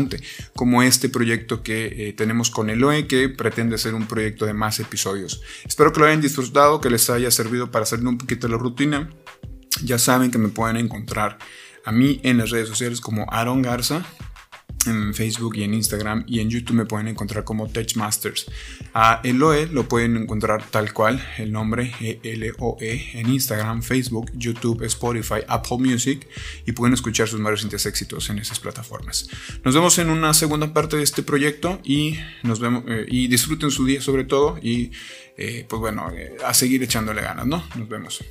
como 0.54 0.82
este 0.82 1.08
proyecto 1.08 1.62
que 1.62 2.08
eh, 2.08 2.12
tenemos 2.12 2.50
con 2.50 2.70
Eloe, 2.70 3.06
que 3.06 3.28
pretende 3.28 3.78
ser 3.78 3.94
un 3.94 4.06
proyecto 4.06 4.46
de 4.46 4.52
más 4.52 4.80
episodios. 4.80 5.42
Espero 5.64 5.92
que 5.92 6.00
lo 6.00 6.06
hayan 6.06 6.20
disfrutado, 6.20 6.80
que 6.80 6.90
les 6.90 7.10
haya 7.10 7.30
servido 7.30 7.70
para 7.70 7.86
salir 7.86 8.06
un 8.06 8.18
poquito 8.18 8.48
la 8.48 8.56
rutina. 8.56 9.10
Ya 9.84 9.98
saben 9.98 10.30
que 10.30 10.38
me 10.38 10.48
pueden 10.48 10.76
encontrar 10.76 11.38
a 11.84 11.92
mí 11.92 12.20
en 12.22 12.38
las 12.38 12.50
redes 12.50 12.68
sociales 12.68 13.00
como 13.00 13.26
Aaron 13.30 13.62
Garza 13.62 14.04
en 14.86 15.14
Facebook 15.14 15.56
y 15.56 15.64
en 15.64 15.74
Instagram 15.74 16.24
y 16.26 16.40
en 16.40 16.50
YouTube 16.50 16.76
me 16.76 16.84
pueden 16.84 17.08
encontrar 17.08 17.44
como 17.44 17.68
Techmasters. 17.68 18.46
A 18.94 19.20
Eloe 19.24 19.66
lo 19.66 19.88
pueden 19.88 20.16
encontrar 20.16 20.64
tal 20.70 20.92
cual, 20.92 21.24
el 21.38 21.52
nombre 21.52 21.92
E-L-O-E 22.00 23.10
en 23.14 23.28
Instagram, 23.28 23.82
Facebook, 23.82 24.30
YouTube, 24.34 24.82
Spotify, 24.84 25.40
Apple 25.48 25.78
Music 25.78 26.26
y 26.66 26.72
pueden 26.72 26.94
escuchar 26.94 27.28
sus 27.28 27.40
más 27.40 27.52
recientes 27.52 27.86
éxitos 27.86 28.30
en 28.30 28.38
esas 28.38 28.60
plataformas. 28.60 29.28
Nos 29.64 29.74
vemos 29.74 29.98
en 29.98 30.10
una 30.10 30.34
segunda 30.34 30.72
parte 30.72 30.96
de 30.96 31.02
este 31.02 31.22
proyecto 31.22 31.80
y 31.84 32.18
nos 32.42 32.60
vemos 32.60 32.84
eh, 32.88 33.06
y 33.08 33.28
disfruten 33.28 33.70
su 33.70 33.84
día 33.84 34.00
sobre 34.00 34.24
todo 34.24 34.58
y 34.62 34.90
eh, 35.36 35.64
pues 35.68 35.80
bueno, 35.80 36.10
eh, 36.14 36.36
a 36.44 36.52
seguir 36.54 36.82
echándole 36.82 37.22
ganas, 37.22 37.46
¿no? 37.46 37.64
Nos 37.76 37.88
vemos. 37.88 38.22